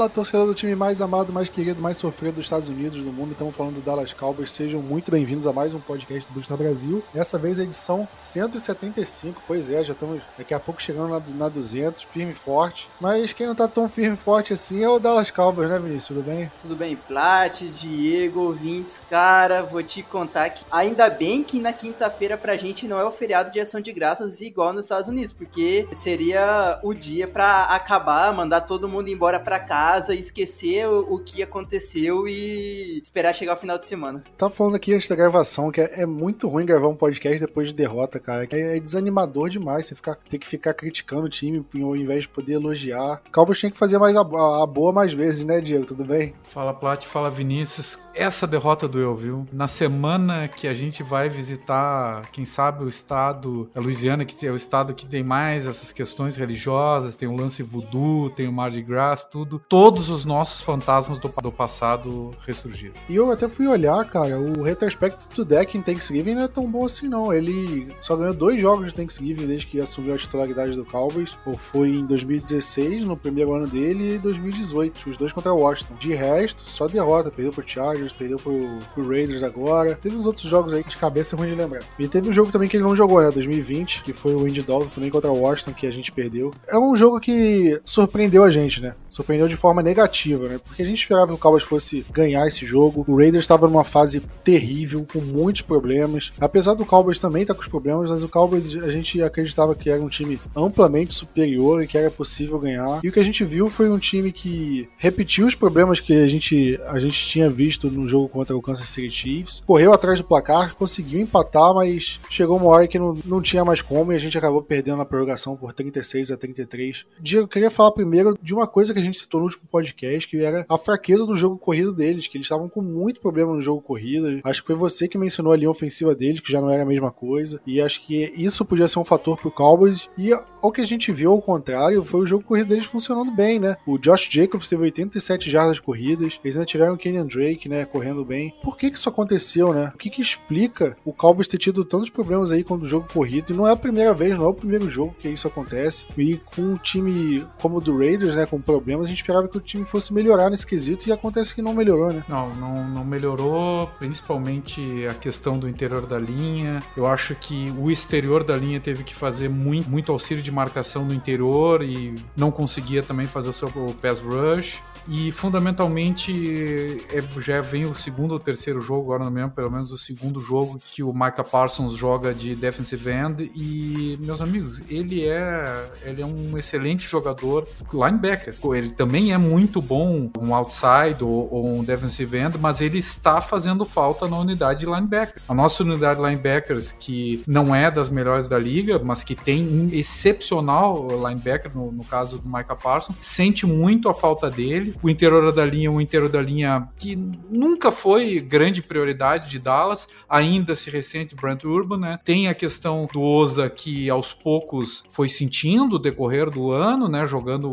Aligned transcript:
Fala, 0.00 0.08
torcedor 0.08 0.46
do 0.46 0.54
time 0.54 0.74
mais 0.74 1.02
amado, 1.02 1.30
mais 1.30 1.50
querido, 1.50 1.78
mais 1.78 1.98
sofrido 1.98 2.36
dos 2.36 2.46
Estados 2.46 2.70
Unidos, 2.70 3.02
do 3.02 3.12
mundo. 3.12 3.32
Estamos 3.32 3.54
falando 3.54 3.74
do 3.74 3.80
Dallas 3.82 4.14
Cowboys. 4.14 4.50
Sejam 4.50 4.80
muito 4.80 5.10
bem-vindos 5.10 5.46
a 5.46 5.52
mais 5.52 5.74
um 5.74 5.78
podcast 5.78 6.26
do 6.26 6.32
Busta 6.32 6.56
Brasil. 6.56 7.04
Dessa 7.12 7.36
vez 7.36 7.60
a 7.60 7.64
edição 7.64 8.08
175. 8.14 9.42
Pois 9.46 9.68
é, 9.68 9.84
já 9.84 9.92
estamos 9.92 10.22
daqui 10.38 10.54
a 10.54 10.58
pouco 10.58 10.80
chegando 10.80 11.10
na, 11.10 11.20
na 11.36 11.48
200, 11.50 12.02
firme 12.04 12.32
e 12.32 12.34
forte. 12.34 12.88
Mas 12.98 13.34
quem 13.34 13.46
não 13.46 13.54
tá 13.54 13.68
tão 13.68 13.90
firme 13.90 14.14
e 14.14 14.18
forte 14.18 14.54
assim 14.54 14.82
é 14.82 14.88
o 14.88 14.98
Dallas 14.98 15.30
Cowboys, 15.30 15.68
né, 15.68 15.78
Vinícius? 15.78 16.06
Tudo 16.06 16.22
bem? 16.22 16.50
Tudo 16.62 16.74
bem, 16.74 16.96
Plat, 16.96 17.60
Diego, 17.60 18.40
ouvintes. 18.40 19.02
Cara, 19.10 19.62
vou 19.62 19.82
te 19.82 20.02
contar 20.02 20.48
que 20.48 20.64
ainda 20.70 21.10
bem 21.10 21.44
que 21.44 21.60
na 21.60 21.74
quinta-feira 21.74 22.38
pra 22.38 22.56
gente 22.56 22.88
não 22.88 22.98
é 22.98 23.04
o 23.04 23.12
feriado 23.12 23.52
de 23.52 23.60
ação 23.60 23.82
de 23.82 23.92
graças 23.92 24.40
igual 24.40 24.72
nos 24.72 24.84
Estados 24.84 25.08
Unidos, 25.08 25.34
porque 25.34 25.86
seria 25.92 26.80
o 26.82 26.94
dia 26.94 27.28
para 27.28 27.64
acabar, 27.64 28.32
mandar 28.32 28.62
todo 28.62 28.88
mundo 28.88 29.10
embora 29.10 29.38
pra 29.38 29.60
casa, 29.60 29.89
esquecer 29.98 30.86
o, 30.86 31.14
o, 31.14 31.18
que 31.18 31.42
aconteceu 31.42 32.26
e 32.28 33.00
esperar 33.02 33.34
chegar 33.34 33.54
o 33.54 33.56
final 33.56 33.78
de 33.78 33.86
semana. 33.86 34.22
Tá 34.38 34.48
falando 34.48 34.76
aqui 34.76 34.94
antes 34.94 35.08
da 35.08 35.16
gravação 35.16 35.70
que 35.70 35.80
é, 35.80 36.02
é 36.02 36.06
muito 36.06 36.48
ruim 36.48 36.64
gravar 36.64 36.88
um 36.88 36.96
podcast 36.96 37.40
depois 37.40 37.68
de 37.68 37.74
derrota, 37.74 38.18
cara. 38.18 38.48
É, 38.50 38.76
é 38.76 38.80
desanimador 38.80 39.48
demais 39.48 39.86
você 39.86 39.94
ficar, 39.94 40.16
ter 40.28 40.38
que 40.38 40.46
ficar 40.46 40.74
criticando 40.74 41.26
o 41.26 41.28
time 41.28 41.64
ao 41.82 41.96
invés 41.96 42.22
de 42.22 42.28
poder 42.28 42.54
elogiar. 42.54 43.20
O 43.28 43.32
Cowboys 43.32 43.58
tinha 43.58 43.70
que 43.70 43.76
fazer 43.76 43.98
mais 43.98 44.16
a, 44.16 44.20
a, 44.20 44.62
a, 44.62 44.66
boa 44.66 44.92
mais 44.92 45.12
vezes, 45.12 45.44
né, 45.44 45.60
Diego? 45.60 45.84
Tudo 45.84 46.04
bem? 46.04 46.34
Fala, 46.44 46.72
Plat, 46.72 47.04
fala, 47.04 47.30
Vinícius. 47.30 47.98
Essa 48.14 48.46
derrota 48.46 48.88
doeu, 48.88 49.14
viu? 49.14 49.46
Na 49.52 49.68
semana 49.68 50.48
que 50.48 50.66
a 50.66 50.74
gente 50.74 51.02
vai 51.02 51.28
visitar, 51.28 52.30
quem 52.32 52.44
sabe, 52.44 52.84
o 52.84 52.88
estado, 52.88 53.70
a 53.74 53.80
Louisiana, 53.80 54.24
que 54.24 54.46
é 54.46 54.50
o 54.50 54.56
estado 54.56 54.94
que 54.94 55.06
tem 55.06 55.22
mais 55.22 55.66
essas 55.66 55.92
questões 55.92 56.36
religiosas, 56.36 57.16
tem 57.16 57.28
o 57.28 57.36
lance 57.36 57.62
voodoo, 57.62 58.30
tem 58.30 58.48
o 58.48 58.52
Mardi 58.52 58.82
Gras, 58.82 59.24
tudo 59.24 59.40
tudo, 59.40 59.58
todos 59.80 60.10
os 60.10 60.26
nossos 60.26 60.60
fantasmas 60.60 61.18
do, 61.18 61.32
do 61.42 61.50
passado 61.50 62.36
ressurgiram. 62.46 62.92
E 63.08 63.16
eu 63.16 63.32
até 63.32 63.48
fui 63.48 63.66
olhar, 63.66 64.04
cara, 64.04 64.38
o 64.38 64.62
retrospecto 64.62 65.26
do 65.34 65.42
deck 65.42 65.74
em 65.78 65.80
Thanksgiving 65.80 66.34
não 66.34 66.42
é 66.42 66.48
tão 66.48 66.70
bom 66.70 66.84
assim, 66.84 67.08
não. 67.08 67.32
Ele 67.32 67.90
só 68.02 68.14
ganhou 68.14 68.34
dois 68.34 68.60
jogos 68.60 68.88
de 68.88 68.94
Thanksgiving 68.94 69.46
desde 69.46 69.66
que 69.66 69.80
assumiu 69.80 70.12
a 70.12 70.18
titularidade 70.18 70.76
do 70.76 70.84
Cowboys. 70.84 71.34
Ou 71.46 71.56
foi 71.56 71.94
em 71.96 72.04
2016, 72.04 73.06
no 73.06 73.16
primeiro 73.16 73.54
ano 73.54 73.66
dele, 73.66 74.16
e 74.16 74.18
2018, 74.18 75.08
os 75.08 75.16
dois 75.16 75.32
contra 75.32 75.50
o 75.50 75.60
Washington. 75.60 75.94
De 75.98 76.12
resto, 76.12 76.68
só 76.68 76.86
derrota. 76.86 77.30
Perdeu 77.30 77.50
pro 77.50 77.66
Chargers, 77.66 78.12
perdeu 78.12 78.36
pro, 78.36 78.52
pro 78.92 79.08
Raiders 79.08 79.42
agora. 79.42 79.94
Teve 79.94 80.14
uns 80.14 80.26
outros 80.26 80.46
jogos 80.46 80.74
aí 80.74 80.84
de 80.84 80.98
cabeça 80.98 81.34
ruim 81.34 81.48
de 81.48 81.54
lembrar. 81.54 81.84
E 81.98 82.06
teve 82.06 82.28
um 82.28 82.32
jogo 82.34 82.52
também 82.52 82.68
que 82.68 82.76
ele 82.76 82.84
não 82.84 82.94
jogou, 82.94 83.22
né? 83.22 83.30
2020, 83.30 84.02
que 84.02 84.12
foi 84.12 84.34
o 84.34 84.46
Indy 84.46 84.60
Dog 84.60 84.88
também 84.88 85.08
contra 85.08 85.32
o 85.32 85.40
Washington, 85.40 85.72
que 85.72 85.86
a 85.86 85.90
gente 85.90 86.12
perdeu. 86.12 86.52
É 86.68 86.78
um 86.78 86.94
jogo 86.94 87.18
que 87.18 87.80
surpreendeu 87.82 88.44
a 88.44 88.50
gente, 88.50 88.82
né? 88.82 88.94
Surpreendeu 89.08 89.48
de 89.48 89.56
forma 89.56 89.69
negativa, 89.74 90.48
né? 90.48 90.60
Porque 90.62 90.82
a 90.82 90.86
gente 90.86 90.98
esperava 90.98 91.28
que 91.28 91.34
o 91.34 91.38
Cowboys 91.38 91.62
fosse 91.62 92.04
ganhar 92.10 92.46
esse 92.46 92.66
jogo. 92.66 93.04
O 93.06 93.16
Raiders 93.16 93.44
estava 93.44 93.66
numa 93.66 93.84
fase 93.84 94.20
terrível, 94.44 95.06
com 95.10 95.20
muitos 95.20 95.62
problemas. 95.62 96.32
Apesar 96.40 96.74
do 96.74 96.84
Cowboys 96.84 97.18
também 97.18 97.42
estar 97.42 97.54
tá 97.54 97.58
com 97.58 97.62
os 97.62 97.70
problemas, 97.70 98.10
mas 98.10 98.22
o 98.22 98.28
Cowboys 98.28 98.74
a 98.76 98.90
gente 98.90 99.22
acreditava 99.22 99.74
que 99.74 99.90
era 99.90 100.02
um 100.02 100.08
time 100.08 100.38
amplamente 100.54 101.14
superior 101.14 101.82
e 101.82 101.86
que 101.86 101.96
era 101.96 102.10
possível 102.10 102.58
ganhar. 102.58 103.00
E 103.02 103.08
o 103.08 103.12
que 103.12 103.20
a 103.20 103.24
gente 103.24 103.44
viu 103.44 103.68
foi 103.68 103.88
um 103.88 103.98
time 103.98 104.32
que 104.32 104.88
repetiu 104.98 105.46
os 105.46 105.54
problemas 105.54 106.00
que 106.00 106.12
a 106.12 106.28
gente, 106.28 106.78
a 106.86 106.98
gente 106.98 107.26
tinha 107.26 107.48
visto 107.48 107.90
no 107.90 108.06
jogo 108.06 108.28
contra 108.28 108.56
o 108.56 108.62
Kansas 108.62 108.88
City 108.88 109.10
Chiefs. 109.10 109.62
Correu 109.66 109.92
atrás 109.92 110.18
do 110.18 110.26
placar, 110.26 110.74
conseguiu 110.74 111.20
empatar, 111.20 111.74
mas 111.74 112.20
chegou 112.28 112.56
uma 112.56 112.68
hora 112.68 112.88
que 112.88 112.98
não, 112.98 113.16
não 113.24 113.40
tinha 113.40 113.64
mais 113.64 113.82
como 113.82 114.12
e 114.12 114.16
a 114.16 114.18
gente 114.18 114.36
acabou 114.36 114.62
perdendo 114.62 114.98
na 114.98 115.04
prorrogação 115.04 115.56
por 115.56 115.72
36 115.72 116.30
a 116.30 116.36
33. 116.36 117.04
Diego, 117.20 117.44
eu 117.44 117.48
queria 117.48 117.70
falar 117.70 117.92
primeiro 117.92 118.38
de 118.40 118.54
uma 118.54 118.66
coisa 118.66 118.92
que 118.92 119.00
a 119.00 119.02
gente 119.02 119.18
citou 119.18 119.40
no 119.40 119.46
último 119.46 119.59
podcast, 119.66 120.28
que 120.28 120.38
era 120.38 120.64
a 120.68 120.78
fraqueza 120.78 121.26
do 121.26 121.36
jogo 121.36 121.58
corrido 121.58 121.92
deles, 121.92 122.28
que 122.28 122.36
eles 122.36 122.46
estavam 122.46 122.68
com 122.68 122.80
muito 122.80 123.20
problema 123.20 123.54
no 123.54 123.62
jogo 123.62 123.80
corrido. 123.82 124.40
Acho 124.44 124.60
que 124.60 124.66
foi 124.66 124.76
você 124.76 125.08
que 125.08 125.18
mencionou 125.18 125.52
a 125.52 125.56
linha 125.56 125.70
ofensiva 125.70 126.14
deles, 126.14 126.40
que 126.40 126.52
já 126.52 126.60
não 126.60 126.70
era 126.70 126.82
a 126.82 126.86
mesma 126.86 127.10
coisa. 127.10 127.60
E 127.66 127.80
acho 127.80 128.04
que 128.06 128.32
isso 128.36 128.64
podia 128.64 128.88
ser 128.88 128.98
um 128.98 129.04
fator 129.04 129.36
pro 129.36 129.50
Cowboys. 129.50 130.08
E 130.16 130.32
o 130.62 130.72
que 130.72 130.80
a 130.80 130.86
gente 130.86 131.12
viu 131.12 131.32
ao 131.32 131.42
contrário 131.42 132.04
foi 132.04 132.20
o 132.20 132.26
jogo 132.26 132.44
corrido 132.44 132.68
deles 132.68 132.84
funcionando 132.84 133.30
bem, 133.30 133.58
né? 133.58 133.76
O 133.86 133.98
Josh 133.98 134.28
Jacobs 134.30 134.68
teve 134.68 134.82
87 134.82 135.50
jardas 135.50 135.80
corridas, 135.80 136.38
eles 136.44 136.56
ainda 136.56 136.66
tiveram 136.66 136.94
o 136.94 136.98
Kenyan 136.98 137.26
Drake, 137.26 137.68
né, 137.68 137.84
correndo 137.84 138.24
bem. 138.24 138.54
Por 138.62 138.76
que 138.76 138.90
que 138.90 138.98
isso 138.98 139.08
aconteceu, 139.08 139.72
né? 139.72 139.92
O 139.94 139.98
que 139.98 140.10
que 140.10 140.22
explica 140.22 140.96
o 141.04 141.12
Cowboys 141.12 141.48
ter 141.48 141.58
tido 141.58 141.84
tantos 141.84 142.10
problemas 142.10 142.52
aí 142.52 142.62
com 142.62 142.74
o 142.74 142.86
jogo 142.86 143.06
corrido? 143.12 143.52
E 143.52 143.56
não 143.56 143.66
é 143.66 143.72
a 143.72 143.76
primeira 143.76 144.12
vez, 144.12 144.36
não 144.36 144.44
é 144.44 144.48
o 144.48 144.54
primeiro 144.54 144.88
jogo 144.90 145.14
que 145.18 145.28
isso 145.28 145.48
acontece. 145.48 146.04
E 146.16 146.36
com 146.54 146.62
um 146.62 146.76
time 146.76 147.46
como 147.60 147.78
o 147.78 147.80
do 147.80 147.96
Raiders, 147.96 148.36
né, 148.36 148.46
com 148.46 148.60
problemas, 148.60 149.06
a 149.06 149.08
gente 149.08 149.18
esperava 149.18 149.48
que 149.50 149.58
o 149.58 149.60
time 149.60 149.84
fosse 149.84 150.12
melhorar 150.12 150.50
nesse 150.50 150.66
quesito 150.66 151.08
e 151.08 151.12
acontece 151.12 151.54
que 151.54 151.60
não 151.60 151.74
melhorou, 151.74 152.12
né? 152.12 152.24
Não, 152.28 152.54
não, 152.54 152.88
não 152.88 153.04
melhorou, 153.04 153.88
principalmente 153.98 155.06
a 155.06 155.14
questão 155.14 155.58
do 155.58 155.68
interior 155.68 156.06
da 156.06 156.18
linha. 156.18 156.80
Eu 156.96 157.06
acho 157.06 157.34
que 157.34 157.72
o 157.78 157.90
exterior 157.90 158.44
da 158.44 158.56
linha 158.56 158.80
teve 158.80 159.04
que 159.04 159.14
fazer 159.14 159.48
muito, 159.48 159.88
muito 159.90 160.12
auxílio 160.12 160.42
de 160.42 160.50
marcação 160.50 161.04
no 161.04 161.12
interior 161.12 161.82
e 161.82 162.14
não 162.36 162.50
conseguia 162.50 163.02
também 163.02 163.26
fazer 163.26 163.50
o 163.50 163.52
seu 163.52 163.68
pass 164.00 164.20
rush. 164.20 164.80
E 165.08 165.32
fundamentalmente 165.32 166.98
é, 167.10 167.20
já 167.40 167.60
vem 167.60 167.84
o 167.84 167.94
segundo 167.94 168.32
ou 168.32 168.38
terceiro 168.38 168.80
jogo, 168.80 169.12
agora 169.12 169.24
não 169.24 169.32
lembro, 169.32 169.50
pelo 169.50 169.70
menos 169.70 169.90
o 169.90 169.98
segundo 169.98 170.38
jogo 170.40 170.78
que 170.78 171.02
o 171.02 171.12
Micah 171.12 171.42
Parsons 171.42 171.96
joga 171.96 172.32
de 172.34 172.54
defensive 172.54 173.10
end. 173.10 173.50
E, 173.54 174.18
meus 174.20 174.40
amigos, 174.40 174.80
ele 174.88 175.26
é, 175.26 175.90
ele 176.04 176.22
é 176.22 176.26
um 176.26 176.56
excelente 176.56 177.06
jogador 177.06 177.66
linebacker. 177.92 178.54
Ele 178.74 178.90
também 178.90 179.32
é 179.32 179.38
muito 179.40 179.80
bom, 179.80 180.30
um 180.38 180.54
outside 180.54 181.22
ou, 181.22 181.48
ou 181.50 181.78
um 181.78 181.84
defensive 181.84 182.36
end, 182.36 182.58
mas 182.58 182.80
ele 182.80 182.98
está 182.98 183.40
fazendo 183.40 183.84
falta 183.84 184.28
na 184.28 184.38
unidade 184.38 184.80
de 184.80 184.86
linebacker. 184.86 185.42
A 185.48 185.54
nossa 185.54 185.82
unidade 185.82 186.20
de 186.20 186.26
linebackers, 186.26 186.92
que 186.92 187.42
não 187.46 187.74
é 187.74 187.90
das 187.90 188.10
melhores 188.10 188.48
da 188.48 188.58
liga, 188.58 188.98
mas 188.98 189.22
que 189.22 189.34
tem 189.34 189.66
um 189.66 189.88
excepcional 189.92 191.08
linebacker, 191.08 191.70
no, 191.74 191.90
no 191.90 192.04
caso 192.04 192.38
do 192.38 192.48
Micah 192.48 192.76
Parsons, 192.76 193.16
sente 193.20 193.66
muito 193.66 194.08
a 194.08 194.14
falta 194.14 194.50
dele 194.50 194.94
o 195.02 195.08
interior 195.08 195.52
da 195.52 195.64
linha, 195.64 195.90
um 195.90 196.00
interior 196.00 196.28
da 196.28 196.42
linha 196.42 196.88
que 196.98 197.16
nunca 197.16 197.90
foi 197.90 198.40
grande 198.40 198.82
prioridade 198.82 199.48
de 199.48 199.58
Dallas, 199.58 200.08
ainda 200.28 200.74
se 200.74 200.90
recente 200.90 201.34
Brent 201.34 201.64
Urban, 201.64 201.98
né? 201.98 202.18
Tem 202.24 202.48
a 202.48 202.54
questão 202.54 203.08
do 203.12 203.20
Oza 203.20 203.68
que 203.68 204.08
aos 204.10 204.32
poucos 204.32 205.04
foi 205.10 205.28
sentindo 205.28 205.96
o 205.96 205.98
decorrer 205.98 206.50
do 206.50 206.70
ano, 206.70 207.08
né? 207.08 207.26
Jogando 207.26 207.70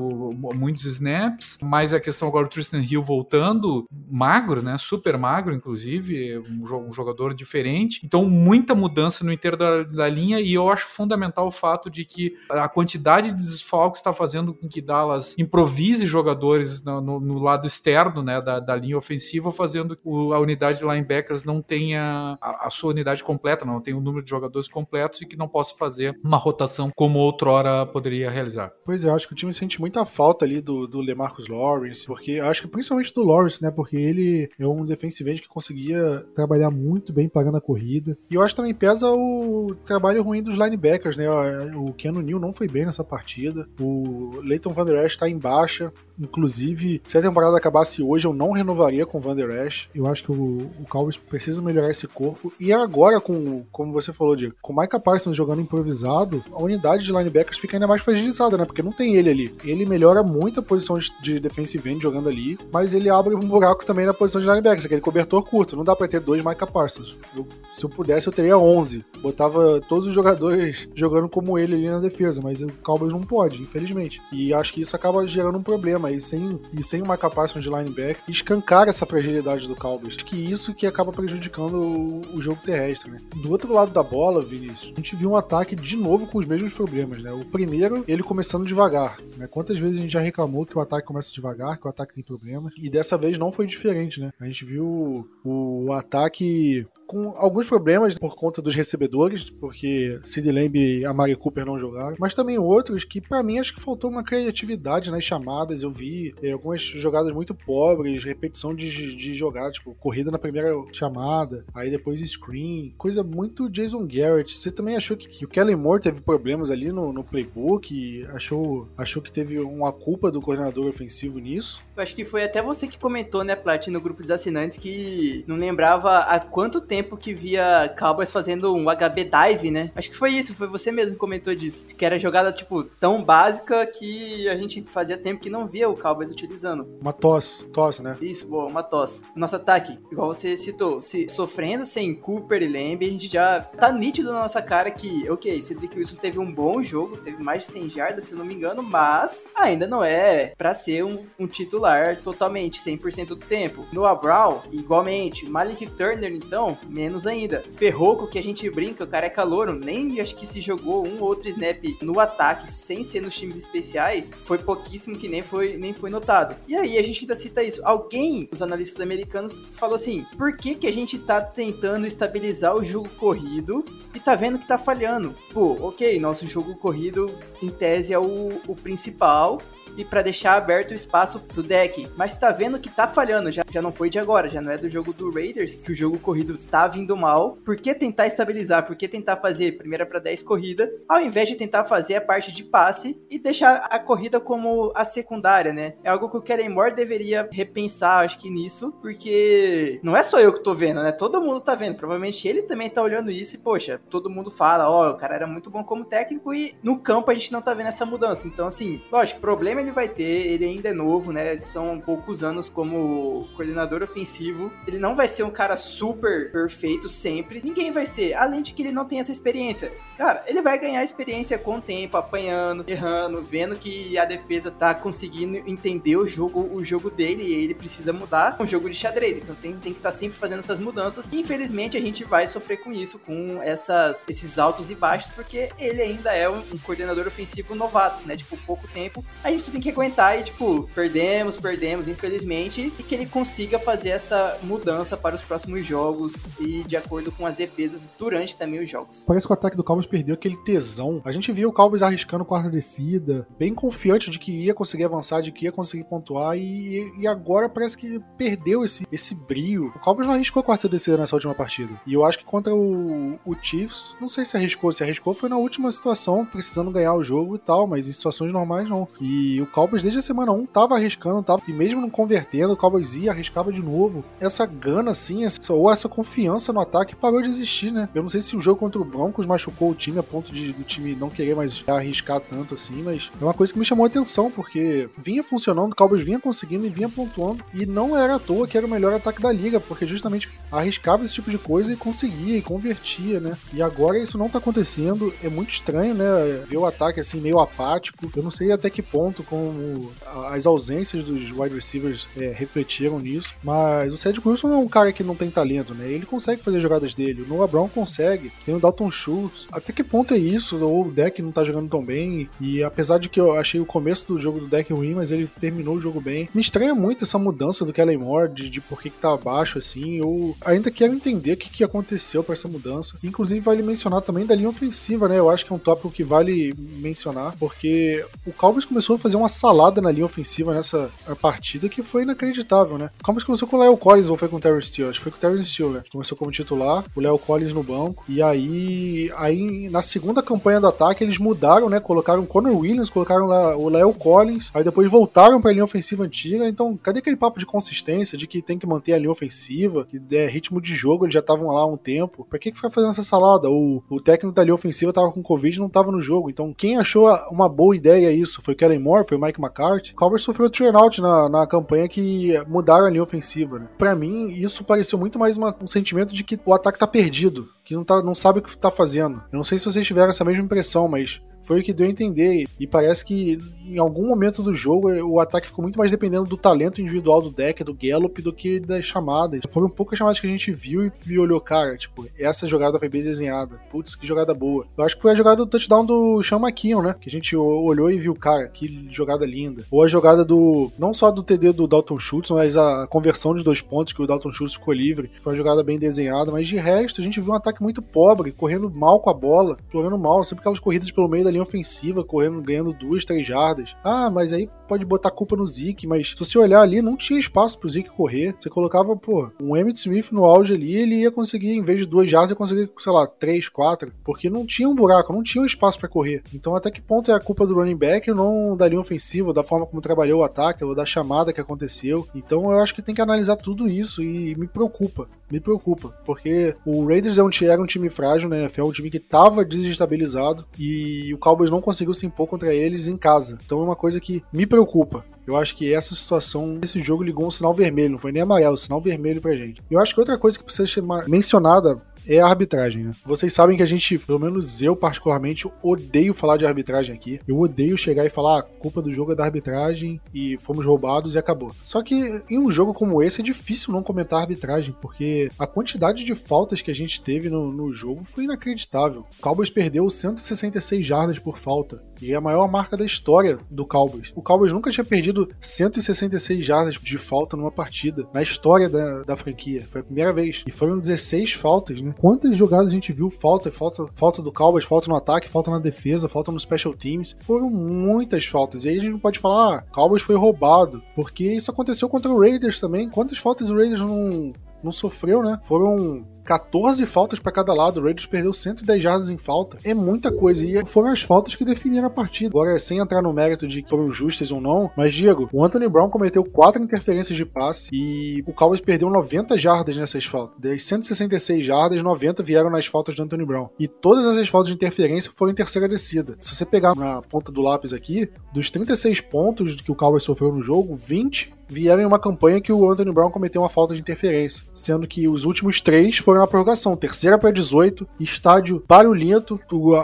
muitos 0.55 0.85
snaps, 0.85 1.56
mas 1.61 1.93
a 1.93 1.99
questão 1.99 2.27
agora 2.27 2.45
do 2.45 2.49
Tristan 2.49 2.79
Hill 2.81 3.01
voltando 3.01 3.85
magro, 4.09 4.61
né? 4.61 4.77
Super 4.77 5.17
magro, 5.17 5.53
inclusive, 5.53 6.39
um 6.39 6.91
jogador 6.91 7.33
diferente. 7.33 8.01
Então, 8.03 8.25
muita 8.25 8.75
mudança 8.75 9.23
no 9.23 9.31
interior 9.31 9.57
da, 9.57 9.83
da 9.83 10.09
linha 10.09 10.39
e 10.39 10.53
eu 10.53 10.69
acho 10.69 10.87
fundamental 10.87 11.47
o 11.47 11.51
fato 11.51 11.89
de 11.89 12.05
que 12.05 12.35
a 12.49 12.67
quantidade 12.67 13.31
de 13.31 13.37
desfalques 13.37 13.99
está 13.99 14.13
fazendo 14.13 14.53
com 14.53 14.67
que 14.67 14.81
Dallas 14.81 15.35
improvise 15.37 16.05
jogadores 16.05 16.83
no, 16.83 17.01
no, 17.01 17.19
no 17.19 17.39
lado 17.39 17.65
externo 17.67 18.21
né, 18.21 18.41
da, 18.41 18.59
da, 18.59 18.75
linha 18.75 18.97
ofensiva, 18.97 19.51
fazendo 19.51 19.95
que 19.95 20.07
a 20.07 20.39
unidade 20.39 20.79
de 20.79 20.85
linebackers 20.85 21.43
não 21.43 21.61
tenha 21.61 22.37
a, 22.41 22.67
a, 22.67 22.69
sua 22.69 22.91
unidade 22.91 23.23
completa, 23.23 23.65
não 23.65 23.81
tenha 23.81 23.97
o 23.97 24.01
número 24.01 24.23
de 24.23 24.29
jogadores 24.29 24.67
completos 24.67 25.21
e 25.21 25.25
que 25.25 25.37
não 25.37 25.47
possa 25.47 25.75
fazer 25.75 26.17
uma 26.23 26.37
rotação 26.37 26.91
como 26.95 27.19
outrora 27.19 27.85
poderia 27.85 28.29
realizar. 28.29 28.71
Pois 28.85 29.03
é, 29.03 29.09
eu 29.09 29.15
acho 29.15 29.27
que 29.27 29.33
o 29.33 29.35
time 29.35 29.53
sente 29.53 29.79
muita 29.79 30.05
falta 30.05 30.45
ali 30.45 30.61
do, 30.61 30.87
do 30.87 30.99
LeMarcus 30.99 31.46
Lawrence, 31.49 32.05
porque 32.05 32.39
acho 32.39 32.61
que 32.61 32.67
principalmente 32.67 33.13
do 33.13 33.23
Lawrence, 33.23 33.61
né, 33.61 33.71
porque 33.71 33.97
ele 33.97 34.49
é 34.59 34.67
um 34.67 34.85
defensive 34.85 35.29
end 35.29 35.41
que 35.41 35.47
conseguia 35.47 36.25
trabalhar 36.35 36.69
muito 36.69 37.11
bem 37.13 37.27
pagando 37.29 37.57
a 37.57 37.61
corrida. 37.61 38.17
E 38.29 38.35
eu 38.35 38.41
acho 38.41 38.53
que 38.53 38.61
também 38.61 38.73
pesa 38.73 39.09
o 39.09 39.75
trabalho 39.85 40.23
ruim 40.23 40.41
dos 40.41 40.57
linebackers, 40.57 41.17
né, 41.17 41.29
o 41.75 41.93
Keanu 41.93 42.21
Neal 42.21 42.39
não 42.39 42.53
foi 42.53 42.67
bem 42.67 42.85
nessa 42.85 43.03
partida, 43.03 43.67
o 43.79 44.39
Leighton 44.43 44.71
Van 44.71 44.85
Der 44.85 45.05
Esch 45.05 45.13
está 45.13 45.29
em 45.29 45.37
baixa, 45.37 45.91
inclusive 46.19 47.01
se 47.05 47.17
a 47.17 47.21
temporada 47.21 47.57
acabasse 47.57 48.01
hoje, 48.01 48.27
eu 48.27 48.33
não 48.33 48.51
renovaria 48.51 49.05
com 49.05 49.17
o 49.17 49.21
Van 49.21 49.35
Der 49.35 49.67
Esch. 49.67 49.89
Eu 49.93 50.07
acho 50.07 50.23
que 50.23 50.31
o, 50.31 50.57
o 50.79 50.85
Cowboys 50.89 51.17
precisa 51.17 51.61
melhorar 51.61 51.91
esse 51.91 52.07
corpo. 52.07 52.51
E 52.59 52.73
agora, 52.73 53.19
com, 53.19 53.63
como 53.71 53.91
você 53.91 54.11
falou, 54.11 54.35
Diego, 54.35 54.55
com 54.61 54.73
o 54.73 54.79
Micah 54.79 54.99
Parsons 54.99 55.35
jogando 55.35 55.61
improvisado, 55.61 56.43
a 56.51 56.61
unidade 56.61 57.05
de 57.05 57.11
linebackers 57.11 57.57
fica 57.57 57.77
ainda 57.77 57.87
mais 57.87 58.01
fragilizada, 58.01 58.57
né? 58.57 58.65
Porque 58.65 58.81
não 58.81 58.91
tem 58.91 59.15
ele 59.15 59.29
ali. 59.29 59.55
Ele 59.63 59.85
melhora 59.85 60.23
muito 60.23 60.59
a 60.59 60.63
posição 60.63 60.97
de 61.21 61.26
defensive 61.39 61.89
end 61.89 62.01
jogando 62.01 62.29
ali, 62.29 62.57
mas 62.71 62.93
ele 62.93 63.09
abre 63.09 63.35
um 63.35 63.39
buraco 63.39 63.85
também 63.85 64.05
na 64.05 64.13
posição 64.13 64.41
de 64.41 64.47
linebackers, 64.47 64.85
aquele 64.85 65.01
cobertor 65.01 65.43
curto. 65.43 65.75
Não 65.75 65.83
dá 65.83 65.95
pra 65.95 66.07
ter 66.07 66.19
dois 66.19 66.43
Micah 66.43 66.67
Parsons. 66.67 67.17
Eu, 67.35 67.47
se 67.75 67.83
eu 67.83 67.89
pudesse, 67.89 68.27
eu 68.27 68.33
teria 68.33 68.57
11. 68.57 69.05
Botava 69.21 69.81
todos 69.87 70.07
os 70.07 70.13
jogadores 70.13 70.87
jogando 70.95 71.29
como 71.29 71.57
ele 71.57 71.75
ali 71.75 71.89
na 71.89 71.99
defesa, 71.99 72.41
mas 72.41 72.61
o 72.61 72.67
Cowboys 72.83 73.11
não 73.11 73.21
pode, 73.21 73.61
infelizmente. 73.61 74.21
E 74.31 74.53
acho 74.53 74.73
que 74.73 74.81
isso 74.81 74.95
acaba 74.95 75.27
gerando 75.27 75.57
um 75.57 75.63
problema. 75.63 76.11
E 76.11 76.21
sem, 76.21 76.59
e 76.77 76.83
sem 76.83 77.01
uma 77.01 77.17
capacidade 77.17 77.63
de 77.63 77.69
linebacker, 77.69 78.23
escancar 78.27 78.87
essa 78.87 79.05
fragilidade 79.05 79.67
do 79.67 79.75
Cowboys. 79.75 80.15
Acho 80.15 80.25
que 80.25 80.35
isso 80.35 80.73
que 80.73 80.85
acaba 80.85 81.11
prejudicando 81.11 81.79
o, 81.79 82.21
o, 82.35 82.41
jogo 82.41 82.59
terrestre, 82.63 83.11
né? 83.11 83.17
Do 83.35 83.51
outro 83.51 83.73
lado 83.73 83.91
da 83.91 84.03
bola, 84.03 84.41
Vinícius, 84.41 84.93
a 84.93 84.95
gente 84.95 85.15
viu 85.15 85.31
um 85.31 85.37
ataque 85.37 85.75
de 85.75 85.95
novo 85.95 86.27
com 86.27 86.39
os 86.39 86.45
mesmos 86.45 86.73
problemas, 86.73 87.21
né? 87.21 87.31
O 87.31 87.45
primeiro, 87.45 88.03
ele 88.07 88.23
começando 88.23 88.65
devagar, 88.65 89.17
né? 89.37 89.47
Quantas 89.47 89.77
vezes 89.77 89.97
a 89.97 90.01
gente 90.01 90.11
já 90.11 90.19
reclamou 90.19 90.65
que 90.65 90.77
o 90.77 90.81
ataque 90.81 91.07
começa 91.07 91.16
devagar, 91.25 91.77
que 91.79 91.87
o 91.87 91.89
ataque 91.89 92.13
tem 92.13 92.23
problemas, 92.23 92.73
e 92.77 92.89
dessa 92.89 93.17
vez 93.17 93.37
não 93.37 93.51
foi 93.51 93.67
diferente, 93.67 94.19
né? 94.19 94.31
A 94.39 94.45
gente 94.45 94.65
viu 94.65 95.27
o, 95.43 95.85
o 95.85 95.93
ataque 95.93 96.85
com 97.07 97.33
alguns 97.37 97.67
problemas 97.67 98.15
por 98.15 98.35
conta 98.35 98.61
dos 98.61 98.75
recebedores, 98.75 99.49
porque 99.49 100.19
Sid 100.23 100.51
Lamb 100.51 100.77
e 100.77 101.05
a 101.05 101.13
Mari 101.13 101.35
Cooper 101.35 101.65
não 101.65 101.79
jogaram, 101.79 102.15
mas 102.19 102.33
também 102.33 102.59
outros 102.59 103.03
que 103.05 103.21
para 103.21 103.41
mim 103.41 103.59
acho 103.59 103.73
que 103.73 103.81
faltou 103.81 104.09
uma 104.09 104.23
criatividade 104.23 105.09
nas 105.09 105.23
chamadas. 105.23 105.81
Eu 105.81 105.91
vi 105.91 106.35
é, 106.43 106.51
algumas 106.51 106.81
jogadas 106.81 107.33
muito 107.33 107.55
pobres, 107.55 108.23
repetição 108.23 108.75
de, 108.75 109.15
de 109.15 109.33
jogar, 109.33 109.71
tipo, 109.71 109.95
corrida 109.95 110.29
na 110.29 110.37
primeira 110.37 110.69
chamada, 110.91 111.65
aí 111.73 111.89
depois 111.89 112.19
screen, 112.29 112.93
coisa 112.97 113.23
muito 113.23 113.69
Jason 113.69 114.05
Garrett. 114.05 114.57
Você 114.57 114.69
também 114.69 114.97
achou 114.97 115.15
que, 115.15 115.29
que 115.29 115.45
o 115.45 115.47
Kellen 115.47 115.77
Moore 115.77 116.01
teve 116.01 116.21
problemas 116.21 116.69
ali 116.69 116.91
no, 116.91 117.13
no 117.13 117.23
playbook? 117.23 118.27
Achou, 118.33 118.89
achou 118.97 119.21
que 119.21 119.31
teve 119.31 119.59
uma 119.59 119.93
culpa 119.93 120.29
do 120.29 120.41
coordenador 120.41 120.87
ofensivo 120.87 121.39
nisso? 121.39 121.81
Eu 121.95 122.03
acho 122.03 122.15
que 122.15 122.25
foi 122.25 122.43
até 122.43 122.61
você 122.61 122.85
que 122.85 122.99
comentou, 122.99 123.43
né, 123.43 123.55
Plat, 123.55 123.87
no 123.87 124.01
grupo 124.01 124.21
dos 124.21 124.31
assinantes, 124.31 124.77
que 124.77 125.45
não 125.47 125.55
lembrava 125.55 126.19
há 126.19 126.39
quanto 126.39 126.81
tempo 126.81 126.96
tempo 126.97 127.15
que 127.15 127.31
via 127.31 127.93
Cowboys 127.97 128.31
fazendo 128.31 128.73
um 128.73 128.85
HB 128.85 129.25
dive, 129.25 129.69
né? 129.69 129.91
Acho 129.95 130.09
que 130.09 130.17
foi 130.17 130.31
isso, 130.31 130.55
foi 130.55 130.67
você 130.67 130.91
mesmo 130.91 131.13
que 131.13 131.19
comentou 131.19 131.53
disso. 131.53 131.85
Que 131.95 132.03
era 132.03 132.17
jogada, 132.17 132.51
tipo, 132.51 132.83
tão 132.83 133.23
básica 133.23 133.85
que 133.85 134.49
a 134.49 134.57
gente 134.57 134.81
fazia 134.81 135.15
tempo 135.15 135.39
que 135.39 135.49
não 135.49 135.67
via 135.67 135.87
o 135.87 135.95
Cowboys 135.95 136.31
utilizando. 136.31 136.87
Uma 136.99 137.13
tosse, 137.13 137.65
tosse, 137.67 138.01
né? 138.01 138.17
Isso, 138.19 138.47
boa, 138.47 138.65
uma 138.65 138.81
tosse. 138.81 139.21
Nosso 139.35 139.55
ataque, 139.55 139.99
igual 140.11 140.33
você 140.33 140.57
citou, 140.57 141.01
se 141.03 141.27
sofrendo 141.29 141.85
sem 141.85 142.15
Cooper 142.15 142.63
e 142.63 142.67
Lamb, 142.67 143.05
a 143.05 143.09
gente 143.09 143.27
já 143.27 143.59
tá 143.59 143.91
nítido 143.91 144.33
na 144.33 144.41
nossa 144.41 144.61
cara 144.61 144.89
que, 144.89 145.29
ok, 145.29 145.61
Cedric 145.61 145.99
Wilson 145.99 146.15
teve 146.15 146.39
um 146.39 146.51
bom 146.51 146.81
jogo, 146.81 147.17
teve 147.17 147.43
mais 147.43 147.61
de 147.61 147.73
100 147.73 147.89
jardas, 147.91 148.23
se 148.23 148.33
não 148.33 148.43
me 148.43 148.55
engano, 148.55 148.81
mas 148.81 149.47
ainda 149.55 149.85
não 149.85 150.03
é 150.03 150.53
para 150.57 150.73
ser 150.73 151.03
um, 151.03 151.23
um, 151.37 151.45
titular 151.45 152.17
totalmente, 152.23 152.79
100% 152.79 153.27
do 153.27 153.35
tempo. 153.35 153.85
Noah 153.93 154.15
Brown, 154.15 154.61
igualmente. 154.71 155.47
Malik 155.47 155.85
Turner, 155.85 156.33
então, 156.33 156.75
menos 156.89 157.27
ainda. 157.27 157.63
Ferroco, 157.75 158.27
que 158.27 158.39
a 158.39 158.43
gente 158.43 158.69
brinca, 158.69 159.03
o 159.03 159.07
careca 159.07 159.43
louro, 159.43 159.73
nem 159.73 160.19
acho 160.19 160.35
que 160.35 160.45
se 160.45 160.61
jogou 160.61 161.07
um 161.07 161.19
ou 161.19 161.27
outro 161.27 161.47
snap 161.49 161.83
no 162.01 162.19
ataque 162.19 162.71
sem 162.71 163.03
ser 163.03 163.21
nos 163.21 163.35
times 163.35 163.55
especiais, 163.55 164.31
foi 164.41 164.57
pouquíssimo 164.57 165.17
que 165.17 165.27
nem 165.27 165.41
foi, 165.41 165.77
nem 165.77 165.93
foi 165.93 166.09
notado. 166.09 166.55
E 166.67 166.75
aí 166.75 166.97
a 166.97 167.03
gente 167.03 167.21
ainda 167.21 167.35
cita 167.35 167.63
isso. 167.63 167.81
Alguém, 167.83 168.47
os 168.51 168.61
analistas 168.61 169.01
americanos, 169.01 169.59
falou 169.71 169.95
assim: 169.95 170.25
por 170.37 170.55
que, 170.55 170.75
que 170.75 170.87
a 170.87 170.93
gente 170.93 171.19
tá 171.19 171.41
tentando 171.41 172.05
estabilizar 172.05 172.75
o 172.75 172.83
jogo 172.83 173.09
corrido 173.09 173.83
e 174.13 174.19
tá 174.19 174.35
vendo 174.35 174.59
que 174.59 174.67
tá 174.67 174.77
falhando? 174.77 175.35
Pô, 175.53 175.87
ok, 175.87 176.19
nosso 176.19 176.47
jogo 176.47 176.75
corrido 176.77 177.31
em 177.61 177.69
tese 177.69 178.13
é 178.13 178.19
o, 178.19 178.61
o 178.67 178.75
principal, 178.75 179.59
e 179.97 180.05
para 180.05 180.21
deixar 180.21 180.53
aberto 180.53 180.91
o 180.91 180.93
espaço 180.93 181.39
do 181.53 181.63
deck. 181.63 182.07
Mas 182.15 182.37
tá 182.37 182.51
vendo 182.51 182.79
que 182.79 182.89
tá 182.89 183.07
falhando, 183.07 183.51
já, 183.51 183.63
já 183.69 183.81
não 183.81 183.91
foi 183.91 184.09
de 184.09 184.19
agora, 184.19 184.47
já 184.47 184.61
não 184.61 184.71
é 184.71 184.77
do 184.77 184.87
jogo 184.87 185.11
do 185.11 185.31
Raiders, 185.31 185.73
que 185.75 185.91
o 185.91 185.95
jogo 185.95 186.19
corrido 186.19 186.57
tá 186.57 186.76
vindo 186.85 187.15
mal. 187.15 187.57
Por 187.65 187.77
que 187.77 187.95
tentar 187.95 188.27
estabilizar? 188.27 188.85
Por 188.85 188.95
que 188.95 189.07
tentar 189.07 189.37
fazer 189.37 189.77
primeira 189.77 190.05
para 190.05 190.19
10 190.19 190.43
corrida, 190.43 190.91
ao 191.07 191.21
invés 191.21 191.49
de 191.49 191.55
tentar 191.55 191.85
fazer 191.85 192.15
a 192.15 192.21
parte 192.21 192.51
de 192.51 192.63
passe 192.63 193.19
e 193.29 193.39
deixar 193.39 193.87
a 193.89 193.97
corrida 193.97 194.39
como 194.39 194.91
a 194.93 195.05
secundária, 195.05 195.71
né? 195.71 195.95
É 196.03 196.09
algo 196.09 196.29
que 196.29 196.37
o 196.37 196.41
Kellen 196.41 196.69
Moore 196.69 196.93
deveria 196.93 197.47
repensar, 197.51 198.25
acho 198.25 198.37
que 198.37 198.49
nisso, 198.49 198.93
porque 199.01 199.99
não 200.03 200.15
é 200.15 200.23
só 200.23 200.39
eu 200.39 200.53
que 200.53 200.63
tô 200.63 200.73
vendo, 200.73 201.01
né? 201.01 201.11
Todo 201.11 201.41
mundo 201.41 201.61
tá 201.61 201.73
vendo. 201.73 201.95
Provavelmente 201.95 202.47
ele 202.47 202.63
também 202.63 202.89
tá 202.89 203.01
olhando 203.01 203.31
isso 203.31 203.55
e, 203.55 203.59
poxa, 203.59 204.01
todo 204.09 204.29
mundo 204.29 204.51
fala, 204.51 204.89
ó, 204.89 205.07
oh, 205.07 205.11
o 205.11 205.17
cara 205.17 205.35
era 205.35 205.47
muito 205.47 205.69
bom 205.69 205.83
como 205.83 206.03
técnico 206.03 206.53
e 206.53 206.75
no 206.83 206.99
campo 206.99 207.31
a 207.31 207.33
gente 207.33 207.51
não 207.51 207.61
tá 207.61 207.73
vendo 207.73 207.87
essa 207.87 208.05
mudança. 208.05 208.47
Então, 208.47 208.67
assim, 208.67 209.01
lógico, 209.11 209.39
problema 209.39 209.81
ele 209.81 209.91
vai 209.91 210.09
ter, 210.09 210.23
ele 210.23 210.65
ainda 210.65 210.89
é 210.89 210.93
novo, 210.93 211.31
né? 211.31 211.55
São 211.57 211.99
poucos 211.99 212.43
anos 212.43 212.69
como 212.69 213.47
coordenador 213.55 214.03
ofensivo. 214.03 214.71
Ele 214.85 214.99
não 214.99 215.15
vai 215.15 215.27
ser 215.27 215.43
um 215.43 215.51
cara 215.51 215.77
super 215.77 216.66
perfeito 216.67 217.07
sempre, 217.07 217.61
ninguém 217.63 217.91
vai 217.91 218.05
ser, 218.05 218.33
além 218.33 218.61
de 218.61 218.73
que 218.73 218.81
ele 218.81 218.91
não 218.91 219.05
tem 219.05 219.19
essa 219.19 219.31
experiência. 219.31 219.91
Cara, 220.17 220.43
ele 220.47 220.61
vai 220.61 220.77
ganhar 220.77 221.01
experiência 221.01 221.57
com 221.57 221.77
o 221.77 221.81
tempo, 221.81 222.17
apanhando, 222.17 222.83
errando, 222.87 223.41
vendo 223.41 223.77
que 223.77 224.17
a 224.17 224.25
defesa 224.25 224.69
tá 224.69 224.93
conseguindo 224.93 225.57
entender 225.65 226.17
o 226.17 226.27
jogo, 226.27 226.69
o 226.73 226.83
jogo 226.83 227.09
dele 227.09 227.43
e 227.43 227.53
ele 227.53 227.73
precisa 227.73 228.11
mudar 228.11 228.57
um 228.59 228.67
jogo 228.67 228.89
de 228.89 228.95
xadrez. 228.95 229.37
Então 229.37 229.55
tem, 229.55 229.71
tem 229.73 229.93
que 229.93 229.99
estar 229.99 230.11
tá 230.11 230.17
sempre 230.17 230.37
fazendo 230.37 230.59
essas 230.59 230.79
mudanças. 230.79 231.27
E 231.31 231.39
infelizmente 231.39 231.95
a 231.95 232.01
gente 232.01 232.25
vai 232.25 232.47
sofrer 232.47 232.77
com 232.83 232.91
isso, 232.91 233.17
com 233.19 233.61
essas, 233.61 234.25
esses 234.27 234.59
altos 234.59 234.89
e 234.89 234.95
baixos, 234.95 235.31
porque 235.33 235.69
ele 235.79 236.01
ainda 236.01 236.33
é 236.33 236.49
um, 236.49 236.59
um 236.73 236.77
coordenador 236.79 237.27
ofensivo 237.27 237.75
novato, 237.75 238.27
né? 238.27 238.35
Tipo, 238.35 238.57
pouco 238.57 238.87
tempo. 238.89 239.23
A 239.43 239.51
gente 239.51 239.71
tem 239.71 239.79
que 239.79 239.91
aguentar 239.91 240.37
e, 240.37 240.43
tipo, 240.43 240.89
perdemos, 240.93 241.55
perdemos, 241.55 242.07
infelizmente, 242.07 242.91
e 242.99 243.03
que 243.03 243.15
ele 243.15 243.25
consiga 243.25 243.79
fazer 243.79 244.09
essa 244.09 244.57
mudança 244.63 245.15
para 245.15 245.35
os 245.35 245.41
próximos 245.41 245.85
jogos 245.85 246.33
e 246.59 246.83
de 246.83 246.95
acordo 246.95 247.31
com 247.31 247.45
as 247.45 247.55
defesas 247.55 248.11
durante 248.17 248.55
também 248.55 248.81
os 248.81 248.89
jogos. 248.89 249.23
Parece 249.25 249.45
que 249.45 249.51
o 249.51 249.55
ataque 249.55 249.77
do 249.77 249.83
Cowboys 249.83 250.07
perdeu 250.07 250.35
aquele 250.35 250.57
tesão. 250.57 251.21
A 251.23 251.31
gente 251.31 251.51
viu 251.51 251.69
o 251.69 251.73
Cowboys 251.73 252.01
arriscando 252.01 252.45
quarta 252.45 252.69
descida, 252.69 253.47
bem 253.57 253.73
confiante 253.73 254.29
de 254.29 254.39
que 254.39 254.51
ia 254.51 254.73
conseguir 254.73 255.05
avançar, 255.05 255.41
de 255.41 255.51
que 255.51 255.65
ia 255.65 255.71
conseguir 255.71 256.03
pontuar, 256.05 256.57
e, 256.57 257.11
e 257.19 257.27
agora 257.27 257.69
parece 257.69 257.97
que 257.97 258.19
perdeu 258.37 258.83
esse, 258.83 259.07
esse 259.11 259.35
brilho. 259.35 259.91
O 259.95 259.99
Cowboys 259.99 260.27
não 260.27 260.33
arriscou 260.33 260.61
a 260.61 260.63
quarta 260.63 260.89
descida 260.89 261.17
nessa 261.17 261.35
última 261.35 261.53
partida. 261.53 261.93
E 262.05 262.13
eu 262.13 262.25
acho 262.25 262.39
que 262.39 262.45
contra 262.45 262.73
o, 262.73 263.39
o 263.45 263.55
Chiefs, 263.61 264.15
não 264.19 264.29
sei 264.29 264.45
se 264.45 264.57
arriscou, 264.57 264.91
se 264.91 265.03
arriscou, 265.03 265.33
foi 265.33 265.49
na 265.49 265.57
última 265.57 265.91
situação, 265.91 266.45
precisando 266.45 266.91
ganhar 266.91 267.13
o 267.13 267.23
jogo 267.23 267.55
e 267.55 267.59
tal, 267.59 267.87
mas 267.87 268.07
em 268.07 268.11
situações 268.11 268.51
normais 268.51 268.89
não. 268.89 269.07
E 269.19 269.61
o 269.61 269.67
Cowboys 269.67 270.01
desde 270.01 270.19
a 270.19 270.23
semana 270.23 270.51
1 270.51 270.65
tava 270.67 270.95
arriscando, 270.95 271.43
tava, 271.43 271.61
e 271.67 271.73
mesmo 271.73 272.01
não 272.01 272.09
convertendo, 272.09 272.73
o 272.73 272.77
Cowboys 272.77 273.13
ia, 273.13 273.31
arriscava 273.31 273.71
de 273.71 273.81
novo. 273.81 274.23
Essa 274.39 274.65
gana, 274.65 275.11
assim, 275.11 275.43
essa, 275.43 275.73
ou 275.73 275.91
essa 275.91 276.07
confiança 276.07 276.36
no 276.45 276.79
ataque 276.79 277.15
parou 277.15 277.41
de 277.41 277.49
existir, 277.49 277.91
né? 277.91 278.09
Eu 278.13 278.21
não 278.21 278.29
sei 278.29 278.41
se 278.41 278.55
o 278.55 278.61
jogo 278.61 278.79
contra 278.79 279.01
o 279.01 279.05
Broncos 279.05 279.45
machucou 279.45 279.91
o 279.91 279.95
time 279.95 280.19
a 280.19 280.23
ponto 280.23 280.53
de 280.53 280.73
do 280.73 280.83
time 280.83 281.15
não 281.15 281.29
querer 281.29 281.55
mais 281.55 281.83
arriscar 281.87 282.39
tanto 282.39 282.75
assim, 282.75 283.01
mas 283.01 283.29
é 283.39 283.43
uma 283.43 283.53
coisa 283.53 283.73
que 283.73 283.79
me 283.79 283.85
chamou 283.85 284.05
a 284.05 284.07
atenção, 284.07 284.51
porque 284.51 285.09
vinha 285.17 285.43
funcionando, 285.43 285.93
o 285.93 285.95
Cowboys 285.95 286.23
vinha 286.23 286.39
conseguindo 286.39 286.85
e 286.85 286.89
vinha 286.89 287.09
pontuando, 287.09 287.63
e 287.73 287.85
não 287.85 288.17
era 288.17 288.35
à 288.35 288.39
toa 288.39 288.67
que 288.67 288.77
era 288.77 288.85
o 288.85 288.89
melhor 288.89 289.13
ataque 289.13 289.41
da 289.41 289.51
liga, 289.51 289.79
porque 289.79 290.05
justamente 290.05 290.49
arriscava 290.71 291.25
esse 291.25 291.33
tipo 291.33 291.49
de 291.49 291.57
coisa 291.57 291.91
e 291.91 291.95
conseguia 291.95 292.57
e 292.57 292.61
convertia, 292.61 293.39
né? 293.39 293.57
E 293.73 293.81
agora 293.81 294.19
isso 294.19 294.37
não 294.37 294.49
tá 294.49 294.59
acontecendo, 294.59 295.33
é 295.43 295.49
muito 295.49 295.71
estranho, 295.71 296.13
né? 296.13 296.63
Ver 296.67 296.77
o 296.77 296.85
ataque 296.85 297.19
assim 297.19 297.39
meio 297.39 297.59
apático. 297.59 298.29
Eu 298.35 298.43
não 298.43 298.51
sei 298.51 298.71
até 298.71 298.89
que 298.89 299.01
ponto, 299.01 299.43
como 299.43 300.11
as 300.49 300.65
ausências 300.65 301.23
dos 301.23 301.51
wide 301.51 301.73
receivers 301.73 302.27
é, 302.37 302.51
refletiram 302.51 303.19
nisso. 303.19 303.49
Mas 303.63 304.13
o 304.13 304.17
Cedric 304.17 304.47
Wilson 304.47 304.71
é 304.73 304.77
um 304.77 304.87
cara 304.87 305.11
que 305.11 305.23
não 305.23 305.35
tem 305.35 305.49
talento, 305.49 305.93
né? 305.93 306.07
Ele 306.09 306.25
consegue 306.27 306.61
fazer 306.61 306.79
jogadas 306.79 307.13
dele. 307.13 307.43
O 307.43 307.47
Noah 307.47 307.67
Brown 307.67 307.87
consegue. 307.87 308.51
Tem 308.65 308.75
o 308.75 308.79
Dalton 308.79 309.09
Schultz. 309.09 309.65
Até 309.71 309.91
que 309.93 310.03
ponto 310.03 310.33
é 310.33 310.37
isso? 310.37 310.77
Ou 310.83 311.07
o 311.07 311.11
deck 311.11 311.41
não 311.41 311.51
tá 311.51 311.63
jogando 311.63 311.89
tão 311.89 312.03
bem? 312.03 312.49
E 312.59 312.83
apesar 312.83 313.17
de 313.17 313.29
que 313.29 313.39
eu 313.39 313.57
achei 313.57 313.79
o 313.79 313.85
começo 313.85 314.27
do 314.27 314.39
jogo 314.39 314.59
do 314.59 314.67
deck 314.67 314.91
ruim, 314.93 315.13
mas 315.13 315.31
ele 315.31 315.47
terminou 315.59 315.95
o 315.95 316.01
jogo 316.01 316.21
bem. 316.21 316.49
Me 316.53 316.61
estranha 316.61 316.93
muito 316.93 317.23
essa 317.23 317.37
mudança 317.37 317.85
do 317.85 317.93
Kellen 317.93 318.17
Moore, 318.17 318.51
de, 318.51 318.69
de 318.69 318.81
por 318.81 319.01
que, 319.01 319.09
que 319.09 319.19
tá 319.19 319.33
abaixo 319.33 319.77
assim. 319.77 320.17
Eu 320.17 320.55
ainda 320.63 320.91
quero 320.91 321.13
entender 321.13 321.53
o 321.53 321.57
que, 321.57 321.69
que 321.69 321.83
aconteceu 321.83 322.43
para 322.43 322.53
essa 322.53 322.67
mudança. 322.67 323.17
Inclusive, 323.23 323.59
vale 323.59 323.83
mencionar 323.83 324.21
também 324.21 324.45
da 324.45 324.55
linha 324.55 324.69
ofensiva, 324.69 325.27
né? 325.27 325.39
Eu 325.39 325.49
acho 325.49 325.65
que 325.65 325.71
é 325.71 325.75
um 325.75 325.79
tópico 325.79 326.11
que 326.11 326.23
vale 326.23 326.73
mencionar, 326.77 327.55
porque 327.59 328.25
o 328.45 328.51
Cowboys 328.51 328.85
começou 328.85 329.15
a 329.15 329.19
fazer 329.19 329.37
uma 329.37 329.49
salada 329.49 330.01
na 330.01 330.11
linha 330.11 330.25
ofensiva 330.25 330.73
nessa 330.73 331.09
partida 331.41 331.89
que 331.89 332.03
foi 332.03 332.23
inacreditável, 332.23 332.97
né? 332.97 333.09
O 333.19 333.23
Cowboys 333.23 333.43
começou 333.43 333.67
com 333.67 333.77
o 333.77 333.79
Léo 333.79 333.97
Collins 333.97 334.29
ou 334.29 334.37
foi 334.37 334.47
com 334.47 334.57
o 334.57 334.59
Terry 334.59 334.81
Steele? 334.81 335.09
Acho 335.09 335.19
que 335.19 335.23
foi 335.23 335.31
com 335.31 335.37
o 335.37 335.41
Terry 335.41 335.63
Steele, 335.63 335.93
né? 335.93 336.03
Começou 336.17 336.35
como 336.35 336.49
titular, 336.49 337.05
o 337.15 337.21
Léo 337.21 337.37
Collins 337.37 337.75
no 337.75 337.83
banco. 337.83 338.23
E 338.27 338.41
aí, 338.41 339.31
aí, 339.37 339.87
na 339.87 340.01
segunda 340.01 340.41
campanha 340.41 340.81
do 340.81 340.87
ataque, 340.87 341.23
eles 341.23 341.37
mudaram, 341.37 341.89
né? 341.89 341.99
Colocaram 341.99 342.43
Conor 342.43 342.75
Williams, 342.75 343.11
colocaram 343.11 343.45
o 343.77 343.87
Léo 343.87 344.11
Collins, 344.15 344.71
aí 344.73 344.83
depois 344.83 345.11
voltaram 345.11 345.61
pra 345.61 345.71
linha 345.71 345.83
ofensiva 345.83 346.23
antiga. 346.23 346.67
Então, 346.67 346.97
cadê 346.97 347.19
aquele 347.19 347.35
papo 347.35 347.59
de 347.59 347.67
consistência, 347.67 348.35
de 348.35 348.47
que 348.47 348.63
tem 348.63 348.79
que 348.79 348.87
manter 348.87 349.13
a 349.13 349.19
linha 349.19 349.29
ofensiva, 349.29 350.07
que 350.09 350.19
é 350.35 350.47
ritmo 350.47 350.81
de 350.81 350.95
jogo, 350.95 351.25
eles 351.25 351.35
já 351.35 351.39
estavam 351.39 351.67
lá 351.67 351.81
há 351.81 351.85
um 351.85 351.97
tempo. 351.97 352.47
Pra 352.49 352.57
que, 352.57 352.71
que 352.71 352.79
foi 352.79 352.89
fazendo 352.89 353.11
essa 353.11 353.21
salada? 353.21 353.69
O, 353.69 354.01
o 354.09 354.19
técnico 354.19 354.55
da 354.55 354.63
linha 354.63 354.73
ofensiva 354.73 355.13
tava 355.13 355.31
com 355.31 355.43
Covid 355.43 355.77
e 355.77 355.79
não 355.79 355.87
tava 355.87 356.11
no 356.11 356.19
jogo. 356.19 356.49
Então, 356.49 356.73
quem 356.75 356.97
achou 356.97 357.27
uma 357.51 357.69
boa 357.69 357.95
ideia 357.95 358.31
isso? 358.31 358.59
Foi 358.63 358.73
Kellen 358.73 358.97
Moore? 358.97 359.27
Foi 359.27 359.37
Mike 359.37 359.61
McCarthy? 359.61 360.15
Cowboys 360.15 360.41
sofreu 360.41 360.67
turnout 360.67 361.21
na, 361.21 361.47
na 361.47 361.67
campanha 361.67 362.09
que 362.09 362.59
mudaram 362.67 363.05
a 363.05 363.09
linha 363.11 363.21
ofensiva, 363.21 363.77
né? 363.77 363.87
Pra 363.99 364.15
mim, 364.15 364.47
isso 364.47 364.83
pareceu 364.83 365.19
muito 365.19 365.37
mais 365.37 365.57
uma, 365.57 365.75
um 365.79 365.85
sentimento 365.85 366.06
de 366.33 366.43
que 366.43 366.59
o 366.65 366.73
ataque 366.73 366.99
tá 366.99 367.07
perdido, 367.07 367.69
que 367.87 367.95
não, 367.95 368.03
tá, 368.03 368.21
não 368.21 368.35
sabe 368.35 368.59
o 368.59 368.61
que 368.61 368.77
tá 368.77 368.91
fazendo. 368.91 369.41
Eu 369.49 369.55
não 369.55 369.63
sei 369.63 369.77
se 369.77 369.85
vocês 369.85 370.05
tiveram 370.05 370.29
essa 370.29 370.43
mesma 370.43 370.61
impressão, 370.61 371.07
mas 371.07 371.41
Foi 371.67 371.81
o 371.81 371.83
que 371.83 371.91
deu 371.91 372.07
a 372.07 372.09
entender. 372.09 372.65
E 372.79 372.87
parece 372.87 373.25
que 373.25 373.59
em 373.85 373.97
algum 373.97 374.25
momento 374.25 374.63
do 374.63 374.73
jogo 374.73 375.11
o 375.25 375.37
ataque 375.37 375.67
ficou 375.67 375.83
muito 375.83 375.97
mais 375.97 376.09
dependendo 376.09 376.45
do 376.45 376.55
talento 376.55 377.01
individual 377.01 377.41
do 377.41 377.51
deck, 377.51 377.83
do 377.83 377.93
Gallup, 377.93 378.41
do 378.41 378.53
que 378.53 378.79
das 378.79 379.03
chamadas. 379.03 379.59
Foram 379.69 379.89
poucas 379.89 380.17
chamadas 380.17 380.39
que 380.39 380.47
a 380.47 380.49
gente 380.49 380.71
viu 380.71 381.11
e 381.27 381.37
olhou, 381.37 381.59
cara, 381.59 381.97
tipo, 381.97 382.25
essa 382.39 382.65
jogada 382.65 382.97
foi 382.97 383.09
bem 383.09 383.21
desenhada. 383.21 383.81
Putz, 383.91 384.15
que 384.15 384.25
jogada 384.25 384.53
boa. 384.53 384.85
Eu 384.97 385.03
acho 385.03 385.17
que 385.17 385.21
foi 385.21 385.31
a 385.31 385.35
jogada 385.35 385.57
do 385.57 385.67
touchdown 385.67 386.05
do 386.05 386.41
Sean 386.41 386.57
McKeon, 386.57 387.01
né? 387.01 387.15
Que 387.19 387.27
a 387.27 387.31
gente 387.31 387.53
olhou 387.53 388.09
e 388.09 388.17
viu, 388.17 388.33
cara, 388.33 388.69
que 388.69 389.05
jogada 389.11 389.45
linda. 389.45 389.83
Ou 389.91 390.01
a 390.01 390.07
jogada 390.07 390.45
do. 390.45 390.89
Não 390.97 391.13
só 391.13 391.31
do 391.31 391.43
TD 391.43 391.73
do 391.73 391.85
Dalton 391.85 392.17
Schultz, 392.17 392.49
mas 392.51 392.77
a 392.77 393.05
conversão 393.07 393.53
de 393.53 393.63
dois 393.65 393.81
pontos 393.81 394.13
que 394.13 394.21
o 394.21 394.27
Dalton 394.27 394.53
Schultz 394.53 394.75
ficou 394.75 394.93
livre. 394.93 395.29
Foi 395.39 395.51
uma 395.51 395.57
jogada 395.57 395.83
bem 395.83 395.99
desenhada, 395.99 396.49
mas 396.49 396.65
de 396.65 396.77
resto 396.77 397.19
a 397.19 397.23
gente 397.23 397.41
viu 397.41 397.51
um 397.51 397.55
ataque 397.55 397.76
muito 397.81 398.01
pobre, 398.01 398.51
correndo 398.51 398.89
mal 398.89 399.19
com 399.19 399.29
a 399.29 399.33
bola, 399.33 399.73
explorando 399.73 400.17
mal, 400.17 400.43
sempre 400.43 400.61
aquelas 400.61 400.79
corridas 400.79 401.11
pelo 401.11 401.27
meio 401.27 401.43
da 401.43 401.51
linha 401.51 401.63
ofensiva, 401.63 402.23
correndo, 402.23 402.61
ganhando 402.61 402.93
duas, 402.93 403.25
três 403.25 403.45
jardas. 403.45 403.95
Ah, 404.03 404.29
mas 404.29 404.53
aí 404.53 404.69
pode 404.87 405.05
botar 405.05 405.31
culpa 405.31 405.55
no 405.55 405.67
Zeke, 405.67 406.07
mas 406.07 406.29
se 406.29 406.35
você 406.37 406.57
olhar 406.57 406.81
ali, 406.81 407.01
não 407.01 407.15
tinha 407.15 407.39
espaço 407.39 407.79
pro 407.79 407.89
Zeke 407.89 408.09
correr. 408.09 408.55
Você 408.59 408.69
colocava, 408.69 409.15
pô, 409.15 409.49
um 409.61 409.75
Emmitt 409.75 409.99
Smith 409.99 410.31
no 410.31 410.45
auge 410.45 410.73
ali, 410.73 410.95
ele 410.95 411.21
ia 411.21 411.31
conseguir, 411.31 411.71
em 411.71 411.81
vez 411.81 411.99
de 411.99 412.05
duas 412.05 412.29
jardas, 412.29 412.51
ia 412.51 412.55
conseguir, 412.55 412.89
sei 412.99 413.11
lá, 413.11 413.27
três, 413.27 413.69
quatro, 413.69 414.11
porque 414.23 414.49
não 414.49 414.65
tinha 414.65 414.87
um 414.87 414.95
buraco, 414.95 415.33
não 415.33 415.43
tinha 415.43 415.61
um 415.61 415.65
espaço 415.65 415.99
para 415.99 416.09
correr. 416.09 416.43
Então, 416.53 416.75
até 416.75 416.89
que 416.89 417.01
ponto 417.01 417.31
é 417.31 417.33
a 417.33 417.39
culpa 417.39 417.65
do 417.65 417.75
running 417.75 417.95
back, 417.95 418.31
não 418.31 418.75
da 418.75 418.87
linha 418.87 419.01
ofensiva, 419.01 419.53
da 419.53 419.63
forma 419.63 419.85
como 419.85 420.01
trabalhou 420.01 420.41
o 420.41 420.43
ataque, 420.43 420.83
ou 420.83 420.95
da 420.95 421.05
chamada 421.05 421.53
que 421.53 421.61
aconteceu. 421.61 422.27
Então, 422.33 422.71
eu 422.71 422.79
acho 422.79 422.93
que 422.93 423.01
tem 423.01 423.15
que 423.15 423.21
analisar 423.21 423.55
tudo 423.55 423.87
isso 423.87 424.23
e 424.23 424.55
me 424.55 424.67
preocupa, 424.67 425.27
me 425.49 425.59
preocupa, 425.59 426.13
porque 426.25 426.75
o 426.85 427.05
Raiders 427.05 427.37
é 427.37 427.43
um, 427.43 427.49
era 427.61 427.81
um 427.81 427.85
time 427.85 428.09
frágil 428.09 428.49
na 428.49 428.57
NFL, 428.57 428.83
um 428.83 428.91
time 428.91 429.09
que 429.09 429.19
tava 429.19 429.63
desestabilizado 429.63 430.65
e 430.77 431.33
o 431.33 431.37
Cowboys 431.37 431.69
não 431.69 431.81
conseguiu 431.81 432.13
se 432.13 432.25
impor 432.25 432.47
contra 432.47 432.73
eles 432.73 433.07
em 433.07 433.17
casa. 433.17 433.57
Então, 433.65 433.79
é 433.79 433.83
uma 433.83 433.95
coisa 433.95 434.19
que 434.19 434.43
me 434.51 434.65
preocupa. 434.65 435.23
Eu 435.45 435.55
acho 435.55 435.75
que 435.75 435.93
essa 435.93 436.13
situação, 436.13 436.77
esse 436.83 436.99
jogo 437.01 437.23
ligou 437.23 437.47
um 437.47 437.51
sinal 437.51 437.73
vermelho, 437.73 438.11
não 438.11 438.19
foi 438.19 438.33
nem 438.33 438.41
amarelo, 438.41 438.77
sinal 438.77 438.99
vermelho 438.99 439.41
pra 439.41 439.55
gente. 439.55 439.81
Eu 439.89 439.99
acho 439.99 440.13
que 440.13 440.19
outra 440.19 440.37
coisa 440.37 440.57
que 440.57 440.63
precisa 440.65 440.87
ser 440.87 441.03
mencionada 441.27 442.01
é 442.27 442.39
a 442.39 442.47
arbitragem, 442.47 443.05
né? 443.05 443.11
Vocês 443.25 443.53
sabem 443.53 443.77
que 443.77 443.83
a 443.83 443.87
gente, 443.87 444.17
pelo 444.19 444.39
menos 444.39 444.81
eu 444.81 444.95
particularmente, 444.95 445.67
odeio 445.81 446.33
falar 446.33 446.57
de 446.57 446.65
arbitragem 446.65 447.15
aqui. 447.15 447.39
Eu 447.47 447.59
odeio 447.59 447.97
chegar 447.97 448.25
e 448.25 448.29
falar, 448.29 448.59
ah, 448.59 448.63
culpa 448.63 449.01
do 449.01 449.11
jogo 449.11 449.31
é 449.31 449.35
da 449.35 449.45
arbitragem 449.45 450.19
e 450.33 450.57
fomos 450.59 450.85
roubados 450.85 451.35
e 451.35 451.37
acabou. 451.37 451.71
Só 451.85 452.03
que 452.03 452.43
em 452.49 452.59
um 452.59 452.71
jogo 452.71 452.93
como 452.93 453.23
esse 453.23 453.41
é 453.41 453.43
difícil 453.43 453.93
não 453.93 454.03
comentar 454.03 454.39
a 454.39 454.41
arbitragem, 454.43 454.95
porque 455.01 455.49
a 455.57 455.65
quantidade 455.65 456.23
de 456.23 456.35
faltas 456.35 456.81
que 456.81 456.91
a 456.91 456.95
gente 456.95 457.21
teve 457.21 457.49
no, 457.49 457.71
no 457.71 457.93
jogo 457.93 458.23
foi 458.23 458.43
inacreditável. 458.43 459.25
O 459.39 459.41
Cowboys 459.41 459.69
perdeu 459.69 460.09
166 460.09 461.05
jardas 461.05 461.39
por 461.39 461.57
falta, 461.57 462.03
e 462.21 462.33
é 462.33 462.35
a 462.35 462.41
maior 462.41 462.69
marca 462.69 462.97
da 462.97 463.05
história 463.05 463.57
do 463.69 463.85
Cowboys. 463.85 464.31
O 464.35 464.41
Cowboys 464.41 464.73
nunca 464.73 464.91
tinha 464.91 465.03
perdido 465.03 465.49
166 465.59 466.65
jardas 466.65 466.95
de 466.95 467.17
falta 467.17 467.55
numa 467.55 467.71
partida, 467.71 468.27
na 468.33 468.41
história 468.41 468.89
da, 468.89 469.23
da 469.23 469.35
franquia. 469.35 469.85
Foi 469.89 470.01
a 470.01 470.03
primeira 470.03 470.33
vez. 470.33 470.63
E 470.67 470.71
foram 470.71 470.99
16 470.99 471.53
faltas, 471.53 472.01
né? 472.01 472.13
Quantas 472.17 472.55
jogadas 472.55 472.89
a 472.89 472.93
gente 472.93 473.13
viu 473.13 473.29
falta, 473.29 473.71
falta, 473.71 474.05
falta 474.15 474.41
do 474.41 474.51
Cowboys, 474.51 474.85
falta 474.85 475.09
no 475.09 475.15
ataque, 475.15 475.49
falta 475.49 475.71
na 475.71 475.79
defesa, 475.79 476.29
falta 476.29 476.51
no 476.51 476.59
special 476.59 476.93
teams. 476.93 477.35
Foram 477.39 477.69
muitas 477.69 478.45
faltas. 478.45 478.83
E 478.83 478.89
aí 478.89 478.97
a 478.97 479.01
gente 479.01 479.11
não 479.11 479.19
pode 479.19 479.39
falar, 479.39 479.77
ah, 479.77 479.81
Cowboys 479.93 480.21
foi 480.21 480.35
roubado, 480.35 481.01
porque 481.15 481.53
isso 481.53 481.71
aconteceu 481.71 482.09
contra 482.09 482.31
o 482.31 482.39
Raiders 482.39 482.79
também. 482.79 483.09
Quantas 483.09 483.37
faltas 483.37 483.69
o 483.69 483.75
Raiders 483.75 484.01
não, 484.01 484.53
não 484.83 484.91
sofreu, 484.91 485.41
né? 485.43 485.59
Foram 485.63 486.25
14 486.47 487.05
faltas 487.05 487.39
para 487.39 487.51
cada 487.51 487.73
lado. 487.73 487.99
O 487.99 488.03
Raiders 488.03 488.25
perdeu 488.25 488.53
110 488.53 489.03
jardas 489.03 489.29
em 489.29 489.37
falta. 489.37 489.77
É 489.83 489.93
muita 489.93 490.31
coisa. 490.31 490.65
E 490.65 490.85
foram 490.85 491.11
as 491.11 491.21
faltas 491.21 491.55
que 491.55 491.65
definiram 491.65 492.07
a 492.07 492.09
partida. 492.09 492.49
Agora, 492.49 492.79
sem 492.79 492.99
entrar 492.99 493.21
no 493.21 493.33
mérito 493.33 493.67
de 493.67 493.83
que 493.83 493.89
foram 493.89 494.09
justas 494.11 494.49
ou 494.49 494.61
não, 494.61 494.89
mas 494.95 495.13
Diego, 495.13 495.49
o 495.51 495.63
Anthony 495.63 495.89
Brown 495.89 496.09
cometeu 496.09 496.45
quatro 496.45 496.81
interferências 496.81 497.37
de 497.37 497.45
passe 497.45 497.89
e 497.91 498.41
o 498.47 498.53
Cowboys 498.53 498.79
perdeu 498.79 499.09
90 499.09 499.59
jardas 499.59 499.97
nessas 499.97 500.23
faltas. 500.23 500.57
Das 500.57 500.83
166 500.85 501.65
jardas, 501.65 502.01
90 502.01 502.41
vieram 502.41 502.69
nas 502.69 502.85
faltas 502.85 503.15
do 503.15 503.23
Anthony 503.23 503.45
Brown. 503.45 503.67
E 503.77 503.87
todas 503.87 504.25
essas 504.25 504.47
faltas 504.47 504.69
de 504.69 504.75
interferência 504.75 505.31
foram 505.35 505.51
em 505.51 505.55
terceira 505.55 505.89
descida. 505.89 506.37
Se 506.39 506.55
você 506.55 506.65
pegar 506.65 506.95
na 506.95 507.21
ponta 507.21 507.51
do 507.51 507.61
lápis 507.61 507.91
aqui, 507.91 508.29
dos 508.53 508.69
36 508.69 509.19
pontos 509.19 509.75
que 509.75 509.91
o 509.91 509.95
Cowboys 509.95 510.23
sofreu 510.23 510.53
no 510.53 510.61
jogo, 510.61 510.95
20 510.95 511.57
vieram 511.67 512.01
em 512.01 512.05
uma 512.05 512.19
campanha 512.19 512.61
que 512.61 512.71
o 512.71 512.89
Anthony 512.89 513.11
Brown 513.11 513.29
cometeu 513.29 513.61
uma 513.61 513.69
falta 513.69 513.93
de 513.93 513.99
interferência, 513.99 514.63
sendo 514.73 515.07
que 515.07 515.27
os 515.27 515.43
últimos 515.43 515.81
três 515.81 516.17
foram 516.17 516.36
na 516.39 516.47
prorrogação, 516.47 516.95
terceira 516.95 517.37
para 517.37 517.51
18, 517.51 518.07
estádio 518.19 518.83
barulhento, 518.87 519.59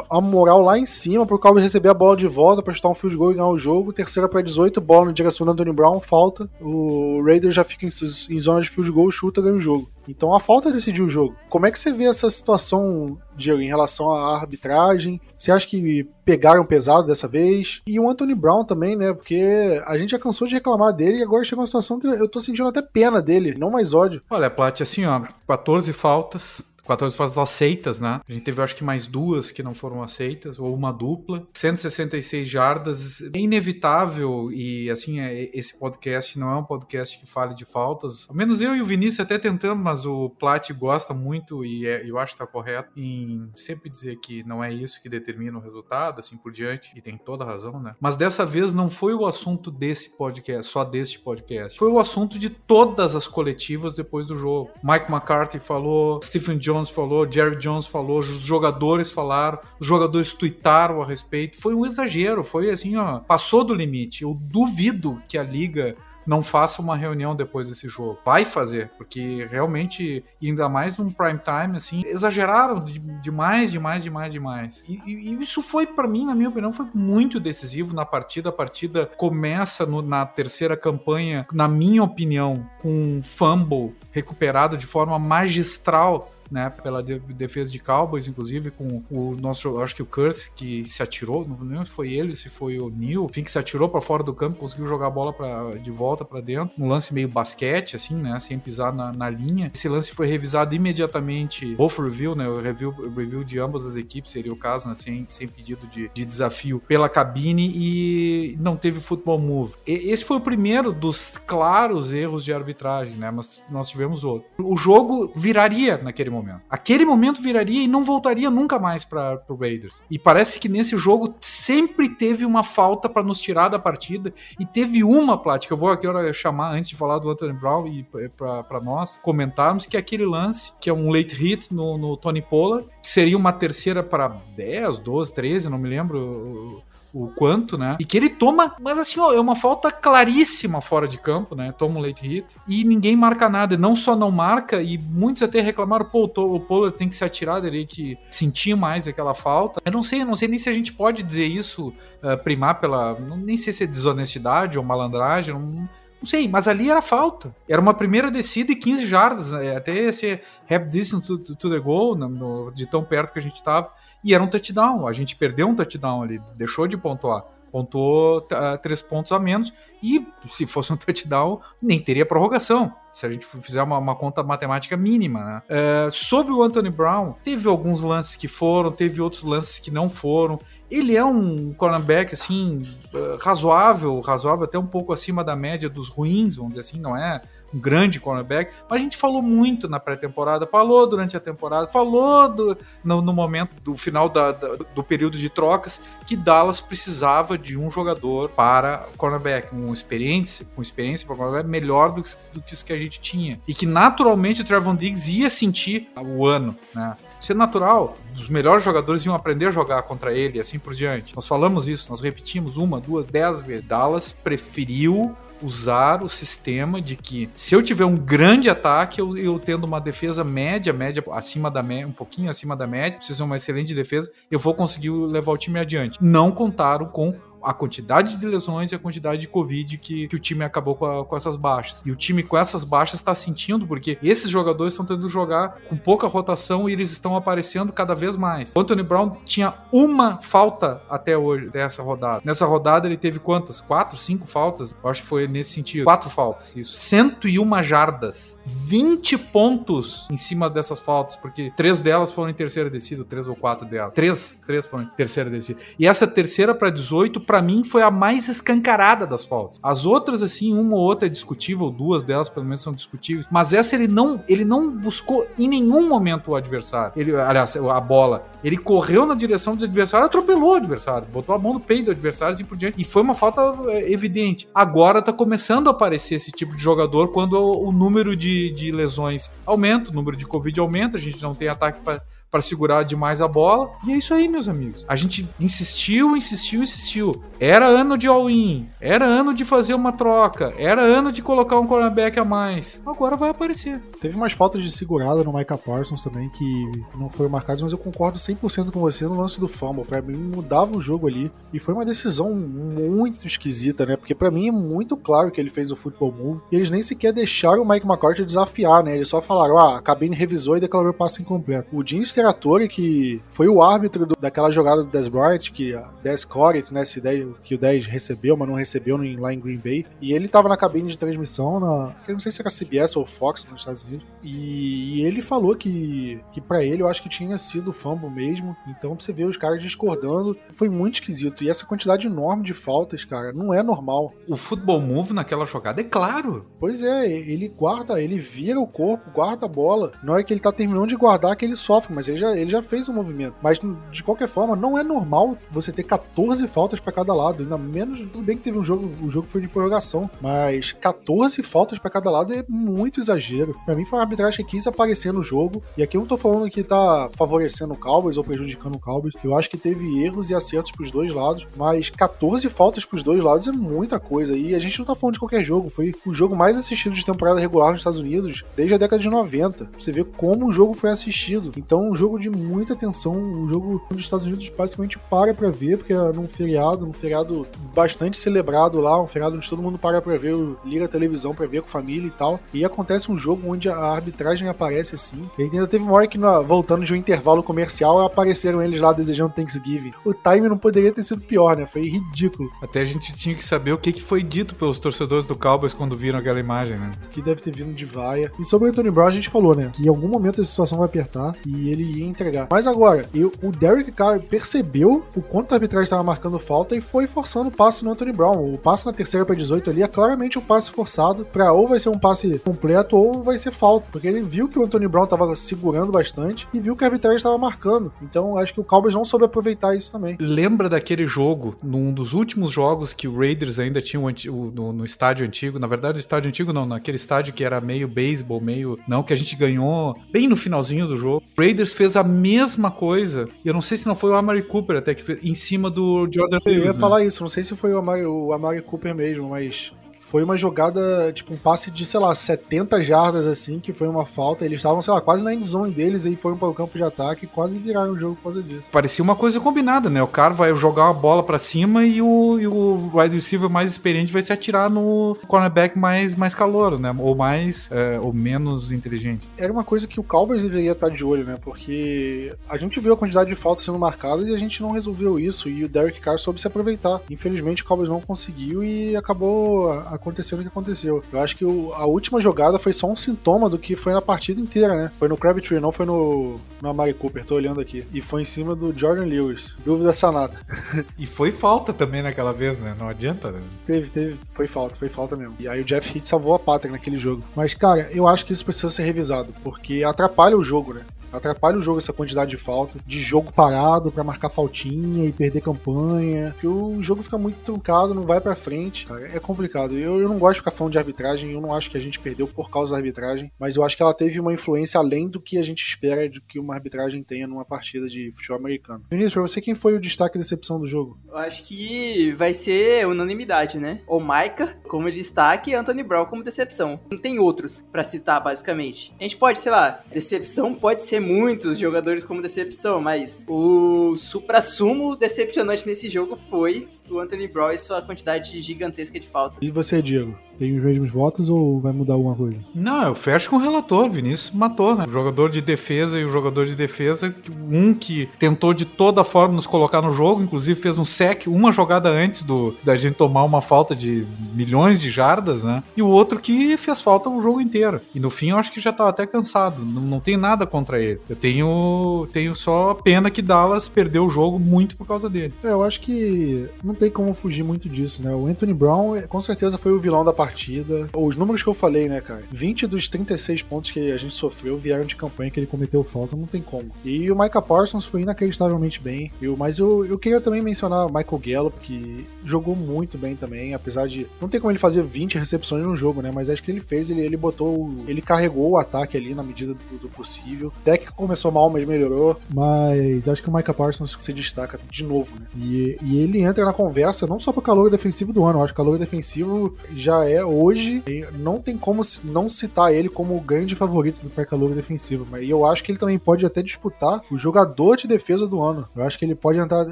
a 0.10 0.22
moral 0.22 0.62
lá 0.62 0.78
em 0.78 0.86
cima 0.86 1.26
para 1.26 1.36
o 1.36 1.40
Cowboys 1.40 1.64
receber 1.64 1.90
a 1.90 1.94
bola 1.94 2.16
de 2.16 2.28
volta 2.28 2.62
para 2.62 2.74
chutar 2.74 2.90
um 2.90 2.94
field 2.94 3.16
goal 3.16 3.32
e 3.32 3.36
ganhar 3.36 3.48
o 3.48 3.58
jogo, 3.58 3.94
terceira 3.94 4.28
para 4.28 4.42
18, 4.42 4.80
bola 4.82 5.08
na 5.08 5.12
direção 5.12 5.46
do 5.46 5.52
Anthony 5.52 5.72
Brown, 5.72 6.00
falta, 6.00 6.50
o 6.62 7.22
Raiders 7.24 7.56
já 7.56 7.64
fica 7.64 7.86
em, 7.86 7.90
em 7.90 8.40
zona 8.40 8.62
de 8.62 8.70
field 8.70 8.92
goal, 8.92 9.12
chuta, 9.12 9.42
ganha 9.42 9.56
o 9.56 9.62
jogo. 9.62 9.90
Então 10.08 10.34
a 10.34 10.40
falta 10.40 10.72
decidiu 10.72 11.06
o 11.06 11.10
jogo. 11.10 11.36
Como 11.50 11.66
é 11.66 11.72
que 11.72 11.80
você 11.80 11.92
vê 11.92 12.06
essa 12.06 12.30
situação, 12.30 13.18
Diego, 13.36 13.62
em 13.62 13.68
relação 13.68 14.12
à 14.12 14.36
arbitragem? 14.36 15.20
Você 15.38 15.52
acha 15.52 15.68
que 15.68 16.08
pegaram 16.26 16.66
pesado 16.66 17.08
dessa 17.08 17.28
vez? 17.28 17.82
E 17.86 18.00
o 18.00 18.10
Anthony 18.10 18.36
Brown 18.36 18.66
também, 18.66 18.96
né? 18.96 19.14
Porque 19.14 19.82
a 19.86 19.98
gente 19.98 20.12
já 20.12 20.20
cansou 20.20 20.48
de 20.48 20.54
reclamar 20.54 20.94
dele 20.94 21.20
e 21.20 21.24
agora 21.24 21.44
chegou 21.44 21.62
uma 21.62 21.68
situação 21.68 22.00
que 22.00 22.08
eu 22.08 22.28
tô 22.28 22.40
sentindo 22.40 22.68
até 22.68 22.82
pena 22.82 23.22
dele, 23.22 23.56
não 23.58 23.70
mais 23.70 23.94
ódio. 23.94 24.22
Olha, 24.30 24.50
Plat, 24.50 24.82
assim, 24.82 25.06
ó, 25.06 25.22
14 25.48 25.92
faltas, 25.94 26.62
14 26.86 27.16
faltas 27.16 27.38
aceitas, 27.38 28.00
né? 28.00 28.20
A 28.28 28.32
gente 28.32 28.44
teve, 28.44 28.62
acho 28.62 28.76
que, 28.76 28.84
mais 28.84 29.06
duas 29.06 29.52
que 29.52 29.64
não 29.64 29.74
foram 29.74 30.04
aceitas, 30.04 30.60
ou 30.60 30.76
uma 30.76 30.92
dupla. 30.92 31.48
166 31.54 32.48
jardas. 32.48 33.22
É 33.34 33.40
inevitável, 33.40 34.52
e 34.52 34.90
assim, 34.90 35.20
é, 35.20 35.50
esse 35.54 35.78
podcast 35.78 36.38
não 36.38 36.52
é 36.52 36.58
um 36.58 36.64
podcast 36.64 37.18
que 37.18 37.26
fale 37.26 37.54
de 37.54 37.66
faltas. 37.66 38.28
Ao 38.30 38.36
menos 38.36 38.62
eu 38.62 38.76
e 38.76 38.82
o 38.82 38.86
Vinícius 38.86 39.22
até 39.22 39.38
tentamos, 39.38 39.84
mas 39.84 40.06
o 40.06 40.30
Plat 40.30 40.70
gosta 40.72 41.14
muito, 41.14 41.66
e 41.66 41.88
é, 41.88 42.08
eu 42.08 42.18
acho 42.18 42.34
que 42.34 42.40
tá 42.40 42.48
correto, 42.48 42.92
em 42.98 43.50
sempre 43.56 43.90
dizer 43.90 44.18
que 44.18 44.44
não 44.44 44.64
é 44.64 44.72
isso 44.72 45.02
que 45.02 45.10
determina 45.10 45.58
o 45.58 45.62
resultado, 45.62 46.20
assim 46.20 46.38
por 46.38 46.52
diante, 46.52 46.92
e 46.96 47.02
tem 47.02 47.18
toda 47.18 47.46
razão, 47.46 47.80
né? 47.80 47.96
Mas 48.00 48.16
dessa 48.16 48.46
vez 48.46 48.74
não 48.74 48.90
foi 48.90 49.14
o 49.14 49.26
assunto 49.26 49.72
desse 49.72 50.18
podcast, 50.18 50.72
só 50.72 50.84
deste 50.84 51.20
podcast. 51.20 51.78
Foi 51.80 51.90
o 51.90 52.00
assunto 52.00 52.38
de 52.38 52.50
todas 52.50 53.16
as 53.16 53.28
coletivas 53.28 53.96
depois 53.96 54.26
do 54.26 54.36
jogo. 54.36 54.72
Mike 54.84 55.12
McCarthy 55.12 55.60
falou, 55.60 56.20
Stephen 56.24 56.58
Jones 56.58 56.73
Jones 56.74 56.90
falou, 56.90 57.32
Jerry 57.32 57.56
Jones 57.58 57.86
falou, 57.86 58.20
os 58.20 58.42
jogadores 58.42 59.12
falaram, 59.12 59.60
os 59.80 59.86
jogadores 59.86 60.32
tuitaram 60.32 61.02
a 61.02 61.06
respeito. 61.06 61.62
Foi 61.62 61.76
um 61.76 61.86
exagero, 61.86 62.44
foi 62.44 62.72
assim, 62.72 62.96
ó, 62.96 63.20
passou 63.20 63.64
do 63.64 63.76
limite. 63.76 64.24
Eu 64.24 64.34
duvido 64.34 65.22
que 65.28 65.38
a 65.38 65.44
liga 65.44 65.96
não 66.26 66.42
faça 66.42 66.82
uma 66.82 66.96
reunião 66.96 67.36
depois 67.36 67.68
desse 67.68 67.88
jogo. 67.88 68.18
Vai 68.26 68.46
fazer, 68.46 68.90
porque 68.98 69.48
realmente, 69.50 70.24
ainda 70.42 70.68
mais 70.70 70.98
num 70.98 71.12
prime 71.12 71.40
time, 71.40 71.78
assim, 71.78 72.04
exageraram 72.06 72.84
de, 72.84 73.00
demais, 73.22 73.72
demais, 73.72 74.04
demais, 74.04 74.34
demais. 74.34 74.84
E, 74.88 75.02
e, 75.06 75.30
e 75.30 75.42
isso 75.42 75.62
foi, 75.62 75.86
para 75.86 76.08
mim, 76.08 76.26
na 76.26 76.36
minha 76.36 76.50
opinião, 76.50 76.72
foi 76.72 76.88
muito 76.94 77.40
decisivo 77.40 77.94
na 77.94 78.06
partida. 78.06 78.50
A 78.50 78.54
partida 78.54 79.10
começa 79.18 79.86
no, 79.86 80.02
na 80.02 80.26
terceira 80.26 80.78
campanha, 80.78 81.46
na 81.52 81.68
minha 81.68 82.04
opinião, 82.04 82.66
com 82.82 82.90
um 82.90 83.22
fumble 83.22 83.94
recuperado 84.12 84.78
de 84.78 84.86
forma 84.86 85.18
magistral 85.20 86.33
né, 86.52 86.70
pela 86.70 87.02
defesa 87.02 87.72
de 87.72 87.80
Cowboys, 87.80 88.28
inclusive, 88.28 88.72
com 88.72 89.04
o 89.10 89.36
nosso, 89.36 89.80
acho 89.82 89.96
que 89.96 90.02
o 90.02 90.06
Curse, 90.06 90.52
que 90.52 90.86
se 90.86 91.02
atirou, 91.02 91.48
não 91.48 91.58
lembro 91.60 91.86
se 91.86 91.92
foi 91.92 92.14
ele, 92.14 92.36
se 92.36 92.50
foi 92.50 92.80
o 92.80 92.90
Neil, 92.90 93.28
enfim, 93.30 93.44
que 93.44 93.52
se 93.52 93.60
atirou 93.60 93.90
para 93.90 94.02
fora 94.02 94.24
do 94.24 94.34
campo, 94.34 94.60
conseguiu 94.60 94.86
jogar 94.88 95.08
a 95.08 95.10
bola 95.10 95.34
de 95.82 95.92
volta 95.92 96.24
para 96.24 96.42
dentro, 96.42 96.74
um 96.78 96.88
lance 96.88 97.14
meio 97.14 97.28
basquete, 97.28 97.96
assim, 97.96 98.16
né, 98.16 98.40
sem 98.40 98.60
pisar 98.60 98.94
na, 98.94 99.12
na, 99.12 99.30
linha. 99.30 99.72
Esse 99.74 99.88
lance 99.90 100.12
foi 100.12 100.28
revisado 100.28 100.76
imediatamente, 100.76 101.76
both 101.76 101.98
review, 102.00 102.36
né, 102.36 102.48
o 102.48 102.60
review, 102.60 102.92
review 103.16 103.44
de 103.44 103.60
ambas 103.60 103.86
as 103.86 103.96
equipes, 103.96 104.32
seria 104.32 104.54
o 104.54 104.56
caso, 104.56 104.88
né, 104.88 104.96
sem, 104.96 105.26
sem 105.28 105.48
pedido 105.48 105.86
de, 105.88 106.10
de 106.14 106.26
desafio 106.26 106.82
pela 106.88 107.10
cabine 107.10 107.72
e 107.76 108.58
não 108.60 108.76
teve 108.76 109.00
futebol 109.00 109.40
move. 109.40 109.74
E, 109.86 110.12
esse 110.12 110.24
foi 110.24 110.38
o 110.38 110.42
primeiro 110.42 110.92
dos 110.92 111.38
claros 111.38 112.14
erros 112.14 112.44
de 112.44 112.54
arbitragem, 112.54 113.16
né, 113.16 113.32
mas 113.32 113.64
nós 113.70 113.90
tivemos 113.90 114.24
outro. 114.24 114.48
O 114.58 114.78
jogo 114.78 115.32
viraria 115.36 115.98
naquele 115.98 116.30
momento. 116.34 116.62
Aquele 116.70 117.06
momento 117.06 117.42
viraria 117.42 117.84
e 117.84 117.88
não 117.88 118.04
voltaria 118.04 118.50
nunca 118.50 118.78
mais 118.78 119.04
para 119.04 119.42
o 119.48 119.56
Raiders. 119.56 120.02
E 120.10 120.20
parece 120.20 120.60
que 120.60 120.68
nesse 120.68 120.98
jogo 120.98 121.36
sempre 121.40 122.10
teve 122.10 122.46
uma 122.46 122.64
falta 122.64 123.08
para 123.08 123.24
nos 123.24 123.40
tirar 123.40 123.70
da 123.70 123.80
partida 123.80 124.34
e 124.60 124.66
teve 124.66 125.04
uma, 125.04 125.42
que 125.60 125.72
eu 125.72 125.78
vou 125.78 125.90
aqui 125.90 126.08
chamar 126.34 126.74
antes 126.74 126.90
de 126.90 126.96
falar 126.96 127.20
do 127.20 127.30
Anthony 127.30 127.54
Brown 127.54 127.88
e 127.88 128.04
para 128.38 128.82
nós 128.82 129.18
comentarmos 129.22 129.86
que 129.86 129.96
é 129.96 130.00
aquele 130.00 130.26
lance 130.26 130.74
que 130.80 130.90
é 130.90 130.94
um 130.94 131.12
late 131.12 131.36
hit 131.36 131.74
no, 131.74 131.98
no 131.98 132.18
Tony 132.18 132.42
Pollard, 132.42 132.88
que 133.02 133.10
seria 133.10 133.38
uma 133.38 133.54
terceira 133.54 134.04
para 134.04 134.28
10, 134.56 135.00
12, 135.00 135.34
13, 135.34 135.70
não 135.70 135.78
me 135.78 135.90
lembro 135.90 136.84
o 137.14 137.28
quanto, 137.28 137.78
né? 137.78 137.96
E 138.00 138.06
que 138.06 138.18
ele 138.18 138.30
toma, 138.30 138.76
mas 138.82 138.98
assim, 138.98 139.20
ó, 139.20 139.32
é 139.32 139.40
uma 139.40 139.56
falta 139.56 139.92
claríssima 139.92 140.82
fora 140.82 141.08
de 141.08 141.20
campo, 141.20 141.56
né? 141.56 141.72
Toma 141.72 142.00
um 142.00 142.02
late 142.02 142.28
hit 142.28 142.58
e 142.68 142.84
ninguém 142.84 143.16
marca 143.16 143.48
nada. 143.48 143.78
Não 143.78 143.96
só 143.96 144.16
não 144.16 144.32
marca, 144.32 144.82
e 144.82 144.98
muitos 144.98 145.44
até 145.44 145.62
reclamaram, 145.62 146.06
pô, 146.06 146.24
o 146.24 146.60
Pollard 146.60 146.98
tem 146.98 147.08
que 147.08 147.16
se 147.16 147.24
atirar 147.24 147.62
dele, 147.62 147.86
que 147.86 148.18
sentia 148.32 148.76
mais 148.76 149.08
aquela 149.08 149.36
falta. 149.36 149.80
Eu 149.86 149.92
não 149.92 150.02
sei, 150.02 150.22
eu 150.22 150.26
não 150.26 150.36
sei 150.36 150.48
nem 150.48 150.58
se 150.58 150.70
a 150.70 150.74
gente 150.74 150.92
pode 150.92 151.22
dizer 151.22 151.46
isso, 151.46 151.94
uh, 152.24 152.42
primar 152.44 152.80
pela. 152.80 153.18
Nem 153.20 153.58
sei 153.58 153.72
se 153.72 153.84
é 153.84 153.88
desonestidade 153.88 154.80
ou 154.80 154.84
malandragem, 154.84 155.54
não 155.54 155.88
não 156.24 156.30
sei, 156.30 156.48
mas 156.48 156.70
ali 156.70 156.90
era 156.90 157.02
falta. 157.02 157.54
Era 157.68 157.82
uma 157.82 157.94
primeira 157.94 158.32
descida 158.32 158.72
e 158.72 158.78
15 158.78 159.08
jardas, 159.08 159.52
né? 159.52 159.76
até 159.76 159.94
esse 159.94 160.40
half 160.72 160.88
distance 160.88 161.28
to, 161.28 161.38
to, 161.38 161.70
the 161.70 161.78
goal, 161.78 162.16
no, 162.16 162.72
de 162.72 162.86
tão 162.86 163.04
perto 163.04 163.34
que 163.34 163.40
a 163.40 163.42
gente 163.42 163.56
estava. 163.56 163.92
E 164.24 164.34
era 164.34 164.44
um 164.44 164.48
touchdown. 164.48 165.08
A 165.08 165.14
gente 165.14 165.36
perdeu 165.36 165.68
um 165.68 165.76
touchdown 165.76 166.24
ali, 166.24 166.42
deixou 166.56 166.88
de 166.88 166.98
pontuar. 166.98 167.44
Pontuou 167.72 168.38
uh, 168.38 168.78
três 168.82 169.02
pontos 169.02 169.32
a 169.32 169.40
menos. 169.40 169.74
E 170.02 170.26
se 170.46 170.68
fosse 170.68 170.94
um 170.94 170.98
touchdown, 170.98 171.60
nem 171.82 172.00
teria 172.00 172.26
prorrogação. 172.26 172.94
Se 173.12 173.26
a 173.26 173.30
gente 173.30 173.46
fizer 173.46 173.82
uma, 173.82 173.98
uma 173.98 174.16
conta 174.16 174.44
matemática 174.44 174.96
mínima, 174.96 175.44
né? 175.44 175.62
Uh, 176.08 176.12
sobre 176.12 176.54
o 176.54 176.64
Anthony 176.64 176.90
Brown, 176.90 177.34
teve 177.44 177.68
alguns 177.68 178.02
lances 178.02 178.36
que 178.36 178.48
foram, 178.48 178.92
teve 178.92 179.22
outros 179.22 179.44
lances 179.44 179.80
que 179.80 179.92
não 179.92 180.10
foram. 180.10 180.60
Ele 180.90 181.16
é 181.16 181.26
um 181.26 181.74
cornerback, 181.74 182.36
assim, 182.36 182.84
eh, 183.12 183.38
razoável, 183.42 184.20
razoável, 184.20 184.66
até 184.66 184.78
um 184.78 184.86
pouco 184.86 185.12
acima 185.12 185.44
da 185.44 185.56
média 185.56 185.90
dos 185.90 186.08
ruins, 186.08 186.56
vamos 186.58 186.74
dizer 186.74 186.82
assim, 186.82 187.00
não 187.00 187.18
é 187.18 187.42
um 187.74 187.80
grande 187.80 188.20
cornerback, 188.20 188.72
mas 188.90 189.00
a 189.00 189.04
gente 189.04 189.18
falou 189.18 189.42
muito 189.42 189.90
na 189.90 190.00
pré-temporada, 190.00 190.68
falou 190.68 191.08
durante 191.08 191.36
a 191.36 191.40
temporada, 191.40 191.88
falou 191.88 192.50
do, 192.50 192.78
no, 193.04 193.22
no, 193.22 193.34
momento 193.34 193.76
do 193.82 193.96
final 193.96 194.30
da, 194.30 194.52
da, 194.52 194.76
do 194.76 195.04
período 195.04 195.38
de 195.38 195.50
trocas 195.50 196.02
que 196.26 196.36
Dallas 196.36 196.80
precisava 196.80 197.58
de 197.58 197.78
um 197.78 197.90
jogador 197.90 198.50
para 198.50 199.06
cornerback, 199.18 199.74
um 199.74 199.92
experiência, 199.92 200.66
com 200.76 200.82
experiência 200.82 201.26
para 201.26 201.36
cornerback 201.36 201.68
melhor 201.68 202.12
do 202.12 202.24
que, 202.24 202.36
do 202.54 202.62
que 202.62 202.74
os 202.74 202.84
que 202.84 202.94
a 202.94 202.98
gente 202.98 203.20
tinha. 203.20 203.60
E 203.68 203.74
que 203.74 203.86
naturalmente 203.86 204.62
o 204.62 204.66
Trevon 204.66 204.96
Diggs 204.96 205.32
ia 205.32 205.50
sentir 205.50 206.10
o 206.16 206.46
ano, 206.46 206.78
né? 206.94 207.16
Isso 207.44 207.52
é 207.52 207.56
natural. 207.56 208.18
Os 208.34 208.48
melhores 208.48 208.86
jogadores 208.86 209.26
iam 209.26 209.36
aprender 209.36 209.68
a 209.68 209.72
jogar 209.72 210.02
contra 210.04 210.32
ele 210.32 210.58
e 210.58 210.62
assim 210.62 210.80
por 210.80 210.96
diante. 210.96 211.36
Nós 211.36 211.46
falamos 211.46 211.90
isso, 211.90 212.10
nós 212.10 212.22
repetimos 212.22 212.78
uma, 212.78 213.02
duas, 213.02 213.26
dez 213.26 213.60
vezes. 213.60 213.86
Dallas 213.86 214.32
preferiu 214.32 215.36
usar 215.64 216.24
o 216.24 216.30
sistema 216.30 217.02
de 217.02 217.16
que 217.16 217.50
se 217.54 217.74
eu 217.76 217.82
tiver 217.82 218.06
um 218.06 218.16
grande 218.16 218.70
ataque, 218.70 219.20
eu, 219.20 219.38
eu 219.38 219.60
tendo 219.60 219.86
uma 219.86 220.00
defesa 220.00 220.44
média, 220.44 220.92
média 220.92 221.24
acima 221.32 221.72
da 221.72 221.82
média, 221.82 222.08
um 222.08 222.12
pouquinho 222.12 222.50
acima 222.50 222.76
da 222.76 222.86
média, 222.86 223.18
precisa 223.18 223.44
uma 223.44 223.56
excelente 223.56 223.94
defesa, 223.94 224.32
eu 224.52 224.60
vou 224.60 224.74
conseguir 224.74 225.10
levar 225.10 225.52
o 225.52 225.58
time 225.58 225.80
adiante. 225.80 226.18
Não 226.22 226.52
contaram 226.52 227.06
com 227.06 227.36
a 227.64 227.74
quantidade 227.74 228.38
de 228.38 228.46
lesões 228.46 228.92
e 228.92 228.96
a 228.96 229.00
quantidade 229.00 229.42
de 229.42 229.48
Covid 229.48 229.98
que, 229.98 230.28
que 230.28 230.36
o 230.36 230.40
time 230.40 230.64
acabou 230.64 230.96
com, 230.96 231.06
a, 231.06 231.26
com 231.26 231.36
essas 231.36 231.56
baixas. 231.56 232.02
E 232.06 232.12
o 232.12 232.16
time 232.16 232.44
com 232.44 232.58
essas 232.58 232.84
baixas 232.84 233.16
está 233.16 233.34
sentindo, 233.34 233.88
porque 233.88 234.18
esses 234.22 234.50
jogadores 234.50 234.94
estão 234.94 235.06
tendo 235.06 235.28
jogar 235.28 235.80
com 235.88 235.96
pouca 235.96 236.28
rotação 236.28 236.90
e 236.90 236.94
eles 236.94 237.12
estão 237.12 237.36
aparecendo 237.36 237.92
cada 237.92 238.14
vez 238.14 238.36
mais. 238.36 238.74
O 238.76 238.80
Anthony 238.80 239.04
Brown 239.04 239.38
tinha 239.46 239.74
uma 239.92 240.42
falta 240.42 241.02
até 241.10 241.38
hoje, 241.38 241.70
dessa 241.70 242.04
rodada. 242.04 242.42
Nessa 242.44 242.66
rodada 242.66 243.08
ele 243.08 243.18
teve 243.18 243.40
quantas? 243.40 243.80
Quatro, 243.80 244.18
cinco 244.18 244.46
faltas? 244.46 244.96
Eu 245.04 245.10
acho 245.10 245.22
que 245.22 245.28
foi 245.28 245.48
nesse 245.48 245.72
sentido. 245.72 246.06
Quatro 246.06 246.30
faltas, 246.30 246.76
isso. 246.76 246.94
101 246.96 247.84
jardas. 247.84 248.60
20 248.66 249.38
pontos 249.38 250.28
em 250.32 250.38
cima 250.38 250.70
dessas 250.70 251.00
faltas, 251.00 251.36
porque 251.36 251.72
três 251.76 252.00
delas 252.00 252.32
foram 252.32 252.50
em 252.50 252.54
terceira 252.54 252.90
descida, 252.90 253.24
três 253.24 253.48
ou 253.48 253.56
quatro 253.56 253.88
delas. 253.88 254.14
Três, 254.14 254.60
três 254.66 254.86
foram 254.86 255.04
em 255.06 255.10
terceira 255.10 255.50
descida. 255.50 255.80
E 255.98 256.08
essa 256.08 256.28
terceira 256.28 256.74
para 256.74 256.90
18, 256.90 257.42
para 257.42 257.53
mim, 257.62 257.84
foi 257.84 258.02
a 258.02 258.12
mais 258.12 258.48
escancarada 258.48 259.26
das 259.26 259.46
faltas. 259.46 259.80
As 259.82 260.06
outras, 260.06 260.42
assim, 260.44 260.74
uma 260.74 260.96
ou 260.96 261.02
outra 261.02 261.28
é 261.28 261.30
discutível, 261.30 261.90
duas 261.90 262.24
delas 262.24 262.50
pelo 262.50 262.66
menos 262.66 262.82
são 262.82 262.94
discutíveis, 262.94 263.48
mas 263.52 263.74
essa 263.74 263.96
ele 263.96 264.08
não, 264.08 264.44
ele 264.48 264.66
não 264.66 264.90
buscou 264.90 265.48
em 265.58 265.68
nenhum 265.68 266.08
momento 266.08 266.52
o 266.52 266.56
adversário. 266.56 267.14
Ele, 267.16 267.36
aliás, 267.36 267.76
a 267.76 268.00
bola. 268.00 268.46
Ele 268.64 268.78
correu 268.78 269.26
na 269.26 269.36
direção 269.36 269.76
do 269.76 269.84
adversário, 269.84 270.26
atropelou 270.26 270.72
o 270.72 270.76
adversário, 270.76 271.28
botou 271.32 271.54
a 271.54 271.60
mão 271.60 271.74
no 271.74 271.80
peito 271.80 272.06
do 272.06 272.12
adversário 272.12 272.54
e 272.54 272.56
assim 272.56 272.66
por 272.66 272.78
diante. 272.78 273.00
E 273.00 273.04
foi 273.04 273.22
uma 273.22 273.36
falta 273.36 273.62
é, 273.90 274.12
evidente. 274.12 274.68
Agora 274.74 275.22
tá 275.22 275.34
começando 275.34 275.88
a 275.88 275.92
aparecer 275.92 276.36
esse 276.36 276.52
tipo 276.52 276.76
de 276.76 276.82
jogador 276.82 277.30
quando 277.30 277.54
o, 277.54 277.90
o 277.90 277.92
número 277.92 278.36
de, 278.36 278.72
de 278.72 278.92
lesões 278.92 279.50
aumenta, 279.66 280.10
o 280.10 280.14
número 280.14 280.38
de 280.38 280.46
Covid 280.46 280.80
aumenta, 280.80 281.18
a 281.18 281.22
gente 281.22 281.42
não 281.42 281.54
tem 281.54 281.68
ataque 281.68 282.02
para 282.02 282.22
para 282.54 282.62
segurar 282.62 283.02
demais 283.02 283.42
a 283.42 283.48
bola. 283.48 283.94
E 284.06 284.12
é 284.12 284.18
isso 284.18 284.32
aí, 284.32 284.48
meus 284.48 284.70
amigos. 284.70 285.04
A 285.08 285.16
gente 285.16 285.50
insistiu, 285.60 286.38
insistiu, 286.38 286.84
insistiu. 286.84 287.44
Era 287.60 287.88
ano 287.88 288.16
de 288.16 288.28
all-in, 288.28 288.88
era 289.02 289.26
ano 289.26 289.56
de 289.56 289.66
fazer 289.66 289.96
uma 289.96 290.12
troca, 290.12 290.72
era 290.78 291.02
ano 291.02 291.32
de 291.32 291.42
colocar 291.42 291.80
um 291.80 291.88
cornerback 291.88 292.38
a 292.38 292.46
mais. 292.46 293.02
Agora 293.08 293.36
vai 293.36 293.50
aparecer. 293.50 294.00
Teve 294.22 294.36
umas 294.36 294.54
faltas 294.54 294.84
de 294.84 294.92
segurada 294.92 295.44
no 295.44 295.52
Micah 295.52 295.80
Parsons 295.80 296.22
também 296.22 296.48
que 296.50 296.92
não 297.16 297.28
foram 297.28 297.50
marcadas, 297.50 297.82
mas 297.82 297.92
eu 297.92 297.98
concordo 297.98 298.38
100% 298.38 298.92
com 298.92 299.00
você 299.00 299.26
no 299.26 299.42
lance 299.42 299.60
do 299.60 299.68
fumble. 299.68 300.06
Para 300.06 300.22
mim 300.22 300.38
mudava 300.38 300.96
o 300.96 301.02
jogo 301.02 301.28
ali 301.28 301.52
e 301.74 301.80
foi 301.80 301.96
uma 301.96 302.06
decisão 302.06 302.54
muito 302.54 303.48
esquisita, 303.48 304.06
né? 304.06 304.16
Porque 304.16 304.36
para 304.36 304.52
mim 304.52 304.68
é 304.68 304.72
muito 304.72 305.18
claro 305.18 305.50
que 305.50 305.60
ele 305.60 305.72
fez 305.72 305.90
o 305.90 305.96
football 305.96 306.32
move 306.32 306.62
e 306.72 306.76
eles 306.76 306.92
nem 306.92 307.02
sequer 307.02 307.34
deixaram 307.34 307.82
o 307.82 307.88
Mike 307.88 308.06
McCarthy 308.06 308.46
desafiar, 308.46 309.04
né? 309.04 309.16
Eles 309.16 309.28
só 309.28 309.42
falaram: 309.42 309.80
"Ah, 309.80 309.98
a 309.98 310.02
cabine 310.02 310.36
revisou 310.36 310.78
e 310.78 310.80
declarou 310.80 311.14
passe 311.14 311.42
incompleto". 311.42 311.88
O 311.92 312.04
Jeans 312.04 312.32
Teratori, 312.44 312.90
que 312.90 313.42
foi 313.50 313.70
o 313.70 313.82
árbitro 313.82 314.26
do, 314.26 314.36
daquela 314.40 314.70
jogada 314.70 315.04
do 315.04 315.10
Des 315.10 315.28
Bryant, 315.30 315.72
que 315.72 315.96
a 315.96 316.10
Des 316.22 316.44
Corrit, 316.44 316.94
né, 316.94 317.04
esse 317.04 317.22
10, 317.22 317.56
que 317.64 317.76
o 317.76 317.78
10 317.78 318.06
recebeu, 318.06 318.58
mas 318.58 318.68
não 318.68 318.76
recebeu 318.76 319.18
no, 319.18 319.42
lá 319.42 319.54
em 319.54 319.60
Green 319.60 319.78
Bay. 319.78 320.06
E 320.22 320.34
ele 320.34 320.50
tava 320.50 320.68
na 320.68 320.76
cabine 320.76 321.10
de 321.10 321.18
transmissão, 321.18 321.80
na, 321.80 322.14
eu 322.28 322.34
não 322.34 322.40
sei 322.40 322.52
se 322.52 322.62
era 322.62 322.70
CBS 322.70 323.16
ou 323.16 323.26
Fox 323.26 323.66
nos 323.66 323.82
Estados 323.82 324.04
Unidos, 324.04 324.26
e, 324.44 325.20
e 325.20 325.26
ele 325.26 325.42
falou 325.42 325.76
que, 325.76 326.42
que 326.52 326.60
para 326.60 326.84
ele 326.84 327.02
eu 327.02 327.08
acho 327.08 327.24
que 327.24 327.30
tinha 327.30 327.58
sido 327.58 327.94
fumble 327.94 328.30
mesmo. 328.30 328.76
Então 328.88 329.18
você 329.18 329.32
ver 329.32 329.46
os 329.46 329.58
caras 329.58 329.82
discordando, 329.82 330.58
foi 330.74 330.90
muito 330.90 331.16
esquisito. 331.16 331.64
E 331.64 331.70
essa 331.70 331.86
quantidade 331.86 332.28
enorme 332.28 332.64
de 332.64 332.74
faltas, 332.74 333.24
cara, 333.24 333.54
não 333.54 333.74
é 333.74 333.82
normal. 333.82 334.34
O 334.48 334.58
football 334.58 335.00
move 335.00 335.34
naquela 335.34 335.66
jogada 335.66 336.02
é 336.02 336.04
claro. 336.04 336.66
Pois 336.80 337.02
é, 337.02 337.26
ele 337.32 337.70
guarda, 337.70 338.22
ele 338.22 338.38
vira 338.38 338.80
o 338.80 338.88
corpo, 338.88 339.32
guarda 339.32 339.66
a 339.66 339.70
bola. 339.70 340.12
Na 340.22 340.34
hora 340.34 340.44
que 340.44 340.54
ele 340.54 340.60
tá 340.60 340.72
terminando 340.72 341.08
de 341.08 341.16
guardar, 341.16 341.56
que 341.56 341.64
ele 341.64 341.76
sofre, 341.76 342.14
mas 342.14 342.28
ele 342.28 342.33
ele 342.42 342.70
já 342.70 342.82
fez 342.82 343.10
um 343.10 343.14
movimento. 343.14 343.56
Mas, 343.62 343.80
de 344.12 344.24
qualquer 344.24 344.48
forma, 344.48 344.76
não 344.76 344.98
é 344.98 345.04
normal 345.04 345.58
você 345.72 345.92
ter 345.92 346.04
14 346.04 346.68
faltas 346.68 347.00
para 347.00 347.12
cada 347.12 347.34
lado. 347.34 347.64
Ainda 347.64 347.78
menos, 347.78 348.20
tudo 348.20 348.42
bem 348.42 348.58
que 348.58 348.64
teve 348.64 348.78
um 348.78 348.84
jogo, 348.84 349.10
o 349.26 349.30
jogo 349.30 349.48
foi 349.48 349.62
de 349.62 349.68
prorrogação, 349.68 350.30
mas 350.42 350.92
14 350.92 351.62
faltas 351.64 352.00
para 352.00 352.12
cada 352.12 352.30
lado 352.30 352.54
é 352.54 352.64
muito 352.68 353.20
exagero. 353.20 353.76
Para 353.86 353.96
mim, 353.96 354.06
foi 354.06 354.18
uma 354.20 354.24
arbitragem 354.24 354.66
que 354.66 354.72
quis 354.72 354.88
aparecer 354.88 355.34
no 355.34 355.44
jogo. 355.44 355.84
E 355.98 356.04
aqui 356.04 356.18
eu 356.18 356.22
não 356.22 356.28
tô 356.28 356.38
falando 356.38 356.70
que 356.70 356.84
tá 356.84 357.30
favorecendo 357.38 357.94
o 357.94 357.98
Cowboys 357.98 358.38
ou 358.38 358.44
prejudicando 358.44 358.96
o 358.96 359.00
Cowboys. 359.00 359.34
Eu 359.44 359.56
acho 359.58 359.70
que 359.70 359.78
teve 359.78 360.24
erros 360.24 360.50
e 360.50 360.56
acertos 360.56 360.92
pros 360.92 361.12
dois 361.12 361.32
lados, 361.34 361.68
mas 361.76 362.10
14 362.10 362.70
faltas 362.70 363.06
pros 363.06 363.24
dois 363.24 363.44
lados 363.44 363.68
é 363.68 363.72
muita 363.72 364.20
coisa. 364.20 364.56
E 364.56 364.76
a 364.76 364.80
gente 364.80 365.00
não 365.00 365.06
tá 365.06 365.16
falando 365.16 365.34
de 365.34 365.40
qualquer 365.40 365.64
jogo. 365.64 365.90
Foi 365.90 366.14
o 366.26 366.34
jogo 366.34 366.56
mais 366.56 366.78
assistido 366.78 367.14
de 367.14 367.26
temporada 367.26 367.60
regular 367.60 367.92
nos 367.92 368.00
Estados 368.00 368.20
Unidos 368.20 368.64
desde 368.76 368.96
a 368.96 368.98
década 368.98 369.22
de 369.22 369.30
90. 369.30 369.90
Você 370.00 370.12
vê 370.12 370.24
como 370.24 370.68
o 370.68 370.72
jogo 370.72 370.94
foi 370.94 371.10
assistido. 371.10 371.72
Então, 371.78 372.10
um 372.10 372.16
jogo 372.24 372.40
de 372.40 372.50
muita 372.50 372.94
atenção. 372.94 373.36
Um 373.36 373.68
jogo 373.68 374.02
onde 374.06 374.20
os 374.20 374.26
Estados 374.26 374.46
Unidos 374.46 374.70
basicamente 374.70 375.20
para 375.20 375.54
pra 375.54 375.70
ver, 375.70 375.98
porque 375.98 376.14
é 376.14 376.32
num 376.32 376.48
feriado, 376.48 377.06
num 377.06 377.12
feriado 377.12 377.68
bastante 377.94 378.38
celebrado 378.38 379.02
lá, 379.02 379.22
um 379.22 379.28
feriado 379.28 379.58
onde 379.58 379.70
todo 379.70 379.82
mundo 379.82 379.98
para 379.98 380.22
pra 380.22 380.38
ver, 380.38 380.56
liga 380.86 381.04
a 381.06 381.08
televisão 381.08 381.54
pra 381.54 381.68
ver 381.68 381.82
com 381.82 381.88
família 381.90 382.28
e 382.28 382.32
tal. 382.32 382.60
E 382.74 382.86
acontece 382.86 383.30
um 383.30 383.38
jogo 383.38 383.70
onde 383.70 383.90
a 383.90 383.98
arbitragem 383.98 384.70
aparece 384.70 385.16
assim. 385.16 385.50
E 385.58 385.64
ainda 385.64 385.86
teve 385.86 386.06
uma 386.06 386.14
hora 386.14 386.28
que, 386.28 386.38
voltando 386.66 387.04
de 387.04 387.14
um 387.14 387.18
intervalo 387.18 387.62
comercial, 387.62 388.22
apareceram 388.22 388.82
eles 388.82 389.02
lá 389.02 389.12
desejando 389.12 389.54
Thanksgiving. 389.54 390.14
O 390.24 390.34
time 390.34 390.70
não 390.70 390.78
poderia 390.78 391.12
ter 391.12 391.24
sido 391.24 391.42
pior, 391.42 391.76
né? 391.76 391.86
Foi 391.86 392.04
ridículo. 392.04 392.72
Até 392.82 393.02
a 393.02 393.06
gente 393.06 393.34
tinha 393.34 393.54
que 393.54 393.66
saber 393.66 393.92
o 393.92 393.98
que, 393.98 394.14
que 394.14 394.24
foi 394.24 394.42
dito 394.42 394.76
pelos 394.76 394.98
torcedores 394.98 395.46
do 395.46 395.58
Cowboys 395.58 395.94
quando 395.94 396.16
viram 396.16 396.40
aquela 396.40 396.60
imagem, 396.60 396.98
né? 396.98 397.12
Que 397.32 397.42
deve 397.42 397.62
ter 397.62 397.76
vindo 397.76 397.94
de 397.94 398.06
vaia. 398.06 398.50
E 398.58 398.64
sobre 398.64 398.88
o 398.88 398.92
Anthony 398.92 399.12
Brown, 399.12 399.28
a 399.28 399.32
gente 399.32 399.50
falou, 399.50 399.76
né? 399.76 399.92
Que 399.94 400.06
em 400.06 400.10
algum 400.10 400.30
momento 400.30 400.62
a 400.62 400.66
situação 400.66 400.98
vai 400.98 401.08
apertar 401.08 401.56
e 401.66 401.90
ele 401.90 402.03
ia 402.04 402.26
entregar. 402.26 402.68
Mas 402.70 402.88
agora, 402.88 403.28
eu, 403.34 403.52
o 403.62 403.72
Derek 403.72 404.12
Carr 404.12 404.40
percebeu 404.42 405.24
o 405.36 405.42
quanto 405.42 405.72
a 405.72 405.76
arbitragem 405.76 406.04
estava 406.04 406.24
marcando 406.24 406.60
falta 406.60 406.96
e 406.96 407.02
foi 407.02 407.28
forçando 407.28 407.70
o 407.70 407.72
passe 407.72 408.04
no 408.04 408.12
Anthony 408.12 408.32
Brown. 408.32 408.74
O 408.74 408.78
passe 408.78 409.06
na 409.06 409.14
terceira 409.14 409.46
para 409.46 409.56
18 409.56 409.90
ali 409.90 410.04
é 410.04 410.08
claramente 410.08 410.58
um 410.58 410.62
passe 410.62 410.92
forçado 410.92 411.46
para 411.46 411.72
ou 411.72 411.88
vai 411.88 412.00
ser 412.00 412.10
um 412.10 412.20
passe 412.20 412.60
completo 412.60 413.16
ou 413.16 413.42
vai 413.42 413.58
ser 413.58 413.72
falta, 413.72 414.08
porque 414.12 414.28
ele 414.28 414.42
viu 414.42 414.68
que 414.68 414.78
o 414.78 414.84
Anthony 414.84 415.08
Brown 415.08 415.26
estava 415.26 415.56
segurando 415.56 416.12
bastante 416.12 416.68
e 416.74 416.80
viu 416.80 416.96
que 416.96 417.04
a 417.04 417.08
arbitragem 417.08 417.38
estava 417.38 417.58
marcando. 417.58 418.12
Então 418.22 418.58
acho 418.58 418.74
que 418.74 418.80
o 418.80 418.84
Cowboys 418.84 419.16
não 419.16 419.26
soube 419.26 419.46
aproveitar 419.46 419.96
isso 419.96 420.12
também. 420.12 420.38
Lembra 420.40 420.90
daquele 420.90 421.26
jogo, 421.26 421.76
num 421.82 422.14
dos 422.14 422.34
últimos 422.34 422.72
jogos 422.72 423.14
que 423.14 423.28
o 423.28 423.38
Raiders 423.38 423.80
ainda 423.80 424.02
tinha 424.02 424.20
um, 424.20 424.32
no, 424.72 424.94
no 424.94 425.06
estádio 425.06 425.46
antigo, 425.46 425.80
na 425.80 425.88
verdade 425.88 426.18
o 426.18 426.20
estádio 426.20 426.50
antigo 426.50 426.74
não, 426.74 426.86
naquele 426.86 427.18
estádio 427.18 427.54
que 427.54 427.64
era 427.64 427.80
meio 427.80 428.08
beisebol, 428.08 428.60
meio 428.60 429.00
não 429.08 429.24
que 429.24 429.34
a 429.34 429.36
gente 429.36 429.56
ganhou 429.56 430.16
bem 430.32 430.48
no 430.48 430.56
finalzinho 430.56 431.08
do 431.08 431.16
jogo. 431.16 431.44
O 431.58 431.62
Raiders 431.62 431.93
fez 431.94 432.16
a 432.16 432.24
mesma 432.24 432.92
coisa. 432.92 433.48
Eu 433.64 433.74
não 433.74 433.82
sei 433.82 433.98
se 433.98 434.08
não 434.08 434.16
foi 434.16 434.32
o 434.32 434.36
Amari 434.36 434.64
Cooper 434.64 434.98
até 434.98 435.14
que 435.14 435.24
fez, 435.24 435.44
em 435.44 435.56
cima 435.56 435.90
do 435.90 436.28
Jordan 436.32 436.60
Foi 436.62 436.74
ia 436.74 436.86
né? 436.86 436.94
falar 436.94 437.24
isso, 437.24 437.42
não 437.42 437.48
sei 437.48 437.64
se 437.64 437.76
foi 437.76 437.94
o 437.94 437.98
Amari, 437.98 438.26
o 438.26 438.54
Amari 438.54 438.82
Cooper 438.82 439.14
mesmo, 439.16 439.50
mas 439.50 439.92
foi 440.34 440.44
uma 440.44 440.58
jogada, 440.58 441.32
tipo, 441.32 441.54
um 441.54 441.58
passe 441.58 441.92
de, 441.92 442.08
sei 442.08 442.20
lá, 442.20 442.34
70 442.34 443.04
jardas, 443.04 443.46
assim, 443.46 443.80
que 443.80 443.94
foi 443.94 444.08
uma 444.08 444.26
falta. 444.26 444.66
Eles 444.66 444.80
estavam, 444.80 445.00
sei 445.00 445.14
lá, 445.14 445.22
quase 445.22 445.44
na 445.44 445.54
endzone 445.54 445.94
deles 445.94 446.26
e 446.26 446.36
foram 446.36 446.58
para 446.58 446.70
o 446.70 446.74
campo 446.74 446.98
de 446.98 447.04
ataque 447.04 447.46
e 447.46 447.48
quase 447.48 447.78
viraram 447.78 448.14
o 448.14 448.18
jogo 448.18 448.36
por 448.38 448.52
causa 448.52 448.64
disso. 448.64 448.90
Parecia 448.92 449.24
uma 449.24 449.36
coisa 449.36 449.60
combinada, 449.60 450.10
né? 450.10 450.24
O 450.24 450.28
cara 450.28 450.52
vai 450.52 450.74
jogar 450.74 451.04
uma 451.04 451.14
bola 451.14 451.44
para 451.44 451.60
cima 451.60 452.04
e 452.04 452.20
o, 452.20 452.60
e 452.60 452.66
o 452.66 453.12
wide 453.14 453.36
receiver 453.36 453.70
mais 453.70 453.92
experiente 453.92 454.34
vai 454.34 454.42
se 454.42 454.52
atirar 454.52 454.90
no 454.90 455.38
cornerback 455.48 456.00
mais, 456.00 456.36
mais 456.36 456.56
calor, 456.56 456.98
né? 456.98 457.16
Ou 457.20 457.36
mais, 457.36 457.92
é, 457.92 458.20
ou 458.20 458.34
menos 458.34 458.92
inteligente. 458.92 459.48
Era 459.56 459.72
uma 459.72 459.84
coisa 459.84 460.08
que 460.08 460.20
o 460.20 460.24
Cowboys 460.24 460.64
deveria 460.64 460.94
estar 460.94 461.10
de 461.10 461.24
olho, 461.24 461.44
né? 461.44 461.60
Porque 461.62 462.52
a 462.68 462.76
gente 462.76 463.00
viu 463.00 463.14
a 463.14 463.18
quantidade 463.18 463.52
de 463.52 463.56
faltas 463.56 463.86
sendo 463.86 464.00
marcadas 464.00 464.48
e 464.48 464.56
a 464.56 464.58
gente 464.58 464.82
não 464.82 464.90
resolveu 464.90 465.40
isso. 465.40 465.70
E 465.70 465.84
o 465.84 465.88
Derek 465.88 466.20
Carr 466.20 466.40
soube 466.40 466.60
se 466.60 466.66
aproveitar. 466.66 467.22
Infelizmente, 467.30 467.84
o 467.84 467.86
Cowboys 467.86 468.10
não 468.10 468.20
conseguiu 468.20 468.84
e 468.84 469.16
acabou 469.16 469.92
acontecendo 470.24 470.60
o 470.60 470.62
que 470.64 470.70
aconteceu. 470.70 471.24
Eu 471.32 471.42
acho 471.42 471.56
que 471.56 471.66
o, 471.66 471.94
a 471.94 472.06
última 472.06 472.42
jogada 472.42 472.80
foi 472.80 472.94
só 472.94 473.08
um 473.08 473.16
sintoma 473.16 473.70
do 473.70 473.78
que 473.78 473.96
foi 473.96 474.14
na 474.14 474.22
partida 474.22 474.60
inteira, 474.60 474.96
né? 474.96 475.12
Foi 475.20 475.28
no 475.28 475.38
Crabtree, 475.38 475.80
não 475.80 475.92
foi 475.92 476.06
no, 476.06 476.56
no 476.82 476.90
Amari 476.90 477.14
Cooper, 477.14 477.46
tô 477.46 477.56
olhando 477.56 477.82
aqui. 477.82 478.06
E 478.14 478.22
foi 478.22 478.42
em 478.42 478.46
cima 478.46 478.74
do 478.74 478.98
Jordan 478.98 479.26
Lewis. 479.26 479.74
Dúvida 479.86 480.16
sanada. 480.16 480.58
e 481.20 481.28
foi 481.28 481.52
falta 481.52 481.94
também 481.94 482.24
naquela 482.24 482.54
vez, 482.54 482.80
né? 482.80 482.96
Não 482.98 483.10
adianta. 483.10 483.52
Né? 483.52 483.60
Teve, 483.86 484.10
teve, 484.10 484.40
foi 484.54 484.68
falta, 484.68 484.96
foi 484.96 485.10
falta 485.10 485.36
mesmo. 485.36 485.56
E 485.60 485.68
aí 485.68 485.82
o 485.82 485.86
Jeff 485.86 486.18
Heath 486.18 486.26
salvou 486.26 486.56
a 486.56 486.60
pátria 486.60 486.92
naquele 486.92 487.20
jogo. 487.20 487.44
Mas, 487.56 487.74
cara, 487.74 488.10
eu 488.12 488.28
acho 488.28 488.46
que 488.46 488.54
isso 488.54 488.66
precisa 488.66 488.90
ser 488.90 489.04
revisado, 489.04 489.54
porque 489.64 490.04
atrapalha 490.04 490.58
o 490.58 490.64
jogo, 490.64 490.94
né? 490.94 491.02
Atrapalha 491.34 491.78
o 491.78 491.82
jogo 491.82 492.00
essa 492.00 492.14
quantidade 492.14 492.52
de 492.52 492.58
falta, 492.58 493.00
de 493.06 493.20
jogo 493.20 493.52
parado 493.52 494.12
para 494.12 494.24
marcar 494.24 494.50
faltinha 494.50 495.26
e 495.26 495.32
perder 495.32 495.62
campanha. 495.62 496.56
Que 496.60 496.68
o 496.68 497.02
jogo 497.02 497.24
fica 497.24 497.38
muito 497.38 497.64
truncado, 497.64 498.14
não 498.14 498.24
vai 498.24 498.40
para 498.40 498.56
frente. 498.56 499.06
Cara, 499.06 499.28
é 499.28 499.40
complicado. 499.40 499.98
Eu, 499.98 500.20
eu 500.20 500.30
não 500.30 500.38
gosto 500.38 500.56
de 500.56 500.60
ficar 500.60 500.72
falando 500.72 500.94
de 500.94 500.98
arbitragem, 500.98 501.52
eu 501.52 501.62
não 501.62 501.74
acho 501.74 501.90
que 501.90 501.98
a 501.98 502.02
gente 502.02 502.20
perdeu 502.20 502.48
por 502.48 502.70
causa 502.70 502.92
da 502.92 502.98
arbitragem, 502.98 503.52
mas 503.60 503.76
eu 503.76 503.84
acho 503.84 503.98
que 503.98 504.04
ela 504.04 504.14
teve 504.14 504.40
uma 504.40 504.54
influência 504.54 505.00
além 505.00 505.28
do 505.28 505.40
que 505.40 505.58
a 505.58 505.64
gente 505.64 505.84
espera 505.86 506.30
de 506.30 506.40
que 506.42 506.60
uma 506.60 506.76
arbitragem 506.76 507.24
tenha 507.24 507.48
numa 507.48 507.66
partida 507.66 508.08
de 508.08 508.32
futebol 508.34 508.58
americano. 508.58 509.04
Vinícius, 509.10 509.34
pra 509.34 509.42
você, 509.42 509.62
quem 509.62 509.76
foi 509.76 509.96
o 509.96 510.00
destaque 510.00 510.38
e 510.38 510.42
decepção 510.42 510.80
do 510.80 510.88
jogo? 510.88 511.18
Eu 511.28 511.38
acho 511.38 511.64
que 511.64 512.32
vai 512.34 512.54
ser 512.54 513.08
unanimidade, 513.08 513.80
né? 513.80 514.02
O 514.08 514.20
Maika 514.20 514.78
como 514.88 515.12
destaque 515.12 515.72
e 515.72 515.76
Anthony 515.76 516.04
Brown 516.04 516.26
como 516.26 516.44
decepção. 516.44 517.00
Não 517.10 517.18
tem 517.18 517.40
outros 517.40 517.84
para 517.92 518.04
citar, 518.04 518.44
basicamente. 518.44 519.14
A 519.20 519.24
gente 519.24 519.38
pode, 519.38 519.60
sei 519.60 519.72
lá, 519.72 520.02
decepção 520.12 520.74
pode 520.76 521.04
ser 521.04 521.20
muitos 521.24 521.80
jogadores 521.80 522.24
como 522.24 522.42
decepção, 522.42 523.02
mas 523.02 523.46
o 523.48 524.16
supra-sumo 524.16 525.16
decepcionante 525.16 525.88
nesse 525.88 526.10
jogo 526.10 526.38
foi 526.50 526.88
o 527.10 527.20
Anthony 527.20 527.48
Brown 527.48 527.72
e 527.72 527.78
sua 527.78 528.02
quantidade 528.02 528.62
gigantesca 528.62 529.20
de 529.20 529.28
falta. 529.28 529.58
E 529.62 529.70
você, 529.70 530.02
Diego? 530.02 530.38
Tem 530.58 530.78
os 530.78 530.84
mesmos 530.84 531.10
votos 531.10 531.50
ou 531.50 531.80
vai 531.80 531.92
mudar 531.92 532.14
alguma 532.14 532.36
coisa? 532.36 532.60
Não, 532.76 533.08
eu 533.08 533.16
fecho 533.16 533.50
com 533.50 533.56
o 533.56 533.60
relator. 533.60 534.10
Vinícius 534.10 534.52
matou, 534.52 534.96
né? 534.96 535.06
O 535.08 535.12
jogador 535.12 535.50
de 535.50 535.62
defesa 535.62 536.20
e 536.20 536.26
o 536.26 536.30
jogador 536.30 536.66
de 536.66 536.76
defesa, 536.76 537.34
um 537.70 537.94
que 537.94 538.30
tentou 538.38 538.74
de 538.74 538.86
toda 538.86 539.24
forma 539.24 539.56
nos 539.56 539.66
colocar 539.66 540.02
no 540.02 540.12
jogo, 540.12 540.44
inclusive 540.44 540.80
fez 540.80 541.00
um 541.00 541.06
sec 541.06 541.48
uma 541.48 541.72
jogada 541.72 542.10
antes 542.10 542.44
do 542.44 542.76
da 542.84 542.96
gente 542.96 543.16
tomar 543.16 543.44
uma 543.44 543.62
falta 543.62 543.96
de 543.96 544.26
milhões 544.54 545.00
de 545.00 545.10
jardas, 545.10 545.64
né? 545.64 545.84
E 545.98 546.02
o 546.02 546.08
outro 546.08 546.40
que 546.40 546.78
fez 546.78 547.02
falta 547.02 547.30
o 547.30 547.42
jogo 547.42 547.60
inteiro. 547.60 548.02
E 548.14 548.20
no 548.20 548.30
fim 548.30 548.52
eu 548.52 548.58
acho 548.58 548.72
que 548.72 548.80
já 548.82 548.94
tava 548.94 549.10
até 549.10 549.26
cansado. 549.26 549.84
Não, 549.84 550.02
não 550.02 550.20
tem 550.20 550.38
nada 550.38 550.66
contra 550.66 551.02
ele. 551.02 551.20
Eu 551.28 551.36
tenho, 551.36 552.28
tenho 552.32 552.56
só 552.56 552.94
pena 552.94 553.32
que 553.32 553.42
Dallas 553.42 553.88
perdeu 553.88 554.26
o 554.26 554.30
jogo 554.30 554.60
muito 554.60 554.96
por 554.96 555.08
causa 555.08 555.30
dele. 555.30 555.54
É, 555.64 555.70
eu 555.70 555.84
acho 555.84 556.00
que 556.00 556.68
não 556.84 556.94
tem 556.94 557.03
como 557.10 557.34
fugir 557.34 557.64
muito 557.64 557.90
disso, 557.90 558.22
né? 558.22 558.34
O 558.34 558.48
Anthony 558.48 558.74
Brown 558.74 559.22
com 559.28 559.42
certeza 559.42 559.78
foi 559.78 559.92
o 559.92 560.00
vilão 560.00 560.24
da 560.24 560.34
partida. 560.34 561.10
Os 561.14 561.36
números 561.36 561.64
que 561.64 561.70
eu 561.70 561.74
falei, 561.74 562.08
né, 562.08 562.22
cara? 562.22 562.44
20 562.52 562.88
dos 562.88 563.08
36 563.08 563.62
pontos 563.64 563.92
que 563.92 564.12
a 564.12 564.18
gente 564.18 564.34
sofreu 564.34 564.78
vieram 564.78 565.06
de 565.06 565.16
campanha 565.16 565.52
que 565.52 565.60
ele 565.60 565.68
cometeu 565.68 566.04
falta, 566.04 566.36
não 566.36 566.46
tem 566.46 566.62
como. 566.62 566.92
E 567.04 567.32
o 567.32 567.38
Micah 567.38 567.62
Parsons 567.62 568.06
foi 568.06 568.22
inacreditavelmente 568.22 569.00
bem. 569.00 569.32
Eu, 569.42 569.56
mas 569.58 569.80
eu, 569.80 570.06
eu 570.06 570.18
queria 570.18 570.42
também 570.42 570.62
mencionar 570.62 571.06
o 571.06 571.14
Michael 571.14 571.42
Gallup, 571.46 571.80
que 571.80 572.26
jogou 572.46 572.76
muito 572.76 573.18
bem 573.18 573.36
também, 573.36 573.74
apesar 573.74 574.08
de 574.08 574.28
não 574.42 574.50
ter 574.50 574.60
como 574.60 574.72
ele 574.72 574.80
fazer 574.80 575.04
20 575.04 575.38
recepções 575.38 575.84
no 575.84 575.96
jogo, 575.96 576.22
né? 576.22 576.32
Mas 576.34 576.50
acho 576.50 576.64
que 576.64 576.72
ele 576.72 576.82
fez, 576.82 577.10
ele, 577.10 577.22
ele 577.22 577.38
botou, 577.38 577.94
ele 578.08 578.22
carregou 578.22 578.72
o 578.72 578.78
ataque 578.78 579.18
ali 579.18 579.34
na 579.34 579.44
medida 579.44 579.74
do, 579.74 579.98
do 579.98 580.10
possível. 580.10 580.72
Deck 580.86 581.12
começou 581.14 581.52
mal, 581.52 581.70
mas 581.70 581.86
melhorou. 581.86 582.40
Mas 582.54 583.28
acho 583.28 583.42
que 583.42 583.50
o 583.50 583.54
Micah 583.54 583.74
Parsons 583.74 584.18
se 584.20 584.34
destaca 584.34 584.80
de 584.90 585.04
novo, 585.04 585.36
né? 585.40 585.46
E, 585.58 585.98
e 586.02 586.18
ele 586.20 586.42
entra 586.42 586.66
na 586.66 586.74
conversa 586.84 587.26
não 587.26 587.40
só 587.40 587.54
para 587.54 587.64
calor 587.64 587.90
defensivo 587.90 588.34
do 588.34 588.44
ano, 588.44 588.60
eu 588.60 588.64
acho 588.64 588.74
que 588.74 588.78
calor 588.78 588.98
defensivo 588.98 589.78
já 589.96 590.28
é 590.28 590.44
hoje, 590.44 591.02
não 591.40 591.62
tem 591.62 591.78
como 591.78 592.02
não 592.26 592.50
citar 592.50 592.94
ele 592.94 593.08
como 593.08 593.38
o 593.38 593.40
grande 593.40 593.74
favorito 593.74 594.22
do 594.22 594.30
pré-calor 594.30 594.72
defensivo, 594.72 595.26
mas 595.32 595.48
eu 595.48 595.66
acho 595.66 595.82
que 595.82 595.92
ele 595.92 596.00
também 596.00 596.20
pode 596.20 596.46
até 596.46 596.62
disputar 596.62 597.22
o 597.32 597.38
jogador 597.38 597.96
de 597.96 598.06
defesa 598.06 598.46
do 598.46 598.62
ano. 598.62 598.86
Eu 598.94 599.04
acho 599.04 599.18
que 599.18 599.24
ele 599.24 599.34
pode 599.34 599.60
entrar, 599.60 599.88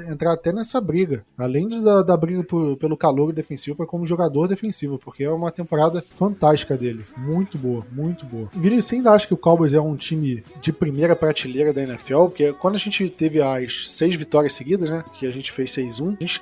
entrar 0.06 0.32
até 0.34 0.52
nessa 0.52 0.80
briga, 0.80 1.24
além 1.38 1.82
da, 1.82 2.02
da 2.02 2.16
briga 2.16 2.44
por, 2.44 2.76
pelo 2.76 2.96
calor 2.96 3.32
defensivo, 3.32 3.76
para 3.76 3.86
como 3.86 4.06
jogador 4.06 4.46
defensivo, 4.46 4.98
porque 4.98 5.24
é 5.24 5.30
uma 5.30 5.50
temporada 5.50 6.04
fantástica 6.10 6.76
dele, 6.76 7.04
muito 7.16 7.56
boa, 7.56 7.86
muito 7.90 8.26
boa. 8.26 8.48
Vini, 8.52 8.82
você 8.82 8.96
ainda 8.96 9.12
acha 9.12 9.26
que 9.26 9.34
o 9.34 9.38
Cowboys 9.38 9.72
é 9.72 9.80
um 9.80 9.96
time 9.96 10.42
de 10.60 10.72
primeira 10.72 11.16
prateleira 11.16 11.72
da 11.72 11.82
NFL? 11.82 12.24
Porque 12.24 12.52
quando 12.52 12.74
a 12.74 12.78
gente 12.78 13.08
teve 13.08 13.40
as 13.40 13.90
seis 13.90 14.14
vitórias 14.14 14.52
seguidas, 14.52 14.90
né, 14.90 15.02
que 15.14 15.26
a 15.26 15.30
gente 15.30 15.50
fez 15.50 15.70
6-1, 15.74 16.16
a 16.20 16.20
gente 16.20 16.34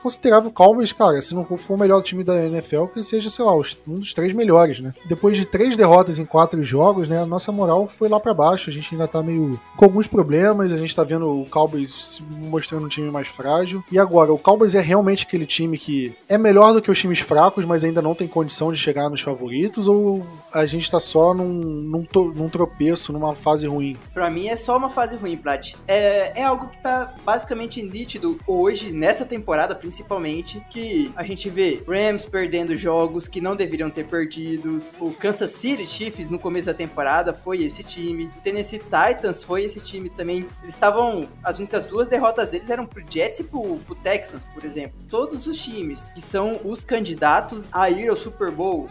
o 0.48 0.52
Cowboys, 0.52 0.92
cara, 0.92 1.20
se 1.20 1.34
não 1.34 1.44
for 1.44 1.74
o 1.74 1.78
melhor 1.78 2.02
time 2.02 2.24
da 2.24 2.44
NFL, 2.46 2.86
que 2.86 3.02
seja, 3.02 3.30
sei 3.30 3.44
lá, 3.44 3.54
um 3.54 3.98
dos 3.98 4.14
três 4.14 4.32
melhores, 4.32 4.80
né? 4.80 4.94
Depois 5.06 5.36
de 5.36 5.44
três 5.44 5.76
derrotas 5.76 6.18
em 6.18 6.24
quatro 6.24 6.62
jogos, 6.62 7.08
né, 7.08 7.22
a 7.22 7.26
nossa 7.26 7.52
moral 7.52 7.88
foi 7.88 8.08
lá 8.08 8.18
para 8.18 8.34
baixo. 8.34 8.70
A 8.70 8.72
gente 8.72 8.94
ainda 8.94 9.08
tá 9.08 9.22
meio 9.22 9.60
com 9.76 9.84
alguns 9.84 10.06
problemas, 10.06 10.72
a 10.72 10.78
gente 10.78 10.94
tá 10.94 11.04
vendo 11.04 11.42
o 11.42 11.46
Cowboys 11.46 12.22
mostrando 12.48 12.86
um 12.86 12.88
time 12.88 13.10
mais 13.10 13.28
frágil. 13.28 13.82
E 13.90 13.98
agora, 13.98 14.32
o 14.32 14.38
Cowboys 14.38 14.74
é 14.74 14.80
realmente 14.80 15.24
aquele 15.24 15.46
time 15.46 15.78
que 15.78 16.14
é 16.28 16.38
melhor 16.38 16.72
do 16.72 16.82
que 16.82 16.90
os 16.90 16.98
times 16.98 17.20
fracos, 17.20 17.64
mas 17.64 17.84
ainda 17.84 18.02
não 18.02 18.14
tem 18.14 18.28
condição 18.28 18.72
de 18.72 18.78
chegar 18.78 19.08
nos 19.08 19.20
favoritos? 19.20 19.88
Ou 19.88 20.24
a 20.52 20.66
gente 20.66 20.90
tá 20.90 21.00
só 21.00 21.32
num, 21.32 21.46
num, 21.46 22.06
num 22.34 22.48
tropeço, 22.48 23.12
numa 23.12 23.34
fase 23.34 23.66
ruim? 23.66 23.96
Para 24.12 24.30
mim 24.30 24.48
é 24.48 24.56
só 24.56 24.76
uma 24.76 24.90
fase 24.90 25.16
ruim, 25.16 25.36
Plat. 25.36 25.74
É, 25.86 26.40
é 26.40 26.44
algo 26.44 26.68
que 26.68 26.78
tá 26.78 27.14
basicamente 27.24 27.82
nítido 27.82 28.38
hoje, 28.46 28.92
nessa 28.92 29.24
temporada 29.24 29.74
principalmente, 29.74 30.64
que 30.70 31.12
a 31.16 31.22
gente 31.22 31.48
vê 31.48 31.82
Rams 31.86 32.24
perdendo 32.24 32.76
jogos 32.76 33.28
que 33.28 33.40
não 33.40 33.54
deveriam 33.54 33.90
ter 33.90 34.06
perdidos. 34.06 34.94
O 35.00 35.12
Kansas 35.12 35.52
City 35.52 35.86
Chiefs 35.86 36.30
no 36.30 36.38
começo 36.38 36.66
da 36.66 36.74
temporada 36.74 37.32
foi 37.32 37.62
esse 37.62 37.82
time. 37.82 38.24
O 38.24 38.40
Tennessee 38.42 38.80
Titans 38.80 39.42
foi 39.42 39.64
esse 39.64 39.80
time 39.80 40.10
também. 40.10 40.46
Eles 40.62 40.74
estavam. 40.74 41.28
As 41.42 41.58
únicas 41.58 41.84
duas 41.84 42.08
derrotas 42.08 42.50
deles 42.50 42.68
eram 42.68 42.86
pro 42.86 43.02
Jets 43.08 43.40
e 43.40 43.44
pro, 43.44 43.76
pro 43.86 43.94
Texans, 43.94 44.42
por 44.52 44.64
exemplo. 44.64 44.98
Todos 45.08 45.46
os 45.46 45.58
times 45.58 46.10
que 46.14 46.20
são 46.20 46.60
os 46.64 46.82
candidatos 46.82 47.68
a 47.72 47.90
ir 47.90 48.08
ao 48.08 48.16
Super 48.16 48.50
Bowl, 48.50 48.86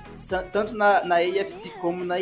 tanto 0.52 0.76
na, 0.76 1.04
na 1.04 1.15
AFC 1.15 1.49
como 1.82 2.04
na, 2.04 2.16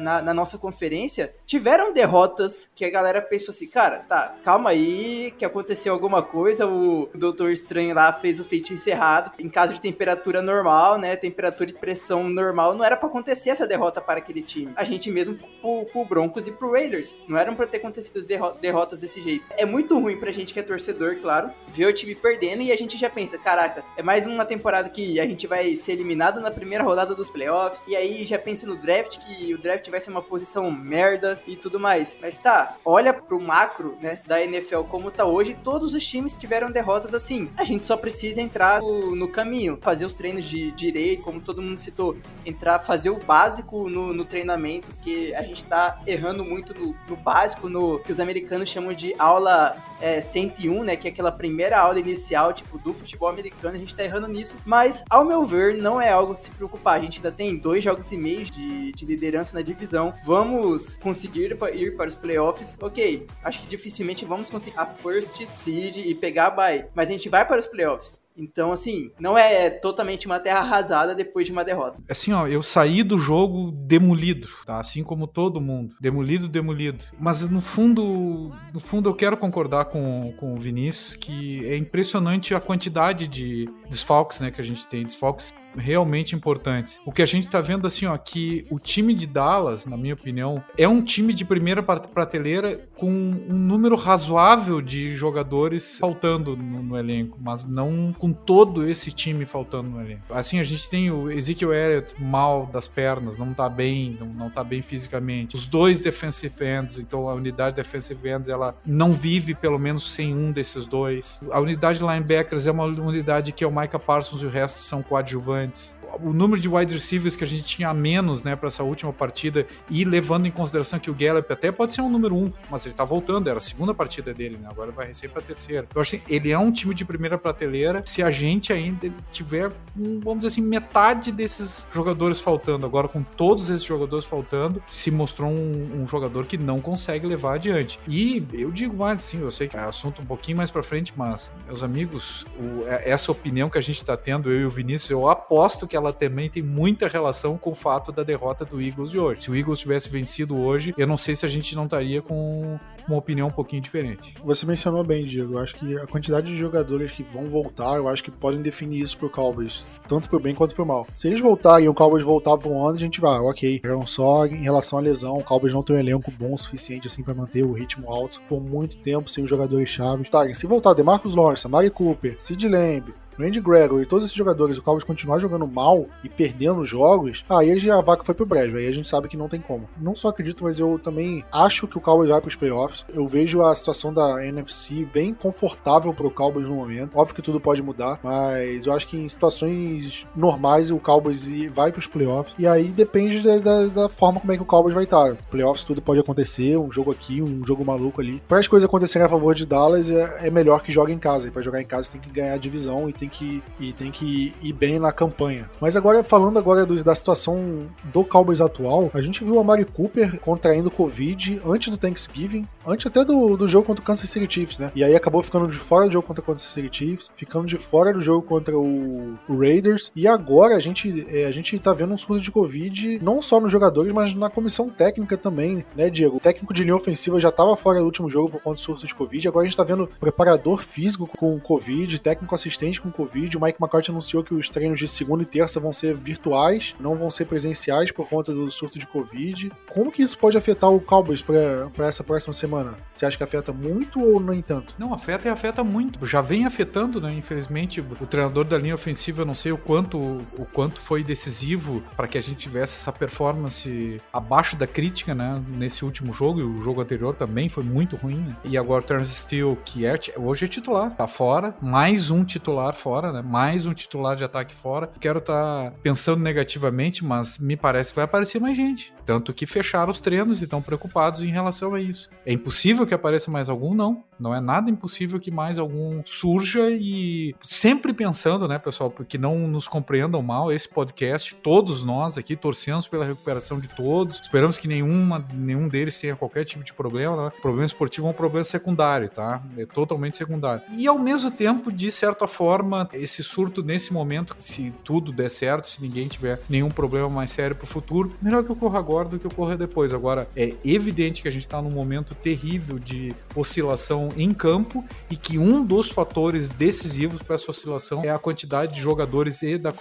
na, 0.00 0.22
na 0.22 0.34
nossa 0.34 0.58
conferência, 0.58 1.34
tiveram 1.46 1.92
derrotas 1.92 2.68
que 2.74 2.84
a 2.84 2.90
galera 2.90 3.22
pensou 3.22 3.52
assim, 3.52 3.66
cara, 3.66 4.00
tá, 4.00 4.34
calma 4.42 4.70
aí, 4.70 5.32
que 5.38 5.44
aconteceu 5.44 5.92
alguma 5.92 6.22
coisa, 6.22 6.66
o 6.66 7.08
Doutor 7.14 7.50
Estranho 7.50 7.94
lá 7.94 8.12
fez 8.12 8.40
o 8.40 8.44
feitiço 8.44 8.88
errado, 8.88 9.32
em 9.38 9.48
caso 9.48 9.74
de 9.74 9.80
temperatura 9.80 10.42
normal, 10.42 10.98
né, 10.98 11.16
temperatura 11.16 11.70
e 11.70 11.74
pressão 11.74 12.28
normal, 12.28 12.74
não 12.74 12.84
era 12.84 12.96
para 12.96 13.08
acontecer 13.08 13.50
essa 13.50 13.66
derrota 13.66 14.00
para 14.00 14.18
aquele 14.18 14.42
time. 14.42 14.72
A 14.76 14.84
gente 14.84 15.10
mesmo 15.10 15.38
pro, 15.60 15.84
pro 15.86 16.04
Broncos 16.04 16.46
e 16.46 16.52
pro 16.52 16.72
Raiders, 16.72 17.16
não 17.26 17.38
eram 17.38 17.54
para 17.54 17.66
ter 17.66 17.78
acontecido 17.78 18.22
derro 18.26 18.52
derrotas 18.60 19.00
desse 19.00 19.20
jeito. 19.22 19.44
É 19.56 19.64
muito 19.64 19.98
ruim 19.98 20.18
pra 20.18 20.32
gente 20.32 20.52
que 20.52 20.60
é 20.60 20.62
torcedor, 20.62 21.16
claro, 21.20 21.50
ver 21.68 21.86
o 21.86 21.92
time 21.92 22.14
perdendo 22.14 22.62
e 22.62 22.72
a 22.72 22.76
gente 22.76 22.98
já 22.98 23.08
pensa, 23.08 23.38
caraca, 23.38 23.84
é 23.96 24.02
mais 24.02 24.26
uma 24.26 24.44
temporada 24.44 24.88
que 24.88 25.18
a 25.20 25.26
gente 25.26 25.46
vai 25.46 25.74
ser 25.74 25.92
eliminado 25.92 26.40
na 26.40 26.50
primeira 26.50 26.84
rodada 26.84 27.14
dos 27.14 27.30
playoffs, 27.30 27.86
e 27.88 27.96
aí 27.96 28.26
já 28.26 28.38
pensa 28.38 28.57
no 28.66 28.76
draft, 28.76 29.18
que 29.18 29.54
o 29.54 29.58
draft 29.58 29.88
vai 29.90 30.00
ser 30.00 30.10
uma 30.10 30.22
posição 30.22 30.70
merda 30.70 31.40
e 31.46 31.56
tudo 31.56 31.78
mais. 31.78 32.16
Mas 32.20 32.36
tá, 32.36 32.76
olha 32.84 33.12
pro 33.12 33.40
macro, 33.40 33.96
né, 34.00 34.20
da 34.26 34.42
NFL 34.42 34.82
como 34.82 35.10
tá 35.10 35.24
hoje, 35.24 35.56
todos 35.62 35.94
os 35.94 36.06
times 36.06 36.36
tiveram 36.36 36.70
derrotas 36.70 37.14
assim. 37.14 37.50
A 37.56 37.64
gente 37.64 37.84
só 37.84 37.96
precisa 37.96 38.40
entrar 38.40 38.80
no, 38.80 39.14
no 39.14 39.28
caminho, 39.28 39.78
fazer 39.80 40.04
os 40.04 40.12
treinos 40.12 40.44
de 40.44 40.70
direito, 40.72 41.24
como 41.24 41.40
todo 41.40 41.62
mundo 41.62 41.78
citou, 41.78 42.16
entrar, 42.44 42.78
fazer 42.78 43.10
o 43.10 43.18
básico 43.18 43.88
no, 43.88 44.12
no 44.12 44.24
treinamento, 44.24 44.88
que 45.02 45.34
a 45.34 45.42
gente 45.42 45.64
tá 45.64 46.00
errando 46.06 46.44
muito 46.44 46.74
no, 46.74 46.94
no, 47.08 47.16
básico, 47.16 47.68
no 47.68 47.98
que 48.00 48.12
os 48.12 48.20
americanos 48.20 48.68
chamam 48.68 48.92
de 48.92 49.14
aula 49.18 49.76
é, 50.00 50.20
101, 50.20 50.84
né, 50.84 50.96
que 50.96 51.08
é 51.08 51.10
aquela 51.10 51.32
primeira 51.32 51.78
aula 51.78 51.98
inicial, 51.98 52.52
tipo, 52.52 52.78
do 52.78 52.92
futebol 52.92 53.28
americano, 53.28 53.76
a 53.76 53.78
gente 53.78 53.94
tá 53.94 54.04
errando 54.04 54.28
nisso, 54.28 54.56
mas, 54.64 55.04
ao 55.10 55.24
meu 55.24 55.44
ver, 55.44 55.76
não 55.76 56.00
é 56.00 56.10
algo 56.10 56.34
de 56.34 56.44
se 56.44 56.50
preocupar, 56.50 56.96
a 56.96 57.00
gente 57.00 57.18
ainda 57.18 57.32
tem 57.32 57.56
dois 57.56 57.82
jogos 57.82 58.10
e 58.12 58.16
meio 58.16 58.44
de, 58.50 58.92
de 58.92 59.04
liderança 59.04 59.54
na 59.54 59.62
divisão, 59.62 60.12
vamos 60.24 60.96
conseguir 60.98 61.56
ir 61.74 61.96
para 61.96 62.08
os 62.08 62.14
playoffs, 62.14 62.76
ok, 62.80 63.26
acho 63.42 63.60
que 63.60 63.66
dificilmente 63.66 64.24
vamos 64.24 64.50
conseguir 64.50 64.78
a 64.78 64.86
first 64.86 65.46
seed 65.52 65.98
e 65.98 66.14
pegar 66.14 66.46
a 66.46 66.50
bye, 66.50 66.86
mas 66.94 67.08
a 67.08 67.12
gente 67.12 67.28
vai 67.28 67.46
para 67.46 67.60
os 67.60 67.66
playoffs, 67.66 68.20
Então, 68.38 68.70
assim, 68.70 69.10
não 69.18 69.36
é 69.36 69.68
totalmente 69.68 70.26
uma 70.26 70.38
terra 70.38 70.60
arrasada 70.60 71.14
depois 71.14 71.46
de 71.46 71.52
uma 71.52 71.64
derrota. 71.64 72.00
Assim, 72.08 72.32
ó, 72.32 72.46
eu 72.46 72.62
saí 72.62 73.02
do 73.02 73.18
jogo 73.18 73.72
demolido, 73.72 74.48
tá? 74.64 74.78
Assim 74.78 75.02
como 75.02 75.26
todo 75.26 75.60
mundo. 75.60 75.94
Demolido, 76.00 76.48
demolido. 76.48 77.04
Mas 77.18 77.42
no 77.42 77.60
fundo, 77.60 78.52
no 78.72 78.80
fundo 78.80 79.08
eu 79.08 79.14
quero 79.14 79.36
concordar 79.36 79.86
com, 79.86 80.32
com 80.38 80.54
o 80.54 80.56
Vinícius 80.56 81.16
que 81.16 81.66
é 81.66 81.76
impressionante 81.76 82.54
a 82.54 82.60
quantidade 82.60 83.26
de 83.26 83.68
desfalques, 83.88 84.40
né, 84.40 84.50
que 84.50 84.60
a 84.60 84.64
gente 84.64 84.86
tem. 84.86 85.04
Desfalques 85.04 85.52
realmente 85.76 86.34
importantes. 86.34 87.00
O 87.04 87.12
que 87.12 87.22
a 87.22 87.26
gente 87.26 87.48
tá 87.48 87.60
vendo 87.60 87.86
assim, 87.86 88.06
ó, 88.06 88.16
que 88.16 88.64
o 88.70 88.78
time 88.78 89.14
de 89.14 89.26
Dallas, 89.26 89.86
na 89.86 89.96
minha 89.96 90.14
opinião, 90.14 90.62
é 90.76 90.88
um 90.88 91.02
time 91.02 91.32
de 91.32 91.44
primeira 91.44 91.82
prateleira 91.82 92.88
com 92.96 93.08
um 93.08 93.56
número 93.56 93.96
razoável 93.96 94.80
de 94.80 95.14
jogadores 95.16 95.98
faltando 95.98 96.56
no, 96.56 96.82
no 96.82 96.98
elenco, 96.98 97.38
mas 97.40 97.64
não 97.64 98.12
com 98.12 98.27
todo 98.32 98.88
esse 98.88 99.12
time 99.12 99.44
faltando 99.44 100.00
elenco. 100.00 100.22
Assim, 100.30 100.58
a 100.58 100.64
gente 100.64 100.88
tem 100.88 101.10
o 101.10 101.30
Ezekiel 101.30 101.72
Elliott 101.72 102.20
mal 102.20 102.66
das 102.66 102.88
pernas, 102.88 103.38
não 103.38 103.54
tá 103.54 103.68
bem, 103.68 104.16
não, 104.18 104.26
não 104.26 104.50
tá 104.50 104.64
bem 104.64 104.82
fisicamente. 104.82 105.54
Os 105.54 105.66
dois 105.66 106.00
defensive 106.00 106.54
ends, 106.64 106.98
então 106.98 107.28
a 107.28 107.34
unidade 107.34 107.76
defensive 107.76 108.28
ends, 108.28 108.48
ela 108.48 108.74
não 108.84 109.12
vive 109.12 109.54
pelo 109.54 109.78
menos 109.78 110.12
sem 110.12 110.34
um 110.34 110.50
desses 110.50 110.86
dois. 110.86 111.40
A 111.50 111.60
unidade 111.60 111.98
de 111.98 112.04
linebackers 112.04 112.66
é 112.66 112.70
uma 112.70 112.84
unidade 112.84 113.52
que 113.52 113.62
é 113.62 113.66
o 113.66 113.70
Micah 113.70 113.98
Parsons 113.98 114.42
e 114.42 114.46
o 114.46 114.50
resto 114.50 114.80
são 114.80 115.02
coadjuvantes 115.02 115.68
antes 115.68 115.97
o 116.22 116.32
número 116.32 116.60
de 116.60 116.68
wide 116.68 116.92
receivers 116.92 117.36
que 117.36 117.44
a 117.44 117.46
gente 117.46 117.64
tinha 117.64 117.88
a 117.88 117.94
menos, 117.94 118.42
né, 118.42 118.56
para 118.56 118.68
essa 118.68 118.82
última 118.82 119.12
partida, 119.12 119.66
e 119.90 120.04
levando 120.04 120.46
em 120.46 120.50
consideração 120.50 120.98
que 120.98 121.10
o 121.10 121.14
Gallup 121.14 121.52
até 121.52 121.70
pode 121.70 121.92
ser 121.92 122.00
um 122.00 122.10
número 122.10 122.34
um, 122.34 122.52
mas 122.70 122.86
ele 122.86 122.94
tá 122.94 123.04
voltando, 123.04 123.48
era 123.48 123.58
a 123.58 123.60
segunda 123.60 123.94
partida 123.94 124.32
dele, 124.32 124.58
né, 124.60 124.68
agora 124.70 124.90
vai 124.90 125.06
receber 125.06 125.32
pra 125.32 125.42
terceira. 125.42 125.86
Então, 125.88 126.00
acho 126.00 126.18
que 126.18 126.34
ele 126.34 126.50
é 126.50 126.58
um 126.58 126.72
time 126.72 126.94
de 126.94 127.04
primeira 127.04 127.38
prateleira 127.38 128.02
se 128.04 128.22
a 128.22 128.30
gente 128.30 128.72
ainda 128.72 129.12
tiver, 129.32 129.72
vamos 129.94 130.38
dizer 130.38 130.48
assim, 130.48 130.62
metade 130.62 131.32
desses 131.32 131.86
jogadores 131.92 132.40
faltando. 132.40 132.86
Agora, 132.86 133.08
com 133.08 133.22
todos 133.22 133.70
esses 133.70 133.84
jogadores 133.84 134.24
faltando, 134.24 134.82
se 134.90 135.10
mostrou 135.10 135.50
um, 135.50 136.02
um 136.02 136.06
jogador 136.06 136.46
que 136.46 136.56
não 136.56 136.80
consegue 136.80 137.26
levar 137.26 137.54
adiante. 137.54 137.98
E 138.06 138.46
eu 138.52 138.70
digo 138.70 138.96
mais, 138.96 139.20
sim, 139.20 139.40
eu 139.40 139.50
sei 139.50 139.68
que 139.68 139.76
é 139.76 139.80
assunto 139.80 140.22
um 140.22 140.24
pouquinho 140.24 140.56
mais 140.56 140.70
pra 140.70 140.82
frente, 140.82 141.12
mas, 141.16 141.52
meus 141.66 141.82
amigos, 141.82 142.46
o, 142.58 142.86
é, 142.86 143.10
essa 143.10 143.30
opinião 143.32 143.68
que 143.68 143.78
a 143.78 143.80
gente 143.80 144.04
tá 144.04 144.16
tendo, 144.16 144.50
eu 144.50 144.60
e 144.60 144.64
o 144.64 144.70
Vinícius, 144.70 145.10
eu 145.10 145.28
aposto 145.28 145.86
que 145.86 145.96
ela 145.98 146.12
também 146.12 146.48
tem 146.48 146.62
muita 146.62 147.08
relação 147.08 147.58
com 147.58 147.70
o 147.70 147.74
fato 147.74 148.10
da 148.10 148.22
derrota 148.22 148.64
do 148.64 148.80
Eagles 148.80 149.10
de 149.10 149.18
hoje. 149.18 149.42
Se 149.42 149.50
o 149.50 149.56
Eagles 149.56 149.80
tivesse 149.80 150.08
vencido 150.08 150.56
hoje, 150.56 150.94
eu 150.96 151.06
não 151.06 151.16
sei 151.16 151.34
se 151.34 151.44
a 151.44 151.48
gente 151.48 151.74
não 151.76 151.84
estaria 151.84 152.22
com 152.22 152.78
uma 153.06 153.18
opinião 153.18 153.48
um 153.48 153.52
pouquinho 153.52 153.82
diferente. 153.82 154.34
Você 154.44 154.66
mencionou 154.66 155.04
bem, 155.04 155.24
Diego. 155.24 155.54
Eu 155.54 155.58
acho 155.58 155.74
que 155.74 155.96
a 155.96 156.06
quantidade 156.06 156.46
de 156.46 156.56
jogadores 156.56 157.12
que 157.12 157.22
vão 157.22 157.48
voltar, 157.48 157.96
eu 157.96 158.08
acho 158.08 158.22
que 158.22 158.30
podem 158.30 158.62
definir 158.62 159.02
isso 159.02 159.16
pro 159.16 159.30
Cowboys, 159.30 159.84
tanto 160.08 160.28
pro 160.28 160.40
bem 160.40 160.54
quanto 160.54 160.74
pro 160.74 160.86
mal. 160.86 161.06
Se 161.14 161.28
eles 161.28 161.40
voltarem 161.40 161.86
e 161.86 161.88
o 161.88 161.94
Cowboys 161.94 162.24
voltar 162.24 162.54
voando, 162.56 162.96
a 162.96 163.00
gente 163.00 163.20
vai, 163.20 163.38
ok. 163.38 163.80
Eram 163.84 164.06
só 164.06 164.46
em 164.46 164.62
relação 164.62 164.98
à 164.98 165.02
lesão, 165.02 165.36
o 165.36 165.44
Cowboys 165.44 165.74
não 165.74 165.82
tem 165.82 165.96
um 165.96 165.98
elenco 165.98 166.30
bom 166.30 166.54
o 166.54 166.58
suficiente 166.58 167.08
assim 167.08 167.22
para 167.22 167.34
manter 167.34 167.62
o 167.62 167.72
ritmo 167.72 168.10
alto 168.12 168.40
por 168.48 168.60
muito 168.60 168.96
tempo 168.98 169.30
sem 169.30 169.44
os 169.44 169.50
jogadores 169.50 169.88
chaves. 169.88 170.28
Tá, 170.28 170.52
se 170.54 170.66
voltar 170.66 170.94
DeMarcus 170.94 171.34
Lawrence, 171.34 171.68
Mari 171.68 171.90
Cooper, 171.90 172.36
Sid 172.38 172.68
Lamb, 172.68 173.12
Randy 173.38 173.60
Gregory 173.60 174.02
e 174.02 174.06
todos 174.06 174.24
esses 174.24 174.36
jogadores, 174.36 174.78
o 174.78 174.82
Cowboys 174.82 175.04
continuar 175.04 175.38
jogando 175.38 175.66
mal 175.66 176.06
e 176.24 176.28
perdendo 176.28 176.84
jogos, 176.84 177.44
aí 177.48 177.90
a 177.90 178.00
vaca 178.00 178.24
foi 178.24 178.34
pro 178.34 178.46
brejo. 178.46 178.76
Aí 178.76 178.86
a 178.86 178.92
gente 178.92 179.08
sabe 179.08 179.28
que 179.28 179.36
não 179.36 179.48
tem 179.48 179.60
como. 179.60 179.88
Não 180.00 180.16
só 180.16 180.28
acredito, 180.28 180.64
mas 180.64 180.78
eu 180.78 180.98
também 180.98 181.44
acho 181.52 181.86
que 181.86 181.96
o 181.96 182.00
Cowboys 182.00 182.28
vai 182.28 182.40
pros 182.40 182.56
playoffs. 182.56 183.04
Eu 183.08 183.26
vejo 183.28 183.62
a 183.62 183.74
situação 183.74 184.12
da 184.12 184.44
NFC 184.44 185.06
bem 185.12 185.32
confortável 185.32 186.12
pro 186.12 186.30
Cowboys 186.30 186.68
no 186.68 186.74
momento. 186.74 187.16
Óbvio 187.16 187.34
que 187.34 187.42
tudo 187.42 187.60
pode 187.60 187.82
mudar, 187.82 188.18
mas 188.22 188.86
eu 188.86 188.92
acho 188.92 189.06
que 189.06 189.16
em 189.16 189.28
situações 189.28 190.24
normais 190.34 190.90
o 190.90 190.98
Cowboys 190.98 191.46
vai 191.70 191.92
pros 191.92 192.06
playoffs. 192.06 192.54
E 192.58 192.66
aí 192.66 192.88
depende 192.88 193.40
da, 193.40 193.58
da, 193.58 193.86
da 193.86 194.08
forma 194.08 194.40
como 194.40 194.52
é 194.52 194.56
que 194.56 194.62
o 194.62 194.66
Cowboys 194.66 194.94
vai 194.94 195.04
estar. 195.04 195.36
Playoffs 195.50 195.84
tudo 195.84 196.02
pode 196.02 196.20
acontecer, 196.20 196.76
um 196.76 196.90
jogo 196.90 197.12
aqui, 197.12 197.40
um 197.40 197.64
jogo 197.64 197.84
maluco 197.84 198.20
ali. 198.20 198.42
Para 198.48 198.58
as 198.58 198.66
coisas 198.66 198.88
acontecerem 198.88 199.26
a 199.26 199.28
favor 199.28 199.54
de 199.54 199.64
Dallas, 199.64 200.10
é, 200.10 200.48
é 200.48 200.50
melhor 200.50 200.82
que 200.82 200.92
jogue 200.92 201.12
em 201.12 201.18
casa. 201.18 201.48
E 201.48 201.50
para 201.50 201.62
jogar 201.62 201.80
em 201.80 201.86
casa 201.86 202.10
tem 202.10 202.20
que 202.20 202.30
ganhar 202.30 202.54
a 202.54 202.58
divisão 202.58 203.08
e 203.08 203.12
tem 203.12 203.27
tem 203.28 203.30
que, 203.30 203.62
e 203.80 203.92
tem 203.92 204.10
que 204.10 204.52
ir 204.62 204.72
bem 204.72 204.98
na 204.98 205.12
campanha. 205.12 205.68
Mas 205.80 205.96
agora, 205.96 206.24
falando 206.24 206.58
agora 206.58 206.86
do, 206.86 207.02
da 207.04 207.14
situação 207.14 207.86
do 208.04 208.24
Cowboys 208.24 208.60
atual, 208.60 209.10
a 209.12 209.20
gente 209.20 209.44
viu 209.44 209.60
a 209.60 209.64
Mari 209.64 209.84
Cooper 209.84 210.40
contraindo 210.40 210.90
Covid 210.90 211.60
antes 211.64 211.90
do 211.90 211.96
Thanksgiving, 211.96 212.66
antes 212.86 213.06
até 213.06 213.24
do, 213.24 213.56
do 213.56 213.68
jogo 213.68 213.86
contra 213.86 214.02
o 214.02 214.06
Kansas 214.06 214.28
City 214.28 214.52
Chiefs, 214.52 214.78
né? 214.78 214.90
E 214.94 215.04
aí 215.04 215.14
acabou 215.14 215.42
ficando 215.42 215.66
de 215.66 215.76
fora 215.76 216.06
do 216.06 216.12
jogo 216.12 216.26
contra 216.26 216.42
o 216.42 216.44
Kansas 216.44 216.70
City 216.70 216.88
Chiefs, 216.90 217.30
ficando 217.36 217.66
de 217.66 217.76
fora 217.76 218.12
do 218.12 218.20
jogo 218.20 218.42
contra 218.42 218.76
o, 218.76 219.38
o 219.48 219.58
Raiders, 219.58 220.10
e 220.16 220.26
agora 220.26 220.76
a 220.76 220.80
gente, 220.80 221.26
é, 221.28 221.44
a 221.44 221.50
gente 221.50 221.78
tá 221.78 221.92
vendo 221.92 222.14
um 222.14 222.18
surto 222.18 222.42
de 222.42 222.50
Covid, 222.50 223.20
não 223.22 223.42
só 223.42 223.60
nos 223.60 223.70
jogadores, 223.70 224.12
mas 224.12 224.34
na 224.34 224.48
comissão 224.48 224.88
técnica 224.88 225.36
também, 225.36 225.84
né, 225.94 226.08
Diego? 226.08 226.36
O 226.36 226.40
técnico 226.40 226.72
de 226.72 226.82
linha 226.82 226.96
ofensiva 226.96 227.38
já 227.40 227.50
tava 227.50 227.76
fora 227.76 227.98
do 227.98 228.04
último 228.04 228.28
jogo 228.30 228.50
por 228.50 228.62
conta 228.62 228.76
do 228.76 228.80
surto 228.80 229.06
de 229.06 229.14
Covid, 229.14 229.48
agora 229.48 229.66
a 229.66 229.68
gente 229.68 229.76
tá 229.76 229.84
vendo 229.84 230.08
preparador 230.20 230.82
físico 230.82 231.26
com 231.26 231.58
Covid, 231.58 232.18
técnico 232.20 232.54
assistente 232.54 233.00
com 233.00 233.10
Covid. 233.18 233.56
O 233.56 233.60
Mike 233.60 233.78
McCarthy 233.82 234.12
anunciou 234.12 234.44
que 234.44 234.54
os 234.54 234.68
treinos 234.68 235.00
de 235.00 235.08
segunda 235.08 235.42
e 235.42 235.46
terça 235.46 235.80
vão 235.80 235.92
ser 235.92 236.14
virtuais, 236.14 236.94
não 237.00 237.16
vão 237.16 237.30
ser 237.30 237.46
presenciais 237.46 238.12
por 238.12 238.28
conta 238.28 238.52
do 238.52 238.70
surto 238.70 238.96
de 238.96 239.06
Covid. 239.06 239.72
Como 239.90 240.12
que 240.12 240.22
isso 240.22 240.38
pode 240.38 240.56
afetar 240.56 240.88
o 240.88 241.00
Cowboys 241.00 241.42
para 241.42 242.06
essa 242.06 242.22
próxima 242.22 242.52
semana? 242.52 242.94
Você 243.12 243.26
acha 243.26 243.36
que 243.36 243.42
afeta 243.42 243.72
muito 243.72 244.24
ou 244.24 244.38
nem 244.38 244.62
tanto? 244.62 244.94
Não, 244.96 245.12
afeta 245.12 245.48
e 245.48 245.50
afeta 245.50 245.82
muito. 245.82 246.24
Já 246.24 246.40
vem 246.40 246.64
afetando, 246.64 247.20
né? 247.20 247.34
Infelizmente, 247.34 248.00
o 248.00 248.26
treinador 248.26 248.64
da 248.64 248.78
linha 248.78 248.94
ofensiva, 248.94 249.42
eu 249.42 249.46
não 249.46 249.54
sei 249.54 249.72
o 249.72 249.78
quanto, 249.78 250.18
o 250.18 250.64
quanto 250.72 251.00
foi 251.00 251.24
decisivo 251.24 252.00
para 252.16 252.28
que 252.28 252.38
a 252.38 252.40
gente 252.40 252.58
tivesse 252.58 252.98
essa 253.00 253.10
performance 253.12 254.18
abaixo 254.32 254.76
da 254.76 254.86
crítica, 254.86 255.34
né? 255.34 255.60
Nesse 255.74 256.04
último 256.04 256.32
jogo, 256.32 256.60
e 256.60 256.62
o 256.62 256.80
jogo 256.80 257.00
anterior 257.00 257.34
também 257.34 257.68
foi 257.68 257.82
muito 257.82 258.14
ruim. 258.14 258.54
E 258.64 258.78
agora 258.78 259.02
o 259.02 259.04
Terence 259.04 259.34
Steele, 259.34 259.76
que 259.84 260.06
é, 260.06 260.18
hoje 260.36 260.66
é 260.66 260.68
titular, 260.68 261.10
tá 261.16 261.26
fora, 261.26 261.74
mais 261.82 262.30
um 262.30 262.44
titular 262.44 262.94
fora 262.94 263.07
fora, 263.08 263.32
né? 263.32 263.40
Mais 263.40 263.86
um 263.86 263.94
titular 263.94 264.36
de 264.36 264.44
ataque 264.44 264.74
fora. 264.74 265.10
Quero 265.18 265.38
estar 265.38 265.90
tá 265.90 265.96
pensando 266.02 266.42
negativamente, 266.42 267.24
mas 267.24 267.56
me 267.56 267.74
parece 267.74 268.10
que 268.10 268.16
vai 268.16 268.26
aparecer 268.26 268.60
mais 268.60 268.76
gente. 268.76 269.14
Tanto 269.24 269.54
que 269.54 269.64
fecharam 269.64 270.12
os 270.12 270.20
treinos 270.20 270.60
e 270.60 270.64
estão 270.64 270.82
preocupados 270.82 271.42
em 271.42 271.48
relação 271.48 271.94
a 271.94 272.00
isso. 272.02 272.28
É 272.44 272.52
impossível 272.52 273.06
que 273.06 273.14
apareça 273.14 273.50
mais 273.50 273.70
algum? 273.70 273.94
Não. 273.94 274.22
Não 274.38 274.54
é 274.54 274.60
nada 274.60 274.90
impossível 274.90 275.40
que 275.40 275.50
mais 275.50 275.78
algum 275.78 276.22
surja 276.24 276.88
e 276.90 277.54
sempre 277.62 278.12
pensando, 278.12 278.68
né, 278.68 278.78
pessoal, 278.78 279.10
porque 279.10 279.36
não 279.36 279.66
nos 279.66 279.88
compreendam 279.88 280.42
mal, 280.42 280.72
esse 280.72 280.88
podcast, 280.88 281.54
todos 281.56 282.04
nós 282.04 282.38
aqui 282.38 282.56
torcemos 282.56 283.08
pela 283.08 283.24
recuperação 283.24 283.80
de 283.80 283.88
todos. 283.88 284.40
Esperamos 284.40 284.78
que 284.78 284.88
nenhuma, 284.88 285.44
nenhum 285.52 285.88
deles 285.88 286.18
tenha 286.18 286.36
qualquer 286.36 286.64
tipo 286.64 286.84
de 286.84 286.92
problema. 286.92 287.44
Né? 287.44 287.52
Problema 287.60 287.86
esportivo 287.86 288.26
é 288.26 288.30
um 288.30 288.34
problema 288.34 288.64
secundário, 288.64 289.28
tá? 289.28 289.62
É 289.76 289.84
totalmente 289.86 290.36
secundário. 290.36 290.82
E 290.96 291.06
ao 291.06 291.18
mesmo 291.18 291.50
tempo, 291.50 291.92
de 291.92 292.10
certa 292.10 292.46
forma, 292.46 293.08
esse 293.12 293.42
surto 293.42 293.82
nesse 293.82 294.12
momento, 294.12 294.54
se 294.58 294.92
tudo 295.04 295.32
der 295.32 295.50
certo, 295.50 295.88
se 295.88 296.00
ninguém 296.00 296.28
tiver 296.28 296.60
nenhum 296.68 296.90
problema 296.90 297.28
mais 297.28 297.50
sério 297.50 297.76
pro 297.76 297.86
futuro, 297.86 298.32
melhor 298.40 298.64
que 298.64 298.72
ocorra 298.72 298.98
agora 298.98 299.28
do 299.28 299.38
que 299.38 299.46
ocorra 299.46 299.76
depois. 299.76 300.12
Agora, 300.12 300.48
é 300.56 300.74
evidente 300.84 301.42
que 301.42 301.48
a 301.48 301.50
gente 301.50 301.66
está 301.66 301.80
num 301.82 301.90
momento 301.90 302.34
terrível 302.34 302.98
de 302.98 303.34
oscilação 303.54 304.27
em 304.36 304.52
campo 304.52 305.04
e 305.30 305.36
que 305.36 305.58
um 305.58 305.84
dos 305.84 306.10
fatores 306.10 306.68
decisivos 306.70 307.42
para 307.42 307.54
essa 307.54 307.70
oscilação 307.70 308.22
é 308.24 308.30
a 308.30 308.38
quantidade 308.38 308.94
de 308.94 309.00
jogadores 309.00 309.62
e, 309.62 309.78
da, 309.78 309.92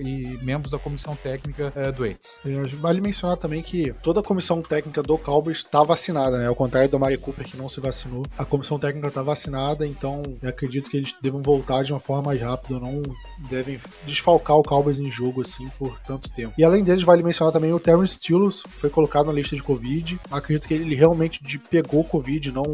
e 0.00 0.38
membros 0.42 0.72
da 0.72 0.78
comissão 0.78 1.16
técnica 1.16 1.72
é, 1.74 1.90
doentes. 1.90 2.40
É, 2.44 2.62
vale 2.76 3.00
mencionar 3.00 3.36
também 3.36 3.62
que 3.62 3.92
toda 4.02 4.20
a 4.20 4.22
comissão 4.22 4.62
técnica 4.62 5.02
do 5.02 5.16
Cowboys 5.18 5.58
está 5.58 5.82
vacinada, 5.82 6.38
né? 6.38 6.46
Ao 6.46 6.54
contrário 6.54 6.88
do 6.88 6.98
Mari 6.98 7.18
Cooper 7.18 7.46
que 7.46 7.56
não 7.56 7.68
se 7.68 7.80
vacinou, 7.80 8.24
a 8.36 8.44
comissão 8.44 8.78
técnica 8.78 9.08
está 9.08 9.22
vacinada, 9.22 9.86
então 9.86 10.22
acredito 10.44 10.90
que 10.90 10.96
eles 10.96 11.14
devam 11.20 11.40
voltar 11.40 11.82
de 11.82 11.92
uma 11.92 12.00
forma 12.00 12.22
mais 12.22 12.40
rápida, 12.40 12.78
não 12.78 13.02
devem 13.50 13.78
desfalcar 14.06 14.56
o 14.56 14.62
Cowboys 14.62 14.98
em 14.98 15.10
jogo 15.10 15.42
assim 15.42 15.68
por 15.78 15.98
tanto 16.00 16.30
tempo. 16.30 16.54
E 16.56 16.64
além 16.64 16.82
deles, 16.82 17.02
vale 17.02 17.22
mencionar 17.22 17.52
também 17.52 17.72
o 17.72 17.80
Terrence 17.80 18.14
Stills, 18.14 18.62
foi 18.68 18.90
colocado 18.90 19.26
na 19.26 19.32
lista 19.32 19.56
de 19.56 19.62
Covid. 19.62 20.18
Acredito 20.30 20.68
que 20.68 20.74
ele 20.74 20.94
realmente 20.94 21.40
pegou 21.70 22.04
Covid, 22.04 22.52
não 22.52 22.64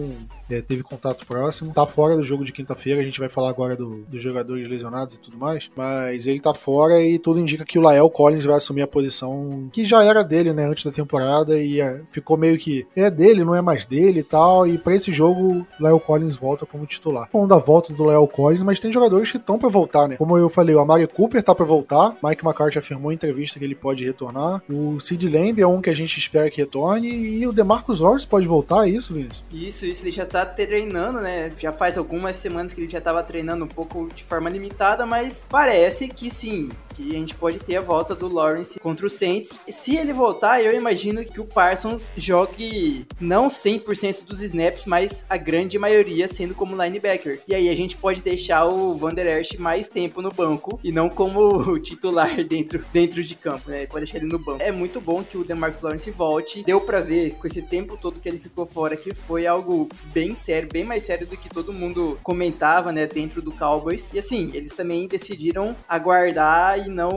é, 0.50 0.60
teve 0.60 0.82
contato 0.82 0.97
próximo. 1.26 1.72
Tá 1.72 1.86
fora 1.86 2.16
do 2.16 2.22
jogo 2.22 2.44
de 2.44 2.52
quinta-feira. 2.52 3.00
A 3.00 3.04
gente 3.04 3.20
vai 3.20 3.28
falar 3.28 3.50
agora 3.50 3.76
do, 3.76 4.04
dos 4.08 4.22
jogadores 4.22 4.68
lesionados 4.68 5.14
e 5.14 5.18
tudo 5.18 5.36
mais. 5.36 5.70
Mas 5.76 6.26
ele 6.26 6.40
tá 6.40 6.54
fora 6.54 7.02
e 7.02 7.18
tudo 7.18 7.38
indica 7.38 7.64
que 7.64 7.78
o 7.78 7.82
Lael 7.82 8.08
Collins 8.08 8.44
vai 8.44 8.56
assumir 8.56 8.82
a 8.82 8.86
posição 8.86 9.68
que 9.72 9.84
já 9.84 10.02
era 10.02 10.22
dele, 10.22 10.52
né, 10.52 10.66
antes 10.66 10.84
da 10.84 10.90
temporada. 10.90 11.60
E 11.60 11.80
é, 11.80 12.00
ficou 12.10 12.36
meio 12.36 12.58
que 12.58 12.86
é 12.96 13.10
dele, 13.10 13.44
não 13.44 13.54
é 13.54 13.60
mais 13.60 13.84
dele 13.86 14.20
e 14.20 14.24
tal. 14.24 14.66
E 14.66 14.78
para 14.78 14.94
esse 14.94 15.12
jogo, 15.12 15.66
Lael 15.80 16.00
Collins 16.00 16.36
volta 16.36 16.64
como 16.64 16.86
titular. 16.86 17.28
Vamos 17.32 17.48
dar 17.48 17.58
volta 17.58 17.92
do 17.92 18.04
Lael 18.04 18.26
Collins, 18.26 18.62
mas 18.62 18.80
tem 18.80 18.92
jogadores 18.92 19.30
que 19.30 19.36
estão 19.36 19.58
para 19.58 19.68
voltar, 19.68 20.08
né? 20.08 20.16
Como 20.16 20.36
eu 20.36 20.48
falei, 20.48 20.74
o 20.74 20.80
Amari 20.80 21.06
Cooper 21.06 21.42
tá 21.42 21.54
para 21.54 21.64
voltar. 21.64 22.16
Mike 22.22 22.44
McCarthy 22.44 22.78
afirmou 22.78 23.12
em 23.12 23.14
entrevista 23.14 23.58
que 23.58 23.64
ele 23.64 23.74
pode 23.74 24.04
retornar. 24.04 24.62
O 24.68 24.98
Sid 25.00 25.28
Lamb 25.28 25.60
é 25.60 25.66
um 25.66 25.80
que 25.80 25.90
a 25.90 25.94
gente 25.94 26.18
espera 26.18 26.50
que 26.50 26.60
retorne. 26.60 27.08
E 27.08 27.46
o 27.46 27.52
DeMarcus 27.52 28.00
Lawrence 28.00 28.26
pode 28.26 28.46
voltar, 28.46 28.86
é 28.86 28.90
isso, 28.90 29.12
Vinícius? 29.12 29.42
Isso, 29.52 29.84
isso. 29.84 30.04
Ele 30.04 30.12
já 30.12 30.24
tá 30.24 30.38
tá 30.38 30.54
treinando, 30.88 31.20
né? 31.20 31.52
Já 31.58 31.70
faz 31.70 31.98
algumas 31.98 32.36
semanas 32.36 32.72
que 32.72 32.80
ele 32.80 32.90
já 32.90 33.00
tava 33.00 33.22
treinando 33.22 33.64
um 33.64 33.68
pouco 33.68 34.08
de 34.14 34.24
forma 34.24 34.48
limitada, 34.48 35.04
mas 35.04 35.46
parece 35.48 36.08
que 36.08 36.30
sim, 36.30 36.70
que 36.94 37.14
a 37.14 37.18
gente 37.18 37.34
pode 37.34 37.58
ter 37.60 37.76
a 37.76 37.80
volta 37.80 38.14
do 38.14 38.32
Lawrence 38.32 38.80
contra 38.80 39.06
o 39.06 39.10
Saints. 39.10 39.60
Se 39.68 39.96
ele 39.96 40.12
voltar, 40.12 40.62
eu 40.62 40.74
imagino 40.74 41.24
que 41.24 41.40
o 41.40 41.44
Parsons 41.44 42.12
jogue 42.16 43.06
não 43.20 43.48
100% 43.48 44.24
dos 44.24 44.40
snaps, 44.40 44.84
mas 44.86 45.24
a 45.28 45.36
grande 45.36 45.78
maioria 45.78 46.26
sendo 46.26 46.54
como 46.54 46.80
linebacker. 46.82 47.40
E 47.46 47.54
aí 47.54 47.68
a 47.68 47.74
gente 47.74 47.96
pode 47.96 48.22
deixar 48.22 48.64
o 48.66 48.94
Van 48.94 49.12
Esch 49.18 49.58
mais 49.58 49.88
tempo 49.88 50.22
no 50.22 50.30
banco 50.30 50.80
e 50.82 50.90
não 50.90 51.08
como 51.08 51.78
titular 51.78 52.42
dentro, 52.44 52.84
dentro 52.92 53.22
de 53.22 53.34
campo, 53.34 53.70
né? 53.70 53.86
Pode 53.86 54.06
deixar 54.06 54.18
ele 54.18 54.26
no 54.26 54.38
banco. 54.38 54.62
É 54.62 54.72
muito 54.72 55.00
bom 55.00 55.22
que 55.22 55.36
o 55.36 55.44
DeMarcus 55.44 55.82
Lawrence 55.82 56.10
volte. 56.10 56.64
Deu 56.64 56.80
para 56.80 57.00
ver 57.00 57.32
com 57.34 57.46
esse 57.46 57.62
tempo 57.62 57.96
todo 57.96 58.20
que 58.20 58.28
ele 58.28 58.38
ficou 58.38 58.66
fora 58.66 58.96
que 58.96 59.14
foi 59.14 59.46
algo 59.46 59.88
bem 60.12 60.34
sério, 60.34 60.68
mais 60.84 61.02
sério 61.04 61.26
do 61.26 61.36
que 61.36 61.48
todo 61.48 61.72
mundo 61.72 62.18
comentava, 62.22 62.92
né, 62.92 63.06
dentro 63.06 63.40
do 63.42 63.52
Cowboys. 63.52 64.08
E 64.12 64.18
assim, 64.18 64.50
eles 64.52 64.72
também 64.72 65.06
decidiram 65.06 65.76
aguardar 65.88 66.78
e 66.78 66.88
não 66.88 67.12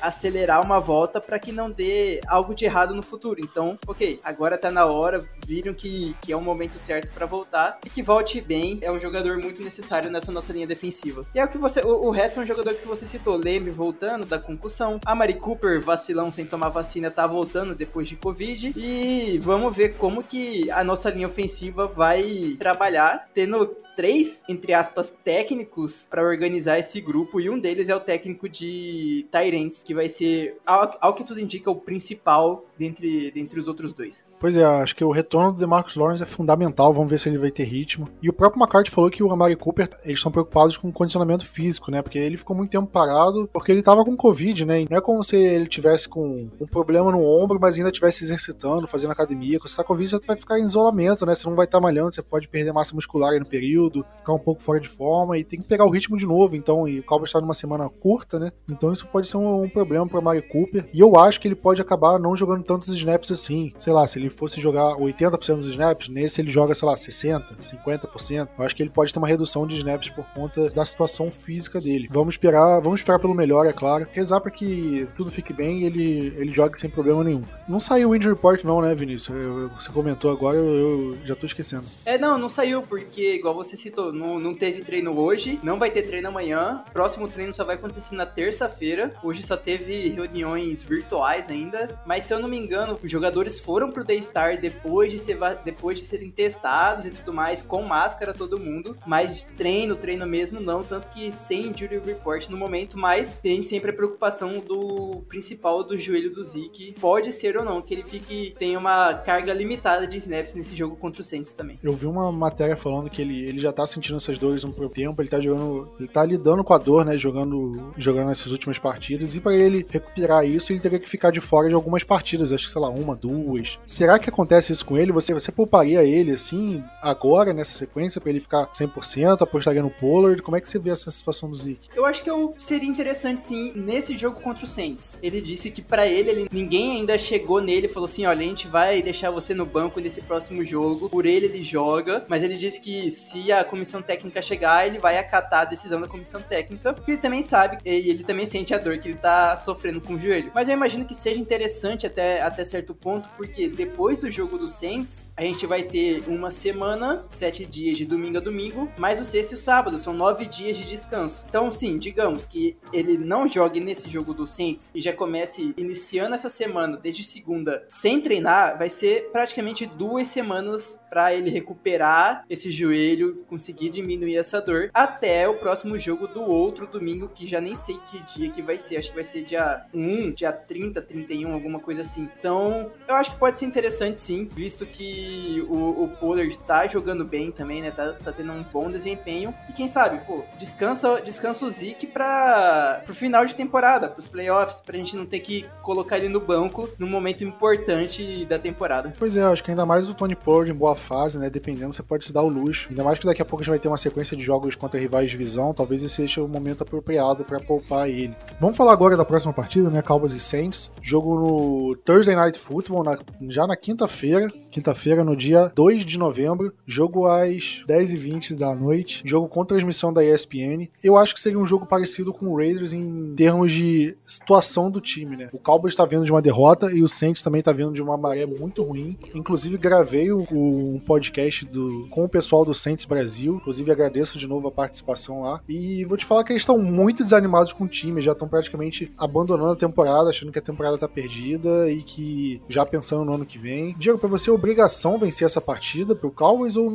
acelerar 0.00 0.64
uma 0.64 0.80
volta 0.80 1.20
para 1.20 1.38
que 1.38 1.52
não 1.52 1.70
dê 1.70 2.20
algo 2.26 2.54
de 2.54 2.64
errado 2.64 2.94
no 2.94 3.02
futuro. 3.02 3.40
Então, 3.40 3.78
ok, 3.86 4.20
agora 4.22 4.58
tá 4.58 4.70
na 4.70 4.86
hora, 4.86 5.24
viram 5.46 5.74
que, 5.74 6.14
que 6.20 6.32
é 6.32 6.36
o 6.36 6.40
momento 6.40 6.78
certo 6.78 7.12
para 7.12 7.26
voltar 7.26 7.78
e 7.84 7.90
que 7.90 8.02
volte 8.02 8.40
bem. 8.40 8.78
É 8.82 8.90
um 8.90 9.00
jogador 9.00 9.38
muito 9.38 9.62
necessário 9.62 10.10
nessa 10.10 10.32
nossa 10.32 10.52
linha 10.52 10.66
defensiva. 10.66 11.24
E 11.34 11.38
é 11.38 11.44
o 11.44 11.48
que 11.48 11.58
você. 11.58 11.80
O, 11.80 12.08
o 12.08 12.10
resto 12.10 12.36
são 12.36 12.46
jogadores 12.46 12.80
que 12.80 12.88
você 12.88 13.06
citou. 13.06 13.36
Lembre 13.36 13.70
voltando 13.70 14.26
da 14.26 14.38
concussão. 14.38 15.00
A 15.04 15.14
Mari 15.14 15.34
Cooper, 15.34 15.80
vacilão 15.80 16.30
sem 16.30 16.46
tomar 16.46 16.68
vacina, 16.68 17.10
tá 17.10 17.26
voltando 17.26 17.74
depois 17.74 18.08
de 18.08 18.16
Covid. 18.16 18.72
E 18.76 19.38
vamos 19.42 19.74
ver 19.74 19.90
como 19.96 20.22
que 20.22 20.70
a 20.70 20.84
nossa 20.84 21.10
linha 21.10 21.26
ofensiva 21.26 21.86
vai 21.86 22.56
trabalhar, 22.60 23.30
tendo 23.34 23.66
três, 23.96 24.44
entre 24.48 24.74
aspas, 24.74 25.12
técnicos 25.24 26.06
para 26.08 26.22
organizar 26.22 26.78
esse 26.78 27.00
grupo. 27.00 27.40
E 27.40 27.48
um 27.48 27.58
deles 27.58 27.88
é 27.88 27.96
o 27.96 28.00
técnico 28.00 28.48
de 28.48 29.26
Tyrants, 29.32 29.82
que 29.82 29.94
vai 29.94 30.08
ser, 30.08 30.58
ao, 30.64 30.96
ao 31.00 31.14
que 31.14 31.24
tudo 31.24 31.40
indica, 31.40 31.70
o 31.70 31.76
principal 31.76 32.64
dentre, 32.78 33.30
dentre 33.30 33.58
os 33.58 33.66
outros 33.66 33.94
dois. 33.94 34.24
Pois 34.40 34.56
é, 34.56 34.64
acho 34.64 34.96
que 34.96 35.04
o 35.04 35.10
retorno 35.10 35.52
do 35.52 35.58
DeMarcus 35.58 35.96
Lawrence 35.96 36.22
é 36.22 36.26
fundamental, 36.26 36.94
vamos 36.94 37.10
ver 37.10 37.18
se 37.18 37.28
ele 37.28 37.36
vai 37.36 37.50
ter 37.50 37.64
ritmo. 37.64 38.08
E 38.22 38.30
o 38.30 38.32
próprio 38.32 38.58
McCarthy 38.58 38.90
falou 38.90 39.10
que 39.10 39.22
o 39.22 39.30
Amari 39.30 39.54
Cooper, 39.54 39.90
eles 40.02 40.18
estão 40.18 40.32
preocupados 40.32 40.78
com 40.78 40.88
o 40.88 40.92
condicionamento 40.92 41.44
físico, 41.44 41.90
né? 41.90 42.00
Porque 42.00 42.18
ele 42.18 42.38
ficou 42.38 42.56
muito 42.56 42.70
tempo 42.70 42.86
parado, 42.86 43.46
porque 43.52 43.70
ele 43.70 43.82
tava 43.82 44.02
com 44.02 44.16
Covid, 44.16 44.64
né? 44.64 44.80
E 44.80 44.86
não 44.88 44.96
é 44.96 45.00
como 45.02 45.22
se 45.22 45.36
ele 45.36 45.66
tivesse 45.66 46.08
com 46.08 46.48
um 46.58 46.66
problema 46.66 47.12
no 47.12 47.22
ombro, 47.22 47.58
mas 47.60 47.76
ainda 47.76 47.90
estivesse 47.90 48.24
exercitando, 48.24 48.86
fazendo 48.86 49.10
academia. 49.10 49.58
Quando 49.58 49.68
você 49.68 49.76
tá 49.76 49.84
com 49.84 49.88
Covid, 49.88 50.10
você 50.10 50.26
vai 50.26 50.36
ficar 50.36 50.58
em 50.58 50.64
isolamento, 50.64 51.26
né? 51.26 51.34
Você 51.34 51.46
não 51.46 51.54
vai 51.54 51.66
estar 51.66 51.76
tá 51.76 51.82
malhando, 51.82 52.14
você 52.14 52.22
pode 52.22 52.48
perder 52.48 52.72
massa 52.72 52.94
muscular 52.94 53.32
aí 53.32 53.38
no 53.38 53.44
período, 53.44 54.06
ficar 54.16 54.32
um 54.32 54.38
pouco 54.38 54.62
fora 54.62 54.80
de 54.80 54.88
forma 54.88 55.36
e 55.36 55.44
tem 55.44 55.60
que 55.60 55.66
pegar 55.66 55.84
o 55.84 55.90
ritmo 55.90 56.16
de 56.16 56.24
novo. 56.24 56.56
Então, 56.56 56.88
e 56.88 57.00
o 57.00 57.02
Cowboys 57.02 57.28
está 57.28 57.42
numa 57.42 57.52
semana 57.52 57.90
curta, 57.90 58.38
né? 58.38 58.50
Então 58.70 58.90
isso 58.90 59.06
pode 59.06 59.28
ser 59.28 59.36
um, 59.36 59.64
um 59.64 59.68
problema 59.68 60.08
para 60.08 60.18
Amari 60.18 60.40
Cooper. 60.40 60.88
E 60.94 61.00
eu 61.00 61.18
acho 61.18 61.38
que 61.38 61.46
ele 61.46 61.54
pode 61.54 61.82
acabar 61.82 62.18
não 62.18 62.34
jogando 62.34 62.64
tantos 62.64 62.88
snaps 62.88 63.30
assim. 63.30 63.74
Sei 63.78 63.92
lá, 63.92 64.06
se 64.06 64.18
ele 64.18 64.29
fosse 64.30 64.60
jogar 64.60 64.94
80% 64.96 65.56
dos 65.56 65.66
snaps, 65.66 66.08
nesse 66.08 66.40
ele 66.40 66.50
joga, 66.50 66.74
sei 66.74 66.88
lá, 66.88 66.94
60%, 66.94 67.42
50%. 67.62 68.48
Eu 68.58 68.64
acho 68.64 68.76
que 68.76 68.82
ele 68.82 68.90
pode 68.90 69.12
ter 69.12 69.18
uma 69.18 69.28
redução 69.28 69.66
de 69.66 69.76
snaps 69.76 70.08
por 70.10 70.24
conta 70.34 70.70
da 70.70 70.84
situação 70.84 71.30
física 71.30 71.80
dele. 71.80 72.08
Vamos 72.10 72.34
esperar, 72.34 72.80
vamos 72.80 73.00
esperar 73.00 73.18
pelo 73.18 73.34
melhor, 73.34 73.66
é 73.66 73.72
claro. 73.72 74.06
Rezar 74.12 74.40
para 74.40 74.50
que 74.50 75.08
tudo 75.16 75.30
fique 75.30 75.52
bem 75.52 75.80
e 75.80 75.84
ele, 75.84 76.34
ele 76.36 76.52
jogue 76.52 76.80
sem 76.80 76.90
problema 76.90 77.24
nenhum. 77.24 77.44
Não 77.68 77.80
saiu 77.80 78.10
o 78.10 78.16
injury 78.16 78.34
report 78.34 78.64
não, 78.64 78.80
né, 78.80 78.94
Vinícius? 78.94 79.36
Eu, 79.36 79.68
você 79.70 79.90
comentou 79.90 80.30
agora, 80.30 80.56
eu, 80.56 80.64
eu, 80.64 81.18
já 81.24 81.34
tô 81.34 81.46
esquecendo. 81.46 81.84
É, 82.04 82.18
não, 82.18 82.38
não 82.38 82.48
saiu 82.48 82.82
porque, 82.82 83.34
igual 83.34 83.54
você 83.54 83.76
citou, 83.76 84.12
não, 84.12 84.38
não 84.38 84.54
teve 84.54 84.82
treino 84.82 85.18
hoje, 85.18 85.58
não 85.62 85.78
vai 85.78 85.90
ter 85.90 86.02
treino 86.02 86.28
amanhã. 86.28 86.84
Próximo 86.92 87.28
treino 87.28 87.54
só 87.54 87.64
vai 87.64 87.76
acontecer 87.76 88.14
na 88.14 88.26
terça-feira. 88.26 89.14
Hoje 89.22 89.42
só 89.42 89.56
teve 89.56 90.08
reuniões 90.08 90.82
virtuais 90.82 91.48
ainda, 91.48 92.00
mas 92.06 92.24
se 92.24 92.32
eu 92.32 92.38
não 92.38 92.48
me 92.48 92.58
engano, 92.58 92.98
os 93.02 93.10
jogadores 93.10 93.58
foram 93.58 93.90
pro 93.90 94.04
Daystar 94.20 94.60
depois 94.60 95.10
de, 95.10 95.18
ser, 95.18 95.38
depois 95.64 95.98
de 95.98 96.04
serem 96.04 96.30
testados 96.30 97.06
e 97.06 97.10
tudo 97.10 97.32
mais, 97.32 97.62
com 97.62 97.82
máscara 97.82 98.34
todo 98.34 98.60
mundo, 98.60 98.96
mas 99.06 99.44
treino, 99.56 99.96
treino 99.96 100.26
mesmo 100.26 100.60
não, 100.60 100.84
tanto 100.84 101.08
que 101.08 101.32
sem 101.32 101.68
injury 101.68 101.98
report 101.98 102.48
no 102.48 102.56
momento, 102.56 102.98
mas 102.98 103.38
tem 103.38 103.62
sempre 103.62 103.90
a 103.90 103.94
preocupação 103.94 104.58
do 104.60 105.22
principal 105.28 105.82
do 105.82 105.96
joelho 105.96 106.32
do 106.32 106.44
Zeke, 106.44 106.94
pode 107.00 107.32
ser 107.32 107.56
ou 107.56 107.64
não, 107.64 107.80
que 107.80 107.94
ele 107.94 108.02
fique, 108.02 108.54
tenha 108.58 108.78
uma 108.78 109.14
carga 109.14 109.54
limitada 109.54 110.06
de 110.06 110.18
snaps 110.18 110.54
nesse 110.54 110.76
jogo 110.76 110.96
contra 110.96 111.22
o 111.22 111.24
Saints 111.24 111.52
também. 111.52 111.78
Eu 111.82 111.92
vi 111.92 112.06
uma 112.06 112.30
matéria 112.30 112.76
falando 112.76 113.08
que 113.08 113.22
ele, 113.22 113.42
ele 113.44 113.60
já 113.60 113.72
tá 113.72 113.86
sentindo 113.86 114.16
essas 114.16 114.36
dores 114.36 114.64
um 114.64 114.70
tempo, 114.88 115.22
ele 115.22 115.28
tá 115.28 115.40
jogando, 115.40 115.90
ele 115.98 116.08
tá 116.08 116.24
lidando 116.24 116.62
com 116.62 116.74
a 116.74 116.78
dor, 116.78 117.04
né, 117.04 117.16
jogando, 117.16 117.92
jogando 117.96 118.30
essas 118.30 118.52
últimas 118.52 118.78
partidas, 118.78 119.34
e 119.34 119.40
para 119.40 119.54
ele 119.54 119.86
recuperar 119.88 120.44
isso, 120.44 120.72
ele 120.72 120.80
teria 120.80 120.98
que 120.98 121.08
ficar 121.08 121.30
de 121.30 121.40
fora 121.40 121.68
de 121.68 121.74
algumas 121.74 122.04
partidas, 122.04 122.52
acho 122.52 122.66
que, 122.66 122.72
sei 122.72 122.80
lá, 122.80 122.90
uma, 122.90 123.14
duas. 123.14 123.78
Será 123.86 124.09
que 124.18 124.30
acontece 124.30 124.72
isso 124.72 124.84
com 124.84 124.96
ele? 124.96 125.12
Você, 125.12 125.32
você 125.34 125.52
pouparia 125.52 126.02
ele, 126.02 126.32
assim, 126.32 126.82
agora, 127.02 127.52
nessa 127.52 127.76
sequência, 127.76 128.20
para 128.20 128.30
ele 128.30 128.40
ficar 128.40 128.66
100%, 128.72 129.42
apostaria 129.42 129.82
no 129.82 129.90
Pollard? 129.90 130.40
Como 130.42 130.56
é 130.56 130.60
que 130.60 130.68
você 130.68 130.78
vê 130.78 130.90
essa 130.90 131.10
situação 131.10 131.50
do 131.50 131.56
Zeke? 131.56 131.90
Eu 131.94 132.06
acho 132.06 132.22
que 132.22 132.30
eu, 132.30 132.54
seria 132.58 132.88
interessante, 132.88 133.44
sim, 133.44 133.72
nesse 133.74 134.16
jogo 134.16 134.40
contra 134.40 134.64
o 134.64 134.68
Saints. 134.68 135.18
Ele 135.22 135.40
disse 135.40 135.70
que 135.70 135.82
para 135.82 136.06
ele, 136.06 136.30
ele, 136.30 136.48
ninguém 136.50 136.98
ainda 136.98 137.18
chegou 137.18 137.60
nele 137.60 137.86
e 137.86 137.88
falou 137.88 138.06
assim, 138.06 138.26
olha, 138.26 138.40
a 138.40 138.48
gente 138.48 138.66
vai 138.66 139.02
deixar 139.02 139.30
você 139.30 139.54
no 139.54 139.66
banco 139.66 140.00
nesse 140.00 140.20
próximo 140.22 140.64
jogo. 140.64 141.08
Por 141.08 141.26
ele, 141.26 141.46
ele 141.46 141.62
joga, 141.62 142.24
mas 142.28 142.42
ele 142.42 142.56
disse 142.56 142.80
que 142.80 143.10
se 143.10 143.52
a 143.52 143.64
comissão 143.64 144.02
técnica 144.02 144.42
chegar, 144.42 144.86
ele 144.86 144.98
vai 144.98 145.18
acatar 145.18 145.62
a 145.62 145.64
decisão 145.64 146.00
da 146.00 146.08
comissão 146.08 146.40
técnica, 146.40 146.92
porque 146.92 147.12
ele 147.12 147.20
também 147.20 147.42
sabe, 147.42 147.78
e 147.84 148.10
ele 148.10 148.24
também 148.24 148.46
sente 148.46 148.74
a 148.74 148.78
dor 148.78 148.98
que 148.98 149.08
ele 149.08 149.18
tá 149.18 149.56
sofrendo 149.56 150.00
com 150.00 150.14
o 150.14 150.20
joelho. 150.20 150.50
Mas 150.54 150.68
eu 150.68 150.74
imagino 150.74 151.04
que 151.04 151.14
seja 151.14 151.38
interessante 151.38 152.06
até, 152.06 152.42
até 152.42 152.64
certo 152.64 152.94
ponto, 152.94 153.28
porque 153.36 153.68
depois 153.68 153.99
do 154.00 154.30
jogo 154.30 154.56
do 154.56 154.66
Saints, 154.66 155.30
a 155.36 155.42
gente 155.42 155.66
vai 155.66 155.82
ter 155.82 156.24
uma 156.26 156.50
semana, 156.50 157.24
sete 157.28 157.66
dias 157.66 157.98
de 157.98 158.06
domingo 158.06 158.38
a 158.38 158.40
domingo, 158.40 158.90
mais 158.96 159.20
o 159.20 159.24
sexto 159.24 159.52
e 159.52 159.54
o 159.54 159.58
sábado, 159.58 159.98
são 159.98 160.14
nove 160.14 160.46
dias 160.46 160.78
de 160.78 160.84
descanso. 160.84 161.44
Então, 161.46 161.70
sim, 161.70 161.98
digamos 161.98 162.46
que 162.46 162.78
ele 162.94 163.18
não 163.18 163.46
jogue 163.46 163.78
nesse 163.78 164.08
jogo 164.08 164.32
do 164.32 164.46
Saints 164.46 164.90
e 164.94 165.02
já 165.02 165.12
comece 165.12 165.74
iniciando 165.76 166.34
essa 166.34 166.48
semana, 166.48 166.96
desde 166.96 167.22
segunda, 167.22 167.84
sem 167.88 168.22
treinar, 168.22 168.78
vai 168.78 168.88
ser 168.88 169.28
praticamente 169.30 169.84
duas 169.84 170.28
semanas 170.28 170.98
para 171.10 171.34
ele 171.34 171.50
recuperar 171.50 172.44
esse 172.48 172.72
joelho, 172.72 173.44
conseguir 173.48 173.90
diminuir 173.90 174.36
essa 174.36 174.62
dor, 174.62 174.90
até 174.94 175.46
o 175.46 175.58
próximo 175.58 175.98
jogo 175.98 176.26
do 176.26 176.42
outro 176.42 176.86
domingo, 176.86 177.28
que 177.28 177.46
já 177.46 177.60
nem 177.60 177.74
sei 177.74 177.98
que 178.10 178.18
dia 178.34 178.50
que 178.50 178.62
vai 178.62 178.78
ser, 178.78 178.96
acho 178.96 179.10
que 179.10 179.14
vai 179.14 179.24
ser 179.24 179.42
dia 179.42 179.84
1, 179.92 180.32
dia 180.32 180.52
30, 180.52 181.02
31, 181.02 181.52
alguma 181.52 181.78
coisa 181.78 182.00
assim. 182.00 182.28
Então, 182.38 182.90
eu 183.06 183.14
acho 183.14 183.32
que 183.32 183.38
pode 183.38 183.58
ser 183.58 183.66
interessante 183.66 183.79
sim, 184.20 184.48
visto 184.54 184.84
que 184.84 185.64
o, 185.68 186.04
o 186.04 186.08
Pollard 186.08 186.58
tá 186.60 186.86
jogando 186.86 187.24
bem 187.24 187.50
também, 187.50 187.82
né? 187.82 187.90
Tá, 187.90 188.12
tá 188.12 188.32
tendo 188.32 188.52
um 188.52 188.62
bom 188.62 188.90
desempenho. 188.90 189.54
E 189.68 189.72
quem 189.72 189.88
sabe, 189.88 190.20
pô, 190.26 190.42
descansa, 190.58 191.20
descansa 191.22 191.64
o 191.64 191.70
Zeke 191.70 192.06
pra, 192.06 193.02
pro 193.04 193.14
final 193.14 193.44
de 193.46 193.54
temporada, 193.54 194.08
pros 194.08 194.28
playoffs, 194.28 194.80
pra 194.80 194.96
gente 194.96 195.16
não 195.16 195.26
ter 195.26 195.40
que 195.40 195.66
colocar 195.82 196.18
ele 196.18 196.28
no 196.28 196.40
banco 196.40 196.88
num 196.98 197.08
momento 197.08 197.42
importante 197.44 198.44
da 198.46 198.58
temporada. 198.58 199.14
Pois 199.18 199.34
é, 199.36 199.42
acho 199.42 199.64
que 199.64 199.70
ainda 199.70 199.86
mais 199.86 200.08
o 200.08 200.14
Tony 200.14 200.36
Pollard 200.36 200.70
em 200.70 200.74
boa 200.74 200.94
fase, 200.94 201.38
né? 201.38 201.50
Dependendo, 201.50 201.92
você 201.92 202.02
pode 202.02 202.24
se 202.24 202.32
dar 202.32 202.42
o 202.42 202.48
luxo. 202.48 202.88
Ainda 202.90 203.04
mais 203.04 203.18
que 203.18 203.26
daqui 203.26 203.42
a 203.42 203.44
pouco 203.44 203.62
a 203.62 203.64
gente 203.64 203.70
vai 203.70 203.78
ter 203.78 203.88
uma 203.88 203.96
sequência 203.96 204.36
de 204.36 204.42
jogos 204.42 204.76
contra 204.76 205.00
rivais 205.00 205.30
de 205.30 205.36
divisão. 205.36 205.74
Talvez 205.74 206.02
esse 206.02 206.20
seja 206.20 206.42
o 206.42 206.48
momento 206.48 206.82
apropriado 206.82 207.44
para 207.44 207.60
poupar 207.60 208.08
ele. 208.08 208.34
Vamos 208.60 208.76
falar 208.76 208.92
agora 208.92 209.16
da 209.16 209.24
próxima 209.24 209.52
partida, 209.52 209.88
né? 209.90 210.02
Cowboys 210.02 210.32
e 210.32 210.40
Saints. 210.40 210.90
Jogo 211.00 211.34
no 211.34 211.96
Thursday 211.96 212.36
Night 212.36 212.58
Football, 212.58 213.04
na, 213.04 213.18
já 213.48 213.66
na 213.70 213.76
quinta-feira. 213.76 214.48
Quinta-feira, 214.70 215.22
no 215.24 215.36
dia 215.36 215.70
2 215.74 216.04
de 216.04 216.18
novembro. 216.18 216.72
Jogo 216.84 217.26
às 217.26 217.82
10h20 217.88 218.54
da 218.56 218.74
noite. 218.74 219.22
Jogo 219.24 219.48
com 219.48 219.64
transmissão 219.64 220.12
da 220.12 220.24
ESPN. 220.24 220.88
Eu 221.02 221.16
acho 221.16 221.34
que 221.34 221.40
seria 221.40 221.58
um 221.58 221.66
jogo 221.66 221.86
parecido 221.86 222.32
com 222.32 222.46
o 222.46 222.56
Raiders 222.56 222.92
em 222.92 223.34
termos 223.36 223.72
de 223.72 224.16
situação 224.26 224.90
do 224.90 225.00
time, 225.00 225.36
né? 225.36 225.48
O 225.52 225.58
Cowboys 225.58 225.92
está 225.92 226.04
vindo 226.04 226.24
de 226.24 226.32
uma 226.32 226.42
derrota 226.42 226.90
e 226.92 227.02
o 227.02 227.08
Saints 227.08 227.42
também 227.42 227.60
está 227.60 227.70
vindo 227.70 227.92
de 227.92 228.02
uma 228.02 228.16
maré 228.16 228.44
muito 228.44 228.82
ruim. 228.82 229.16
Inclusive, 229.34 229.78
gravei 229.78 230.32
um 230.32 230.98
podcast 231.06 231.64
do, 231.66 232.08
com 232.10 232.24
o 232.24 232.28
pessoal 232.28 232.64
do 232.64 232.74
Saints 232.74 233.04
Brasil. 233.04 233.54
Inclusive, 233.54 233.92
agradeço 233.92 234.36
de 234.36 234.48
novo 234.48 234.66
a 234.66 234.72
participação 234.72 235.42
lá. 235.42 235.60
E 235.68 236.04
vou 236.04 236.18
te 236.18 236.26
falar 236.26 236.42
que 236.42 236.52
eles 236.52 236.62
estão 236.62 236.78
muito 236.78 237.22
desanimados 237.22 237.72
com 237.72 237.84
o 237.84 237.88
time, 237.88 238.20
já 238.20 238.32
estão 238.32 238.48
praticamente 238.48 239.10
abandonando 239.16 239.72
a 239.72 239.76
temporada, 239.76 240.30
achando 240.30 240.50
que 240.50 240.58
a 240.58 240.62
temporada 240.62 240.98
tá 240.98 241.06
perdida 241.06 241.88
e 241.88 242.02
que 242.02 242.60
já 242.68 242.84
pensando 242.84 243.24
no 243.24 243.34
ano 243.34 243.46
que 243.46 243.59
vem. 243.60 243.94
Diego, 243.98 244.18
para 244.18 244.28
você 244.28 244.50
é 244.50 244.52
obrigação 244.52 245.18
vencer 245.18 245.44
essa 245.44 245.60
partida 245.60 246.14
pro 246.14 246.30
Cowboys 246.30 246.76
ou 246.76 246.90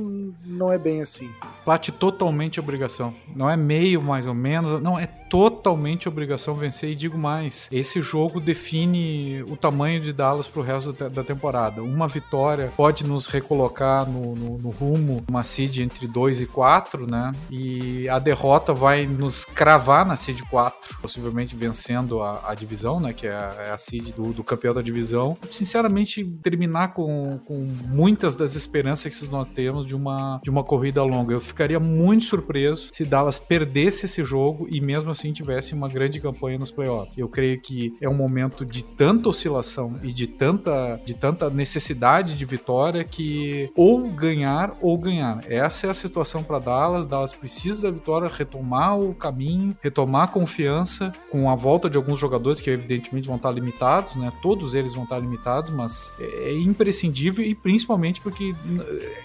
não 0.45 0.71
é 0.71 0.77
bem 0.77 1.01
assim? 1.01 1.29
Bate 1.65 1.91
totalmente 1.91 2.59
obrigação. 2.59 3.13
Não 3.35 3.49
é 3.49 3.55
meio 3.55 4.01
mais 4.01 4.25
ou 4.25 4.33
menos, 4.33 4.81
não 4.81 4.97
é 4.97 5.05
totalmente 5.29 6.07
obrigação 6.07 6.53
vencer 6.53 6.91
e 6.91 6.95
digo 6.95 7.17
mais, 7.17 7.67
esse 7.71 8.01
jogo 8.01 8.39
define 8.39 9.43
o 9.43 9.57
tamanho 9.57 9.99
de 9.99 10.13
Dallas 10.13 10.47
para 10.47 10.59
o 10.59 10.63
resto 10.63 10.93
da 10.93 11.23
temporada. 11.23 11.81
Uma 11.81 12.07
vitória 12.07 12.71
pode 12.75 13.05
nos 13.05 13.27
recolocar 13.27 14.09
no, 14.09 14.35
no, 14.35 14.57
no 14.57 14.69
rumo, 14.69 15.23
uma 15.29 15.43
seed 15.43 15.79
entre 15.79 16.07
2 16.07 16.41
e 16.41 16.45
4, 16.45 17.09
né? 17.09 17.31
E 17.49 18.07
a 18.09 18.19
derrota 18.19 18.73
vai 18.73 19.05
nos 19.05 19.43
cravar 19.43 20.05
na 20.05 20.15
seed 20.15 20.41
4, 20.49 20.97
possivelmente 21.01 21.55
vencendo 21.55 22.21
a, 22.21 22.43
a 22.47 22.53
divisão, 22.53 22.99
né? 22.99 23.13
Que 23.13 23.27
é 23.27 23.35
a, 23.35 23.55
é 23.67 23.71
a 23.71 23.77
seed 23.77 24.11
do, 24.11 24.33
do, 24.33 24.43
campeão 24.43 24.73
da 24.73 24.81
divisão. 24.81 25.37
Sinceramente, 25.49 26.23
terminar 26.43 26.89
com, 26.93 27.39
com 27.45 27.65
muitas 27.87 28.35
das 28.35 28.55
esperanças 28.55 29.15
que 29.15 29.29
nós 29.29 29.47
temos 29.53 29.85
de 29.85 29.95
uma, 29.95 30.39
de 30.43 30.49
uma 30.49 30.63
corrida 30.63 31.03
longa. 31.03 31.33
Eu 31.33 31.39
ficaria 31.39 31.79
muito 31.79 32.25
surpreso 32.25 32.89
se 32.93 33.05
Dallas 33.05 33.39
perdesse 33.39 34.05
esse 34.05 34.23
jogo 34.23 34.67
e 34.69 34.79
mesmo 34.79 35.14
assim 35.15 35.33
tivesse 35.33 35.73
uma 35.73 35.89
grande 35.89 36.19
campanha 36.19 36.57
nos 36.59 36.71
playoffs. 36.71 37.17
Eu 37.17 37.27
creio 37.27 37.59
que 37.59 37.95
é 37.99 38.07
um 38.07 38.13
momento 38.13 38.65
de 38.65 38.83
tanta 38.83 39.29
oscilação 39.29 39.95
e 40.03 40.11
de 40.11 40.27
tanta, 40.27 40.99
de 41.03 41.13
tanta 41.13 41.49
necessidade 41.49 42.35
de 42.35 42.45
vitória 42.45 43.03
que 43.03 43.71
ou 43.75 44.09
ganhar 44.09 44.77
ou 44.81 44.97
ganhar. 44.97 45.43
Essa 45.49 45.87
é 45.87 45.89
a 45.89 45.93
situação 45.93 46.43
para 46.43 46.59
Dallas. 46.59 47.05
Dallas 47.05 47.33
precisa 47.33 47.83
da 47.83 47.91
vitória, 47.91 48.27
retomar 48.27 48.99
o 48.99 49.13
caminho, 49.13 49.75
retomar 49.81 50.23
a 50.23 50.27
confiança 50.27 51.11
com 51.31 51.49
a 51.49 51.55
volta 51.55 51.89
de 51.89 51.97
alguns 51.97 52.19
jogadores 52.19 52.61
que 52.61 52.69
evidentemente 52.69 53.27
vão 53.27 53.37
estar 53.37 53.51
limitados, 53.51 54.15
né? 54.15 54.31
Todos 54.41 54.73
eles 54.73 54.93
vão 54.93 55.03
estar 55.03 55.19
limitados, 55.19 55.71
mas 55.71 56.11
é 56.19 56.53
imprescindível 56.53 57.43
e 57.45 57.55
principalmente 57.55 58.21
porque 58.21 58.55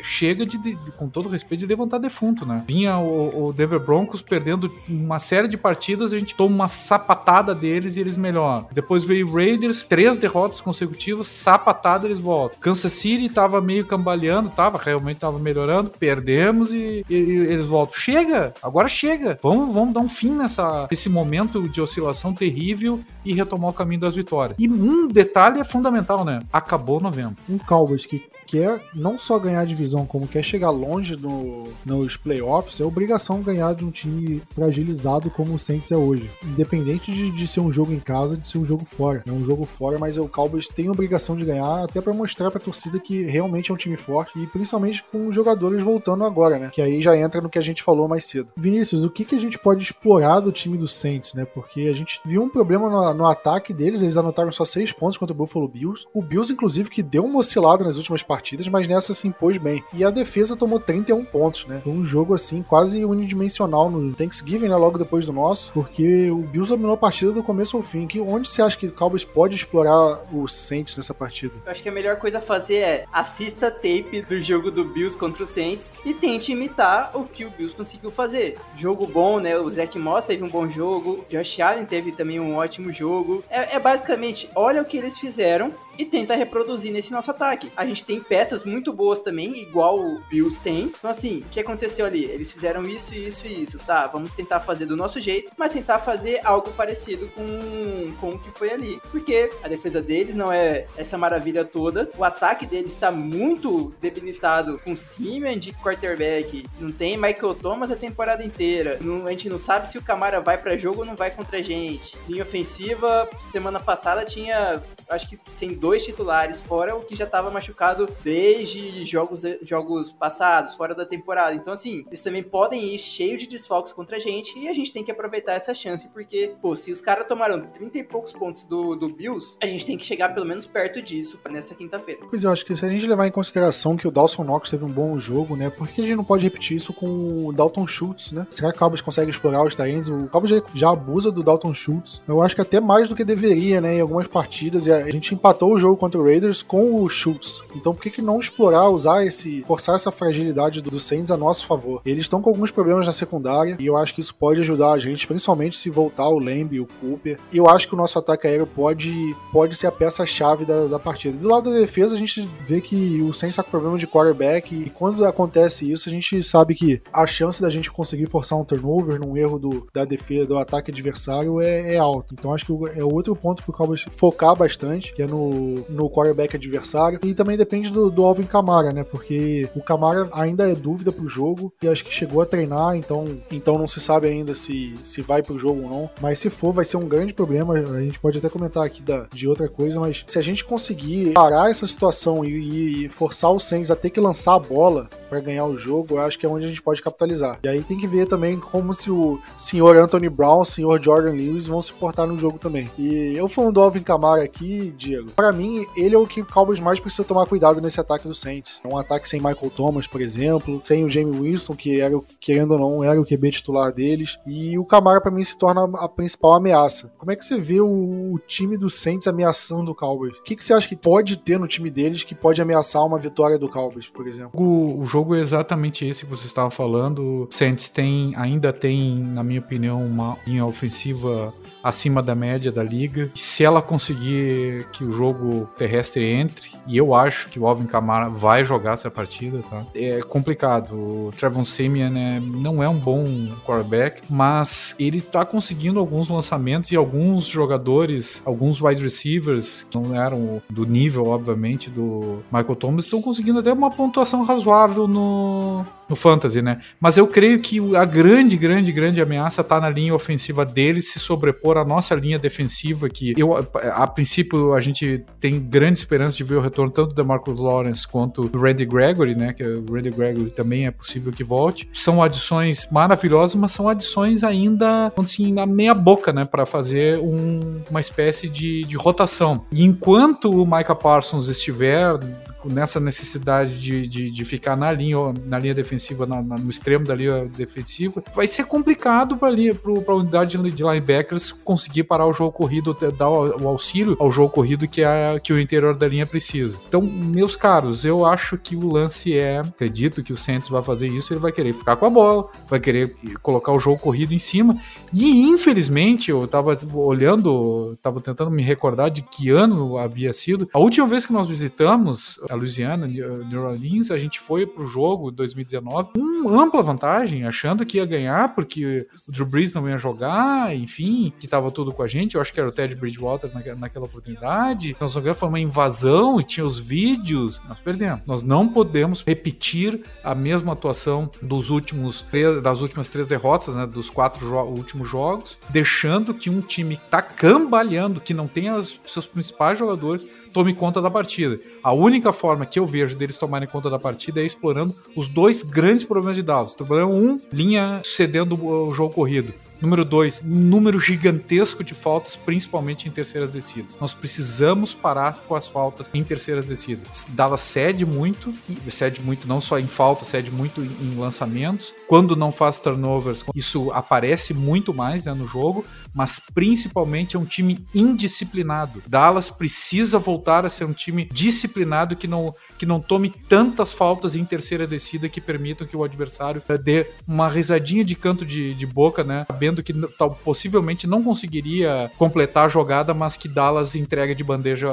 chega 0.03 0.47
de, 0.47 0.59
de 0.59 0.76
com 0.97 1.09
todo 1.09 1.28
respeito, 1.28 1.61
de 1.61 1.66
levantar 1.66 1.99
defunto, 1.99 2.47
né? 2.47 2.64
Vinha 2.66 2.99
o, 2.99 3.49
o 3.49 3.53
Denver 3.53 3.80
Broncos 3.80 4.22
perdendo 4.22 4.72
uma 4.88 5.18
série 5.18 5.49
de 5.49 5.57
partidas, 5.57 5.80
a 5.81 6.18
gente 6.18 6.35
toma 6.35 6.55
uma 6.55 6.68
sapatada 6.68 7.55
deles 7.55 7.97
e 7.97 8.01
eles 8.01 8.16
melhoram. 8.16 8.66
Depois 8.72 9.05
veio 9.05 9.33
Raiders, 9.33 9.83
três 9.83 10.18
derrotas 10.18 10.61
consecutivas, 10.61 11.28
sapatada 11.28 12.07
eles 12.07 12.18
voltam. 12.18 12.59
Kansas 12.61 12.93
City 12.93 13.28
tava 13.28 13.61
meio 13.61 13.87
cambaleando, 13.87 14.51
tava, 14.51 14.78
realmente 14.78 15.18
tava 15.18 15.39
melhorando, 15.39 15.91
perdemos 15.91 16.72
e, 16.72 17.05
e, 17.09 17.14
e 17.14 17.33
eles 17.33 17.66
voltam. 17.66 17.99
Chega! 17.99 18.53
Agora 18.62 18.89
chega! 18.89 19.39
Vamos, 19.43 19.72
vamos 19.72 19.95
dar 19.95 20.01
um 20.01 20.09
fim 20.09 20.31
nessa, 20.31 20.87
nesse 20.91 21.09
momento 21.09 21.68
de 21.68 21.81
oscilação 21.81 22.33
terrível 22.33 23.01
e 23.24 23.33
retomar 23.33 23.70
o 23.70 23.74
caminho 23.74 24.01
das 24.01 24.14
vitórias. 24.14 24.57
E 24.59 24.68
um 24.68 25.09
detalhe 25.09 25.61
é 25.61 25.64
fundamental, 25.64 26.24
né? 26.24 26.41
Acabou 26.53 27.01
novembro. 27.01 27.37
Um 27.49 27.59
Cowboys 27.59 28.07
que 28.07 28.22
quer 28.51 28.82
não 28.92 29.16
só 29.16 29.38
ganhar 29.38 29.61
a 29.61 29.64
divisão, 29.64 30.05
como 30.05 30.26
quer 30.26 30.42
chegar 30.42 30.70
longe 30.70 31.14
no, 31.16 31.62
nos 31.86 32.16
playoffs, 32.16 32.80
é 32.80 32.84
obrigação 32.84 33.40
ganhar 33.40 33.72
de 33.74 33.84
um 33.84 33.90
time 33.92 34.42
fragilizado 34.51 35.30
como 35.30 35.55
o 35.55 35.59
Saints 35.59 35.92
é 35.92 35.96
hoje. 35.96 36.28
Independente 36.42 37.12
de, 37.12 37.30
de 37.30 37.46
ser 37.46 37.61
um 37.61 37.70
jogo 37.70 37.92
em 37.92 38.01
casa, 38.01 38.36
de 38.36 38.48
ser 38.48 38.59
um 38.59 38.66
jogo 38.66 38.84
fora. 38.84 39.22
É 39.24 39.30
um 39.30 39.44
jogo 39.44 39.64
fora, 39.64 39.98
mas 40.01 40.18
o 40.18 40.28
Cowboys 40.28 40.66
tem 40.66 40.90
obrigação 40.90 41.36
de 41.36 41.44
ganhar, 41.44 41.84
até 41.84 42.01
para 42.01 42.12
mostrar 42.12 42.51
pra 42.51 42.59
torcida 42.59 42.98
que 42.98 43.22
realmente 43.22 43.70
é 43.70 43.74
um 43.74 43.76
time 43.76 43.96
forte, 43.96 44.36
e 44.36 44.46
principalmente 44.48 45.05
com 45.12 45.28
os 45.28 45.34
jogadores 45.34 45.82
voltando 45.82 46.24
agora, 46.24 46.59
né? 46.59 46.70
Que 46.72 46.82
aí 46.82 47.01
já 47.01 47.16
entra 47.16 47.40
no 47.40 47.48
que 47.48 47.59
a 47.59 47.62
gente 47.62 47.84
falou 47.84 48.09
mais 48.09 48.24
cedo. 48.24 48.48
Vinícius, 48.57 49.05
o 49.05 49.11
que, 49.11 49.24
que 49.24 49.36
a 49.36 49.40
gente 49.40 49.59
pode 49.61 49.80
explorar 49.80 50.40
do 50.40 50.51
time 50.51 50.76
do 50.76 50.88
Saints, 50.88 51.34
né? 51.34 51.44
Porque 51.44 51.82
a 51.82 51.92
gente 51.92 52.20
viu 52.24 52.42
um 52.42 52.48
problema 52.48 52.90
no, 52.90 53.14
no 53.14 53.26
ataque 53.26 53.72
deles, 53.72 54.03
eles 54.03 54.16
anotaram 54.16 54.51
só 54.51 54.64
seis 54.64 54.92
pontos 54.92 55.18
contra 55.18 55.32
o 55.32 55.36
Buffalo 55.36 55.68
Bills. 55.68 56.05
O 56.12 56.20
Bills, 56.20 56.53
inclusive, 56.53 56.90
que 56.90 57.03
deu 57.03 57.24
uma 57.24 57.38
oscilada 57.38 57.84
nas 57.84 57.96
últimas 57.96 58.24
partidas 58.24 58.39
partidas, 58.41 58.66
mas 58.68 58.88
nessa 58.88 59.12
se 59.12 59.28
impôs 59.28 59.59
bem. 59.59 59.84
E 59.93 60.03
a 60.03 60.11
defesa 60.11 60.57
tomou 60.57 60.80
31 60.80 61.24
pontos, 61.26 61.66
né? 61.66 61.82
Um 61.84 62.05
jogo 62.07 62.34
assim, 62.34 62.62
quase 62.62 63.05
unidimensional 63.05 63.91
no 63.91 64.14
Thanksgiving, 64.14 64.68
né? 64.68 64.76
Logo 64.76 64.97
depois 64.97 65.26
do 65.26 65.32
nosso, 65.32 65.70
porque 65.72 66.30
o 66.30 66.38
Bills 66.38 66.70
dominou 66.70 66.95
a 66.95 66.97
partida 66.97 67.32
do 67.32 67.43
começo 67.43 67.76
ao 67.76 67.82
fim. 67.82 68.07
Que, 68.07 68.18
onde 68.18 68.49
você 68.49 68.62
acha 68.62 68.78
que 68.78 68.86
o 68.86 68.93
Cowboys 68.93 69.24
pode 69.24 69.55
explorar 69.55 70.24
o 70.32 70.49
Saints 70.49 70.97
nessa 70.97 71.12
partida? 71.12 71.53
Eu 71.66 71.70
acho 71.70 71.82
que 71.82 71.88
a 71.88 71.93
melhor 71.93 72.16
coisa 72.16 72.38
a 72.38 72.41
fazer 72.41 72.76
é 72.76 73.05
assista 73.12 73.70
tape 73.70 74.22
do 74.26 74.41
jogo 74.41 74.70
do 74.70 74.84
Bills 74.84 75.16
contra 75.16 75.43
o 75.43 75.47
Saints 75.47 75.97
e 76.05 76.14
tente 76.14 76.53
imitar 76.53 77.11
o 77.14 77.24
que 77.24 77.45
o 77.45 77.51
Bills 77.51 77.76
conseguiu 77.76 78.11
fazer. 78.11 78.59
Jogo 78.76 79.07
bom, 79.07 79.38
né? 79.38 79.59
O 79.59 79.70
Zach 79.70 79.99
Moss 79.99 80.24
teve 80.24 80.43
um 80.43 80.49
bom 80.49 80.68
jogo, 80.68 81.24
Josh 81.28 81.61
Allen 81.61 81.84
teve 81.84 82.12
também 82.12 82.41
um 82.41 82.57
ótimo 82.57 82.91
jogo. 82.91 83.45
É, 83.51 83.76
é 83.76 83.78
basicamente, 83.78 84.49
olha 84.55 84.80
o 84.80 84.84
que 84.84 84.97
eles 84.97 85.18
fizeram 85.18 85.74
e 85.99 86.05
tenta 86.07 86.34
reproduzir 86.34 86.93
nesse 86.93 87.12
nosso 87.12 87.30
ataque. 87.30 87.70
A 87.76 87.84
gente 87.84 88.05
tem 88.05 88.20
peças 88.31 88.64
muito 88.64 88.93
boas 88.93 89.20
também, 89.20 89.61
igual 89.61 89.99
o 89.99 90.20
Bills 90.31 90.57
tem. 90.61 90.85
Então, 90.85 91.11
assim, 91.11 91.41
o 91.41 91.45
que 91.51 91.59
aconteceu 91.59 92.07
ali? 92.07 92.24
Eles 92.26 92.53
fizeram 92.53 92.85
isso, 92.85 93.12
isso 93.12 93.45
e 93.45 93.64
isso. 93.64 93.76
Tá, 93.78 94.07
vamos 94.07 94.33
tentar 94.35 94.61
fazer 94.61 94.87
do 94.87 94.97
nosso 94.97 95.20
jeito, 95.20 95.51
mas 95.59 95.72
tentar 95.72 95.99
fazer 95.99 96.41
algo 96.45 96.70
parecido 96.70 97.26
com, 97.35 98.14
com 98.20 98.31
o 98.31 98.39
que 98.39 98.53
foi 98.53 98.70
ali. 98.70 99.03
Porque 99.11 99.51
a 99.64 99.66
defesa 99.66 100.01
deles 100.01 100.37
não 100.37 100.53
é 100.53 100.87
essa 100.97 101.18
maravilha 101.18 101.64
toda. 101.64 102.09
O 102.16 102.22
ataque 102.22 102.64
deles 102.66 102.93
está 102.93 103.11
muito 103.11 103.93
debilitado 104.01 104.78
com 104.85 104.97
Simeon 104.97 105.59
de 105.59 105.72
quarterback. 105.72 106.64
Não 106.78 106.93
tem 106.93 107.16
Michael 107.16 107.57
Thomas 107.57 107.91
a 107.91 107.97
temporada 107.97 108.45
inteira. 108.45 108.99
Não, 109.01 109.26
a 109.26 109.31
gente 109.31 109.49
não 109.49 109.59
sabe 109.59 109.91
se 109.91 109.99
o 109.99 110.03
Camara 110.03 110.41
vai 110.41 110.57
para 110.57 110.76
jogo 110.76 111.01
ou 111.01 111.07
não 111.07 111.16
vai 111.16 111.33
contra 111.33 111.59
a 111.59 111.62
gente. 111.62 112.16
Linha 112.28 112.45
ofensiva, 112.45 113.28
semana 113.49 113.81
passada 113.81 114.24
tinha, 114.24 114.81
acho 115.09 115.28
que 115.28 115.37
sem 115.49 115.74
dois 115.74 116.05
titulares, 116.05 116.61
fora 116.61 116.95
o 116.95 117.03
que 117.03 117.16
já 117.16 117.24
estava 117.24 117.51
machucado 117.51 118.07
desde 118.22 119.04
jogos, 119.04 119.42
jogos 119.62 120.12
passados, 120.12 120.74
fora 120.74 120.94
da 120.94 121.04
temporada. 121.04 121.54
Então, 121.54 121.72
assim, 121.72 122.04
eles 122.06 122.22
também 122.22 122.42
podem 122.42 122.94
ir 122.94 122.98
cheio 122.98 123.38
de 123.38 123.46
desfalques 123.46 123.92
contra 123.92 124.16
a 124.16 124.20
gente 124.20 124.58
e 124.58 124.68
a 124.68 124.72
gente 124.72 124.92
tem 124.92 125.04
que 125.04 125.10
aproveitar 125.10 125.54
essa 125.54 125.74
chance, 125.74 126.08
porque, 126.08 126.54
pô, 126.60 126.76
se 126.76 126.92
os 126.92 127.00
caras 127.00 127.26
tomaram 127.26 127.60
30 127.60 127.98
e 127.98 128.04
poucos 128.04 128.32
pontos 128.32 128.64
do, 128.64 128.94
do 128.94 129.08
Bills, 129.08 129.56
a 129.62 129.66
gente 129.66 129.86
tem 129.86 129.96
que 129.96 130.04
chegar 130.04 130.30
pelo 130.30 130.46
menos 130.46 130.66
perto 130.66 131.00
disso 131.00 131.38
nessa 131.50 131.74
quinta-feira. 131.74 132.20
Pois 132.28 132.44
é, 132.44 132.46
eu 132.46 132.52
acho 132.52 132.64
que 132.64 132.76
se 132.76 132.84
a 132.84 132.88
gente 132.88 133.06
levar 133.06 133.26
em 133.26 133.30
consideração 133.32 133.96
que 133.96 134.06
o 134.06 134.10
Dawson 134.10 134.44
Knox 134.44 134.70
teve 134.70 134.84
um 134.84 134.88
bom 134.88 135.18
jogo, 135.18 135.56
né, 135.56 135.70
por 135.70 135.88
que 135.88 136.00
a 136.00 136.04
gente 136.04 136.16
não 136.16 136.24
pode 136.24 136.44
repetir 136.44 136.76
isso 136.76 136.92
com 136.92 137.46
o 137.46 137.52
Dalton 137.52 137.86
Schultz, 137.86 138.32
né? 138.32 138.46
Será 138.50 138.70
que 138.70 138.76
o 138.76 138.78
Cowboys 138.78 139.00
consegue 139.00 139.30
explorar 139.30 139.64
os 139.64 139.74
Tyrants? 139.74 140.08
O 140.08 140.28
Cowboys 140.28 140.50
já, 140.50 140.62
já 140.74 140.90
abusa 140.90 141.30
do 141.30 141.42
Dalton 141.42 141.74
Schultz. 141.74 142.20
Eu 142.26 142.42
acho 142.42 142.54
que 142.54 142.60
até 142.60 142.80
mais 142.80 143.08
do 143.08 143.16
que 143.16 143.24
deveria, 143.24 143.80
né, 143.80 143.96
em 143.96 144.00
algumas 144.00 144.26
partidas. 144.26 144.86
E 144.86 144.92
a 144.92 145.10
gente 145.10 145.34
empatou 145.34 145.72
o 145.72 145.80
jogo 145.80 145.96
contra 145.96 146.20
o 146.20 146.24
Raiders 146.24 146.62
com 146.62 147.02
o 147.02 147.08
Schultz. 147.08 147.60
Então 147.74 147.94
por 148.01 148.05
que, 148.05 148.11
que 148.11 148.22
não 148.22 148.40
explorar, 148.40 148.88
usar 148.88 149.26
esse, 149.26 149.62
forçar 149.66 149.94
essa 149.94 150.11
fragilidade 150.11 150.80
do, 150.80 150.90
do 150.90 150.98
Saints 150.98 151.30
a 151.30 151.36
nosso 151.36 151.66
favor? 151.66 152.01
Eles 152.07 152.22
estão 152.22 152.40
com 152.40 152.48
alguns 152.48 152.70
problemas 152.70 153.07
na 153.07 153.12
secundária 153.12 153.76
e 153.78 153.86
eu 153.86 153.94
acho 153.94 154.14
que 154.14 154.22
isso 154.22 154.34
pode 154.34 154.59
ajudar 154.61 154.92
a 154.92 154.98
gente, 154.98 155.26
principalmente 155.26 155.76
se 155.76 155.90
voltar 155.90 156.26
o 156.26 156.38
Lamb 156.38 156.74
e 156.74 156.80
o 156.80 156.86
Cooper. 156.86 157.38
E 157.53 157.59
eu 157.59 157.68
acho 157.68 157.86
que 157.86 157.92
o 157.92 157.98
nosso 157.98 158.18
ataque 158.18 158.46
aéreo 158.46 158.66
pode, 158.66 159.36
pode 159.53 159.76
ser 159.76 159.86
a 159.86 159.92
peça-chave 159.92 160.64
da, 160.64 160.86
da 160.86 160.98
partida. 160.98 161.36
Do 161.36 161.46
lado 161.46 161.70
da 161.70 161.78
defesa, 161.78 162.14
a 162.14 162.18
gente 162.18 162.48
vê 162.66 162.80
que 162.80 163.20
o 163.20 163.34
Saints 163.34 163.53
está 163.53 163.62
com 163.62 163.70
problema 163.70 163.98
de 163.98 164.07
quarterback 164.07 164.74
e 164.74 164.88
quando 164.88 165.26
acontece 165.26 165.92
isso, 165.92 166.09
a 166.09 166.12
gente 166.12 166.42
sabe 166.42 166.74
que 166.74 167.03
a 167.12 167.26
chance 167.26 167.61
da 167.61 167.68
gente 167.68 167.90
conseguir 167.90 168.28
forçar 168.28 168.59
um 168.59 168.64
turnover 168.64 169.20
num 169.20 169.36
erro 169.36 169.59
do, 169.59 169.88
da 169.92 170.07
defesa, 170.07 170.46
do 170.46 170.57
ataque 170.57 170.90
adversário 170.90 171.61
é, 171.61 171.96
é 171.96 171.98
alta. 171.98 172.32
Então 172.32 172.55
acho 172.55 172.64
que 172.64 172.72
é 172.98 173.05
outro 173.05 173.36
ponto 173.36 173.62
para 173.62 173.70
o 173.70 173.74
Cowboys 173.74 174.07
focar 174.11 174.57
bastante, 174.57 175.12
que 175.12 175.22
é 175.22 175.26
no, 175.26 175.84
no 175.90 176.09
quarterback 176.09 176.57
adversário. 176.57 177.20
E 177.22 177.34
também 177.34 177.59
depende 177.59 177.89
do, 177.91 178.11
do 178.11 178.24
Alvin 178.24 178.45
Kamara, 178.45 178.93
né? 178.93 179.05
Porque 179.05 179.68
o 179.74 179.82
Kamara 179.82 180.28
ainda 180.32 180.70
é 180.70 180.74
dúvida 180.74 181.12
pro 181.12 181.28
jogo 181.28 181.72
e 181.82 181.88
acho 181.88 182.05
que 182.05 182.12
chegou 182.12 182.41
a 182.43 182.47
treinar, 182.47 182.97
então, 182.97 183.38
então 183.51 183.78
não 183.78 183.86
se 183.86 184.01
sabe 184.01 184.28
ainda 184.28 184.55
se, 184.55 184.95
se 185.05 185.22
vai 185.22 185.43
pro 185.43 185.59
jogo 185.59 185.82
ou 185.82 185.88
não. 185.88 186.11
Mas 186.20 186.38
se 186.38 186.51
for, 186.51 186.72
vai 186.72 186.84
ser 186.84 186.97
um 186.97 187.09
grande 187.09 187.32
problema. 187.32 187.74
A 187.74 188.01
gente 188.01 188.18
pode 188.18 188.38
até 188.38 188.49
comentar 188.49 188.84
aqui 188.84 189.03
da, 189.03 189.26
de 189.32 189.49
outra 189.49 189.68
coisa, 189.68 189.99
mas 190.01 190.24
se 190.26 190.38
a 190.38 190.43
gente 190.43 190.64
conseguir 190.64 191.32
parar 191.32 191.70
essa 191.70 191.86
situação 191.86 192.45
e, 192.45 193.05
e 193.05 193.09
forçar 193.09 193.51
o 193.51 193.59
Saints 193.59 193.91
a 193.91 193.97
ter 193.97 194.11
que 194.11 194.20
lançar 194.20 194.55
a 194.55 194.59
bola 194.59 195.09
para 195.28 195.41
ganhar 195.41 195.64
o 195.64 195.76
jogo, 195.76 196.14
eu 196.14 196.20
acho 196.20 196.38
que 196.38 196.47
é 196.47 196.49
onde 196.49 196.64
a 196.64 196.68
gente 196.68 196.82
pode 196.82 197.03
capitalizar. 197.03 197.59
E 197.62 197.68
aí 197.68 197.82
tem 197.82 197.99
que 197.99 198.07
ver 198.07 198.26
também 198.26 198.59
como 198.59 198.93
se 198.95 199.11
o 199.11 199.41
senhor 199.57 199.97
Anthony 199.97 200.28
Brown, 200.28 200.61
o 200.61 200.64
senhor 200.64 201.03
Jordan 201.03 201.32
Lewis 201.32 201.66
vão 201.66 201.80
se 201.80 201.93
portar 201.93 202.26
no 202.26 202.38
jogo 202.38 202.59
também. 202.59 202.91
E 202.99 203.32
eu 203.36 203.49
falando 203.49 203.74
do 203.74 203.80
Alvin 203.80 204.03
Kamara 204.03 204.43
aqui, 204.43 204.93
Diego, 204.97 205.30
para 205.32 205.53
mim 205.53 205.86
ele 205.97 206.14
é 206.14 206.18
o 206.18 206.26
que 206.26 206.41
o 206.41 206.47
Cowboys 206.47 206.80
mais 206.80 207.01
precisa 207.01 207.24
tomar 207.24 207.47
cuidado 207.47 207.80
nesse 207.81 208.01
ataque 208.01 208.26
do 208.26 208.35
Saints. 208.35 208.81
É 208.85 208.89
um 208.89 208.99
ataque 208.99 209.28
sem 209.28 209.41
Michael 209.41 209.70
Thomas, 209.70 210.07
por 210.07 210.20
exemplo, 210.20 210.81
sem 210.85 211.05
o 211.05 211.09
Jamie 211.09 211.39
Winston, 211.39 211.74
que 211.74 212.01
era, 212.01 212.18
querendo 212.41 212.72
ou 212.72 212.78
não, 212.78 213.05
era 213.05 213.20
o 213.20 213.24
QB 213.24 213.51
titular 213.51 213.93
deles. 213.93 214.39
E 214.47 214.78
o 214.78 214.85
Camara, 214.85 215.20
para 215.20 215.31
mim, 215.31 215.45
se 215.45 215.57
torna 215.57 215.85
a 215.99 216.09
principal 216.09 216.55
ameaça. 216.55 217.12
Como 217.18 217.31
é 217.33 217.37
que 217.37 217.45
você 217.45 217.59
vê 217.59 217.81
o, 217.81 217.87
o 218.35 218.39
time 218.47 218.76
do 218.76 218.91
Saints 218.91 219.26
ameaçando 219.26 219.91
o 219.91 219.95
Cowboys? 219.95 220.35
O 220.37 220.43
que, 220.43 220.57
que 220.57 220.64
você 220.64 220.72
acha 220.72 220.89
que 220.89 220.97
pode 220.97 221.37
ter 221.37 221.59
no 221.59 221.66
time 221.66 221.91
deles 221.91 222.24
que 222.24 222.35
pode 222.35 222.61
ameaçar 222.61 223.05
uma 223.05 223.18
vitória 223.18 223.59
do 223.59 223.68
Cowboys, 223.68 224.09
por 224.09 224.26
exemplo? 224.26 224.61
O, 224.61 225.01
o 225.01 225.05
jogo 225.05 225.35
é 225.35 225.41
exatamente 225.41 226.07
esse 226.07 226.24
que 226.24 226.31
você 226.31 226.47
estava 226.47 226.70
falando. 226.70 227.45
O 227.45 227.49
Saints 227.51 227.89
tem, 227.89 228.33
ainda 228.37 228.72
tem, 228.72 229.18
na 229.18 229.43
minha 229.43 229.61
opinião, 229.61 230.05
uma 230.05 230.37
linha 230.47 230.64
ofensiva 230.64 231.53
acima 231.83 232.22
da 232.22 232.35
média 232.35 232.70
da 232.70 232.83
liga. 232.83 233.31
Se 233.35 233.64
ela 233.64 233.81
conseguir 233.81 234.87
que 234.93 235.05
o 235.05 235.11
jogo 235.11 235.68
terrestre 235.78 236.24
entre, 236.24 236.70
e 236.87 236.97
eu 236.97 237.14
acho 237.14 237.49
que 237.49 237.59
o 237.59 237.66
Alvin 237.70 237.86
Kamara 237.86 238.28
vai 238.28 238.64
jogar 238.64 238.94
essa 238.94 239.10
partida, 239.10 239.62
tá? 239.68 239.86
É 239.94 240.20
complicado. 240.20 240.94
O 240.94 241.30
Trevon 241.36 241.64
Simeon 241.64 242.16
é, 242.16 242.40
não 242.40 242.82
é 242.82 242.88
um 242.88 242.98
bom 242.98 243.24
quarterback, 243.64 244.22
mas 244.28 244.94
ele 244.98 245.20
tá 245.20 245.44
conseguindo 245.44 245.98
alguns 245.98 246.30
lançamentos 246.30 246.90
e 246.92 246.96
alguns 246.96 247.46
jogadores, 247.46 248.42
alguns 248.44 248.80
wide 248.80 249.02
receivers 249.02 249.84
que 249.84 249.98
não 249.98 250.14
eram 250.14 250.62
do 250.68 250.84
nível, 250.84 251.26
obviamente, 251.28 251.88
do 251.90 252.42
Michael 252.52 252.76
Thomas, 252.76 253.04
estão 253.04 253.22
conseguindo 253.22 253.60
até 253.60 253.72
uma 253.72 253.90
pontuação 253.90 254.42
razoável 254.44 255.06
no, 255.06 255.84
no 256.11 256.16
Fantasy, 256.16 256.61
né? 256.61 256.80
Mas 257.00 257.16
eu 257.16 257.26
creio 257.26 257.61
que 257.61 257.78
a 257.96 258.04
grande, 258.04 258.56
grande, 258.56 258.92
grande 258.92 259.22
ameaça 259.22 259.62
tá 259.62 259.80
na 259.80 259.88
linha 259.88 260.14
ofensiva 260.14 260.66
dele 260.66 261.00
se 261.00 261.18
sobrepor 261.18 261.78
à 261.78 261.84
nossa 261.84 262.14
linha 262.14 262.38
defensiva, 262.38 263.08
que 263.08 263.32
eu, 263.38 263.56
a, 263.56 264.06
princípio, 264.06 264.74
a 264.74 264.80
gente 264.80 265.24
tem 265.38 265.61
grande 265.61 265.98
esperança 265.98 266.36
de 266.36 266.44
ver 266.44 266.56
o 266.56 266.61
retorno 266.61 266.90
tanto 266.90 267.14
da 267.14 267.22
Marcus 267.22 267.61
Lawrence 267.61 268.06
quanto 268.06 268.48
do 268.48 268.61
Randy 268.61 268.84
Gregory, 268.84 269.36
né? 269.36 269.52
Que 269.52 269.62
o 269.62 269.84
Randy 269.92 270.11
Gregory 270.11 270.50
também 270.50 270.86
é 270.86 270.90
possível 270.90 271.32
que 271.32 271.44
volte. 271.44 271.88
São 271.92 272.22
adições 272.22 272.88
maravilhosas, 272.90 273.54
mas 273.54 273.72
são 273.72 273.88
adições 273.88 274.42
ainda, 274.42 275.12
assim, 275.16 275.52
na 275.52 275.64
meia 275.64 275.94
boca, 275.94 276.32
né? 276.32 276.44
Para 276.44 276.66
fazer 276.66 277.18
um, 277.18 277.80
uma 277.88 278.00
espécie 278.00 278.48
de, 278.48 278.82
de 278.82 278.96
rotação. 278.96 279.64
E 279.70 279.84
enquanto 279.84 280.50
o 280.50 280.66
Micah 280.66 280.94
Parsons 280.94 281.48
estiver 281.48 282.18
nessa 282.64 283.00
necessidade 283.00 283.80
de, 283.80 284.06
de, 284.06 284.30
de, 284.30 284.44
ficar 284.44 284.76
na 284.76 284.92
linha, 284.92 285.16
na 285.44 285.58
linha 285.58 285.74
defensiva, 285.74 286.26
na, 286.26 286.42
na, 286.42 286.58
no 286.58 286.70
extremo 286.70 287.04
da 287.04 287.14
linha 287.14 287.46
defensiva, 287.46 288.22
vai 288.34 288.46
ser 288.46 288.64
complicado 288.64 289.36
para 289.36 289.50
a 289.50 290.14
unidade 290.14 290.58
de 290.58 290.82
linebackers 290.82 291.52
conseguir 291.52 292.04
parar 292.04 292.26
o 292.26 292.32
jogo 292.32 292.52
corrido, 292.52 292.96
dar 293.16 293.28
o, 293.28 293.62
o 293.62 293.68
auxílio 293.68 294.16
ao 294.18 294.30
jogo 294.30 294.50
corrido 294.50 294.86
que, 294.88 295.02
é, 295.02 295.38
que 295.38 295.52
o 295.52 295.61
interior 295.61 295.94
da 295.94 296.08
linha 296.08 296.26
precisa. 296.26 296.80
Então, 296.88 297.00
meus 297.00 297.56
caros, 297.56 298.04
eu 298.04 298.24
acho 298.26 298.58
que 298.58 298.76
o 298.76 298.92
lance 298.92 299.36
é, 299.36 299.58
acredito 299.58 300.22
que 300.22 300.32
o 300.32 300.36
Santos 300.36 300.68
vai 300.68 300.82
fazer 300.82 301.08
isso, 301.08 301.32
ele 301.32 301.40
vai 301.40 301.52
querer 301.52 301.72
ficar 301.72 301.96
com 301.96 302.06
a 302.06 302.11
bola, 302.11 302.48
vai 302.68 302.80
querer 302.80 303.14
colocar 303.42 303.72
o 303.72 303.78
jogo 303.78 303.98
corrido 303.98 304.32
em 304.32 304.38
cima, 304.38 304.76
e 305.12 305.42
infelizmente, 305.42 306.30
eu 306.30 306.44
estava 306.44 306.76
olhando, 306.94 307.92
estava 307.94 308.20
tentando 308.20 308.50
me 308.50 308.62
recordar 308.62 309.11
de 309.11 309.22
que 309.22 309.50
ano 309.50 309.98
havia 309.98 310.32
sido, 310.32 310.68
a 310.72 310.78
última 310.78 311.06
vez 311.06 311.26
que 311.26 311.32
nós 311.32 311.46
visitamos 311.46 312.40
a 312.51 312.55
Louisiana, 312.55 313.07
New 313.07 313.62
Orleans, 313.62 314.11
a 314.11 314.18
gente 314.18 314.38
foi 314.38 314.66
pro 314.66 314.86
jogo 314.86 315.30
2019 315.30 316.11
com 316.12 316.48
ampla 316.59 316.82
vantagem, 316.82 317.44
achando 317.44 317.86
que 317.86 317.96
ia 317.98 318.07
ganhar, 318.07 318.55
porque 318.55 319.07
o 319.28 319.32
Drew 319.32 319.46
Brees 319.46 319.72
não 319.72 319.88
ia 319.88 319.96
jogar, 319.96 320.74
enfim, 320.74 321.32
que 321.38 321.46
tava 321.46 321.70
tudo 321.70 321.92
com 321.92 322.03
a 322.03 322.07
gente. 322.07 322.34
Eu 322.34 322.40
acho 322.40 322.53
que 322.53 322.61
era 322.61 322.68
o 322.68 322.72
Ted 322.72 322.94
Bridgewater 322.94 323.51
naquela 323.78 324.05
oportunidade. 324.05 324.96
Nós 325.01 325.12
jogamos 325.12 325.38
foi 325.38 325.48
uma 325.48 325.61
invasão 325.61 326.40
e 326.40 326.44
tinha 326.44 326.66
os 326.66 326.78
vídeos. 326.78 327.61
Nós 327.68 327.80
perdemos. 327.80 328.20
Nós 328.26 328.42
não 328.42 328.68
podemos 328.68 329.22
repetir 329.26 330.03
a 330.22 330.34
mesma 330.34 330.72
atuação 330.72 331.30
dos 331.40 331.70
últimos 331.70 332.24
das 332.62 332.80
últimas 332.80 333.09
três 333.09 333.26
derrotas, 333.26 333.74
né, 333.74 333.86
dos 333.86 334.11
quatro 334.11 334.46
jo 334.46 334.61
últimos 334.61 335.09
jogos, 335.09 335.59
deixando 335.68 336.34
que 336.34 336.51
um 336.51 336.61
time 336.61 336.98
tá 337.11 337.22
cambaleando, 337.22 338.20
que 338.20 338.34
não 338.34 338.46
tem 338.46 338.66
seus 339.07 339.26
principais 339.26 339.78
jogadores, 339.78 340.26
tome 340.53 340.74
conta 340.74 341.01
da 341.01 341.11
partida. 341.11 341.59
A 341.82 341.92
única 341.92 342.32
forma 342.41 342.64
que 342.64 342.78
eu 342.78 342.86
vejo 342.86 343.16
deles 343.16 343.36
tomarem 343.36 343.68
conta 343.68 343.91
da 343.91 343.99
partida 343.99 344.41
é 344.41 344.45
explorando 344.45 344.95
os 345.14 345.28
dois 345.28 345.62
grandes 345.62 346.07
problemas 346.07 346.36
de 346.36 346.43
Dallas. 346.43 346.74
Problema 346.74 347.11
um, 347.11 347.38
linha 347.53 348.01
cedendo 348.03 348.55
o 348.64 348.91
jogo 348.91 349.14
corrido. 349.14 349.53
Número 349.81 350.05
dois, 350.05 350.43
número 350.45 351.01
gigantesco 351.01 351.83
de 351.83 351.95
faltas, 351.95 352.37
principalmente 352.37 353.09
em 353.09 353.11
terceiras 353.11 353.51
descidas. 353.51 353.97
Nós 353.99 354.12
precisamos 354.12 354.95
parar 354.95 355.41
com 355.41 355.55
as 355.55 355.66
faltas 355.66 356.11
em 356.12 356.22
terceiras 356.22 356.66
descidas. 356.66 357.26
Dallas 357.28 357.62
cede 357.62 358.05
muito, 358.05 358.53
cede 358.89 359.22
muito 359.22 359.49
não 359.49 359.61
só 359.61 359.78
em 359.78 359.87
faltas, 359.87 360.28
cede 360.28 360.51
muito 360.51 360.83
em 360.83 361.14
lançamentos. 361.16 361.95
Quando 362.07 362.37
não 362.37 362.53
faz 362.53 362.78
turnovers, 362.78 363.45
isso 363.55 363.91
aparece 363.93 364.53
muito 364.53 364.93
mais 364.93 365.24
né, 365.24 365.33
no 365.33 365.47
jogo, 365.47 365.85
mas 366.12 366.41
principalmente 366.53 367.37
é 367.37 367.39
um 367.39 367.45
time 367.45 367.87
indisciplinado. 367.95 369.03
Dallas 369.07 369.49
precisa 369.49 370.18
voltar 370.18 370.66
a 370.66 370.70
ser 370.70 370.85
um 370.85 370.93
time 370.93 371.28
disciplinado 371.33 372.16
que 372.16 372.26
não, 372.26 372.55
que 372.76 372.85
não 372.85 373.01
tome 373.01 373.31
tantas 373.31 373.93
faltas 373.93 374.37
em 374.37 374.45
terceira 374.45 374.87
descida 374.87 375.28
que 375.28 375.41
permitam 375.41 375.87
que 375.87 375.97
o 375.97 376.05
adversário 376.05 376.62
dê 376.83 377.07
uma 377.26 377.49
risadinha 377.49 378.05
de 378.05 378.14
canto 378.14 378.45
de, 378.45 378.74
de 378.74 378.87
boca, 378.87 379.24
né? 379.24 379.45
Sabendo 379.47 379.69
sabendo 379.70 379.82
que 379.82 379.92
tal, 380.16 380.30
possivelmente 380.34 381.06
não 381.06 381.22
conseguiria 381.22 382.10
completar 382.18 382.66
a 382.66 382.68
jogada, 382.68 383.14
mas 383.14 383.36
que 383.36 383.48
Dallas 383.48 383.94
entrega 383.94 384.34
de 384.34 384.42
bandeja 384.42 384.88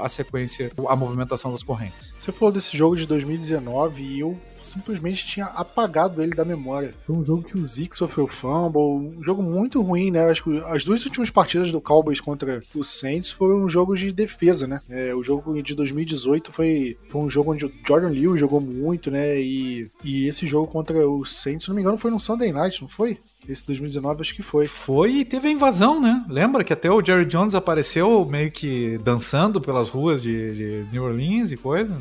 a 0.00 0.08
sequência, 0.08 0.70
a 0.88 0.96
movimentação 0.96 1.52
das 1.52 1.62
correntes. 1.62 2.14
Você 2.18 2.32
falou 2.32 2.52
desse 2.52 2.76
jogo 2.76 2.96
de 2.96 3.06
2019 3.06 4.02
e 4.02 4.20
eu 4.20 4.38
simplesmente 4.62 5.26
tinha 5.26 5.46
apagado 5.46 6.22
ele 6.22 6.36
da 6.36 6.44
memória. 6.44 6.94
Foi 7.04 7.16
um 7.16 7.24
jogo 7.24 7.42
que 7.42 7.58
o 7.58 7.66
Zeke 7.66 7.96
sofreu 7.96 8.28
fumble, 8.28 8.80
um 8.80 9.22
jogo 9.22 9.42
muito 9.42 9.82
ruim, 9.82 10.12
né? 10.12 10.30
Acho 10.30 10.44
que 10.44 10.62
as 10.66 10.84
duas 10.84 11.04
últimas 11.04 11.30
partidas 11.30 11.72
do 11.72 11.80
Cowboys 11.80 12.20
contra 12.20 12.62
o 12.74 12.84
Saints 12.84 13.32
foram 13.32 13.68
jogos 13.68 13.98
de 13.98 14.12
defesa, 14.12 14.68
né? 14.68 14.80
É, 14.88 15.12
o 15.12 15.22
jogo 15.22 15.60
de 15.60 15.74
2018 15.74 16.52
foi, 16.52 16.96
foi 17.08 17.20
um 17.20 17.28
jogo 17.28 17.52
onde 17.52 17.66
o 17.66 17.72
Jordan 17.86 18.10
Lewis 18.10 18.40
jogou 18.40 18.60
muito, 18.60 19.10
né? 19.10 19.40
E, 19.40 19.90
e 20.04 20.28
esse 20.28 20.46
jogo 20.46 20.68
contra 20.68 21.08
o 21.08 21.24
Saints, 21.24 21.64
se 21.64 21.68
não 21.68 21.74
me 21.74 21.82
engano, 21.82 21.98
foi 21.98 22.12
no 22.12 22.20
Sunday 22.20 22.52
Night, 22.52 22.80
não 22.80 22.88
foi? 22.88 23.18
Esse 23.48 23.66
2019 23.66 24.20
acho 24.20 24.34
que 24.34 24.42
foi. 24.42 24.66
Foi 24.66 25.10
e 25.12 25.24
teve 25.24 25.48
a 25.48 25.50
invasão, 25.50 26.00
né? 26.00 26.24
Lembra 26.28 26.62
que 26.62 26.72
até 26.72 26.90
o 26.90 27.04
Jerry 27.04 27.24
Jones 27.24 27.54
apareceu 27.54 28.24
meio 28.24 28.50
que 28.50 28.98
dançando 28.98 29.60
pelas 29.60 29.88
ruas 29.88 30.22
de, 30.22 30.84
de 30.84 30.86
New 30.92 31.04
Orleans 31.04 31.50
e 31.50 31.56
coisa? 31.56 31.96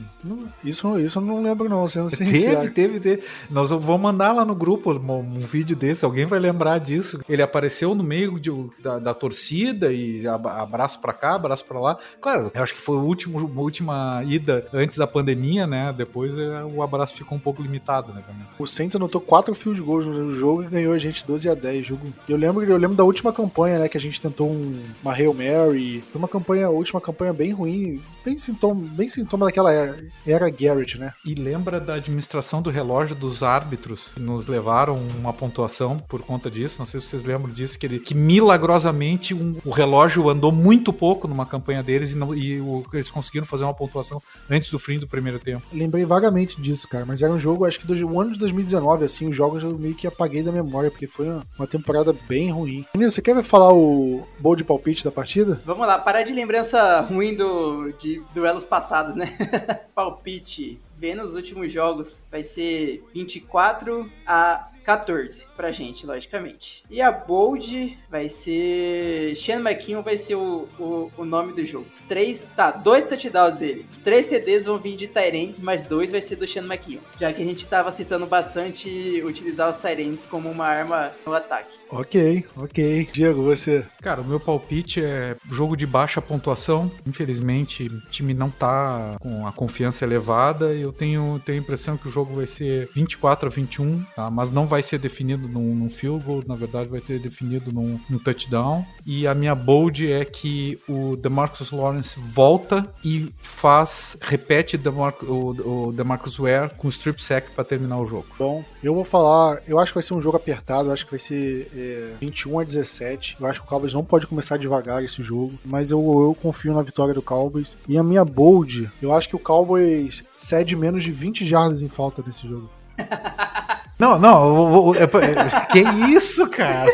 Isso, 0.64 1.00
isso 1.00 1.20
eu 1.20 1.24
não 1.24 1.42
lembro 1.42 1.68
não, 1.68 1.88
sendo 1.88 2.10
Teve, 2.12 2.70
teve, 2.70 3.00
teve. 3.00 3.24
Nós 3.50 3.70
vamos 3.70 4.00
mandar 4.02 4.32
lá 4.32 4.46
no 4.46 4.56
grupo 4.56 4.92
um, 4.92 5.40
vídeo 5.40 5.76
desse, 5.76 6.06
alguém 6.06 6.26
vai 6.26 6.40
lembrar 6.40 6.80
disso. 6.80 7.20
Ele 7.28 7.42
apareceu 7.42 7.96
no 7.96 8.04
meio 8.04 8.40
de, 8.40 8.52
da, 8.82 9.00
da, 9.00 9.14
torcida 9.14 9.92
e 9.92 10.26
abraço 10.28 11.00
para 11.02 11.14
cá, 11.14 11.36
abraço 11.36 11.66
para 11.66 11.80
lá. 11.80 11.98
Claro, 12.20 12.52
eu 12.54 12.64
acho 12.64 12.74
que 12.74 12.82
foi 12.82 12.98
a 12.98 13.02
última, 13.02 13.42
última 13.42 14.24
ida 14.26 14.68
antes 14.74 14.98
da 14.98 15.08
pandemia, 15.08 15.66
né? 15.66 15.94
Depois 15.96 16.38
é, 16.38 16.64
o 16.64 16.82
abraço 16.84 17.16
ficou 17.16 17.38
um 17.38 17.42
pouco 17.42 17.62
limitado, 17.62 18.14
né? 18.14 18.24
Também. 18.26 18.46
O 18.60 18.68
Saints 18.68 18.96
anotou 18.96 19.20
quatro 19.20 19.54
fios 19.56 19.76
de 19.76 19.82
gols 19.82 20.06
no 20.06 20.36
jogo 20.36 20.64
e 20.64 20.68
ganhou 20.68 20.94
a 20.94 20.98
gente 20.98 21.26
12 21.32 21.50
a 21.50 21.56
10 21.56 21.88
jogo. 21.88 22.14
Eu 22.28 22.36
lembro, 22.36 22.64
eu 22.64 22.78
lembro 22.78 22.96
da 22.96 23.06
última 23.06 23.32
campanha, 23.32 23.80
né, 23.80 23.88
que 23.88 23.98
a 23.98 24.02
gente 24.02 24.20
tentou 24.20 24.50
um, 24.50 24.82
uma 25.02 25.14
Hail 25.14 25.34
Mary. 25.34 26.04
Foi 26.12 26.20
uma 26.20 26.28
campanha, 26.28 26.68
a 26.68 26.70
última 26.70 27.00
campanha 27.00 27.32
bem 27.32 27.54
ruim, 27.54 28.02
bem 28.24 28.38
sintoma, 28.38 28.86
bem 28.92 29.08
sintoma 29.08 29.46
daquela 29.46 29.72
era, 29.72 30.04
era 30.28 30.50
Garrett, 30.50 30.98
né? 30.98 31.14
E 31.26 31.34
lembra 31.34 31.80
da 31.80 31.96
administração 31.96 32.62
do 32.62 32.70
relógio 32.70 33.16
dos 33.16 33.44
árbitros 33.44 34.10
que 34.14 34.20
nos 34.20 34.48
levaram 34.48 34.98
uma 34.98 35.32
pontuação 35.32 35.98
por 35.98 36.22
conta 36.22 36.52
disso? 36.52 36.80
Não 36.80 36.86
sei 36.86 37.00
se 37.00 37.08
vocês 37.08 37.24
lembram 37.24 37.54
disso, 37.54 37.80
que, 37.80 37.86
ele, 37.86 38.00
que 38.00 38.14
milagrosamente 38.14 39.34
um, 39.34 39.56
o 39.64 39.72
relógio 39.72 40.30
andou 40.30 40.52
muito 40.52 40.92
pouco 40.92 41.28
numa 41.28 41.46
campanha 41.46 41.82
deles 41.82 42.12
e, 42.12 42.18
não, 42.18 42.36
e 42.36 42.60
o, 42.60 42.84
eles 42.94 43.10
conseguiram 43.10 43.48
fazer 43.48 43.64
uma 43.64 43.74
pontuação 43.74 44.22
antes 44.50 44.70
do 44.70 44.78
fim 44.78 45.00
do 45.00 45.08
primeiro 45.08 45.40
tempo. 45.40 45.64
Lembrei 45.72 46.04
vagamente 46.04 46.62
disso, 46.62 46.88
cara, 46.90 47.06
mas 47.06 47.22
era 47.22 47.32
um 47.32 47.40
jogo, 47.40 47.66
acho 47.66 47.80
que 47.80 47.88
do 47.88 48.02
o 48.02 48.20
ano 48.20 48.34
de 48.34 48.40
2019, 48.40 49.06
assim, 49.06 49.30
os 49.30 49.36
jogos 49.36 49.64
eu 49.64 49.78
meio 49.78 49.96
que 49.96 50.08
apaguei 50.08 50.44
da 50.44 50.52
memória, 50.52 50.92
porque 50.92 51.08
foi 51.08 51.21
uma, 51.28 51.44
uma 51.60 51.68
temporada 51.68 52.16
bem 52.28 52.52
ruim. 52.52 52.86
Menino, 52.94 53.12
você 53.12 53.22
quer 53.22 53.42
falar 53.44 53.74
o 53.74 54.28
bol 54.40 54.56
de 54.56 54.64
palpite 54.64 55.04
da 55.04 55.12
partida? 55.12 55.62
Vamos 55.66 55.86
lá, 55.88 55.98
parar 55.98 56.24
de 56.24 56.34
lembrança 56.34 57.02
ruim 57.02 57.36
do, 57.36 57.92
de 57.94 58.22
duelos 58.34 58.66
passados, 58.66 59.16
né? 59.16 59.26
palpite 59.96 60.80
vendo 61.02 61.24
os 61.24 61.34
últimos 61.34 61.74
jogos, 61.74 62.22
vai 62.30 62.44
ser 62.44 63.04
24 63.12 64.08
a 64.24 64.70
14 64.84 65.48
pra 65.58 65.72
gente, 65.72 66.06
logicamente. 66.06 66.84
E 66.90 67.02
a 67.02 67.12
Bold 67.12 67.98
vai 68.10 68.30
ser. 68.30 69.36
Sean 69.36 69.60
McKeon 69.60 70.04
vai 70.04 70.18
ser 70.18 70.36
o, 70.36 70.68
o, 70.80 71.12
o, 71.18 71.26
nome 71.26 71.54
do 71.54 71.66
jogo. 71.66 71.88
Os 71.94 72.02
três. 72.02 72.54
Tá, 72.56 72.72
dois 72.72 73.04
touchdowns 73.06 73.56
dele. 73.56 73.86
Os 73.90 73.98
três 73.98 74.28
TDs 74.28 74.66
vão 74.66 74.78
vir 74.78 74.96
de 74.96 75.08
Tyrants, 75.08 75.60
mas 75.60 75.86
dois 75.86 76.12
vai 76.12 76.22
ser 76.22 76.36
do 76.36 76.48
Sean 76.48 76.66
McKeon. 76.66 77.02
Já 77.20 77.34
que 77.34 77.42
a 77.42 77.46
gente 77.46 77.66
tava 77.66 77.92
citando 77.92 78.28
bastante 78.28 79.22
utilizar 79.26 79.70
os 79.70 79.78
Tyrants 79.78 80.26
como 80.26 80.50
uma 80.50 80.68
arma 80.68 81.12
no 81.26 81.34
ataque. 81.34 81.81
Ok, 81.92 82.46
ok. 82.56 83.10
Diego, 83.12 83.44
você. 83.44 83.84
Cara, 84.02 84.22
o 84.22 84.26
meu 84.26 84.40
palpite 84.40 85.04
é 85.04 85.36
jogo 85.52 85.76
de 85.76 85.86
baixa 85.86 86.22
pontuação. 86.22 86.92
Infelizmente, 87.08 87.88
o 87.88 88.10
time 88.10 88.34
não 88.34 88.50
tá 88.50 89.16
com 89.20 89.48
a 89.48 89.52
confiança 89.52 90.06
elevada. 90.06 90.74
Eu 90.74 90.92
eu 90.92 90.94
tenho, 90.94 91.42
tenho 91.46 91.58
a 91.58 91.62
impressão 91.62 91.96
que 91.96 92.08
o 92.08 92.12
jogo 92.12 92.36
vai 92.36 92.46
ser 92.46 92.90
24 92.94 93.48
a 93.48 93.50
21, 93.50 94.04
tá? 94.16 94.30
mas 94.30 94.52
não 94.52 94.68
vai 94.68 94.84
ser 94.84 95.00
definido 95.00 95.48
num, 95.48 95.74
num 95.74 95.90
field 95.90 96.24
goal, 96.24 96.44
na 96.46 96.56
verdade 96.56 96.90
vai 96.90 97.00
ser 97.00 97.20
definido 97.20 97.72
num, 97.72 98.00
num 98.10 98.20
touchdown. 98.20 98.86
E 99.06 99.26
a 99.26 99.34
minha 99.34 99.56
bold 99.56 100.12
é 100.12 100.26
que 100.26 100.78
o 100.88 101.16
DeMarcus 101.16 101.72
Lawrence 101.72 102.20
volta 102.20 102.86
e 103.04 103.32
faz, 103.42 104.18
repete 104.22 104.78
DeMar 104.78 105.14
o, 105.24 105.88
o 105.88 105.94
DeMarcus 105.94 106.38
Ware 106.38 106.70
com 106.76 106.90
strip 106.90 107.24
sack 107.24 107.52
para 107.52 107.64
terminar 107.64 107.98
o 108.00 108.06
jogo. 108.06 108.28
Bom, 108.38 108.64
eu 108.84 108.94
vou 108.94 109.06
falar, 109.06 109.62
eu 109.66 109.80
acho 109.80 109.94
que 109.94 109.96
vai 109.96 110.04
ser 110.04 110.14
um 110.14 110.22
jogo 110.22 110.38
apertado, 110.38 110.90
eu 110.90 110.94
acho 110.94 111.06
que 111.06 111.12
vai 111.12 111.20
ser 111.20 111.70
é, 111.82 112.14
21 112.20 112.60
a 112.60 112.64
17. 112.64 113.38
Eu 113.40 113.48
acho 113.48 113.60
que 113.60 113.66
o 113.66 113.70
Cowboys 113.70 113.94
não 113.94 114.04
pode 114.04 114.28
começar 114.28 114.58
devagar 114.58 115.04
esse 115.04 115.22
jogo, 115.24 115.54
mas 115.66 115.92
eu, 115.92 116.00
eu 116.00 116.38
confio 116.42 116.74
na 116.74 116.82
vitória 116.82 117.14
do 117.14 117.22
Cowboys. 117.22 117.68
E 117.88 117.98
a 117.98 118.04
minha 118.04 118.24
bold, 118.24 118.90
eu 119.02 119.14
acho 119.14 119.28
que 119.28 119.36
o 119.36 119.40
Cowboys 119.40 120.24
cede 120.36 120.76
menos 120.76 121.04
de 121.04 121.12
20 121.12 121.46
jardas 121.46 121.82
em 121.82 121.90
falta 121.90 122.24
nesse 122.26 122.48
jogo. 122.48 122.70
Não, 124.00 124.18
não, 124.18 124.96
é, 124.96 125.04
é, 125.04 125.66
que 125.68 125.80
isso, 126.10 126.50
cara? 126.50 126.92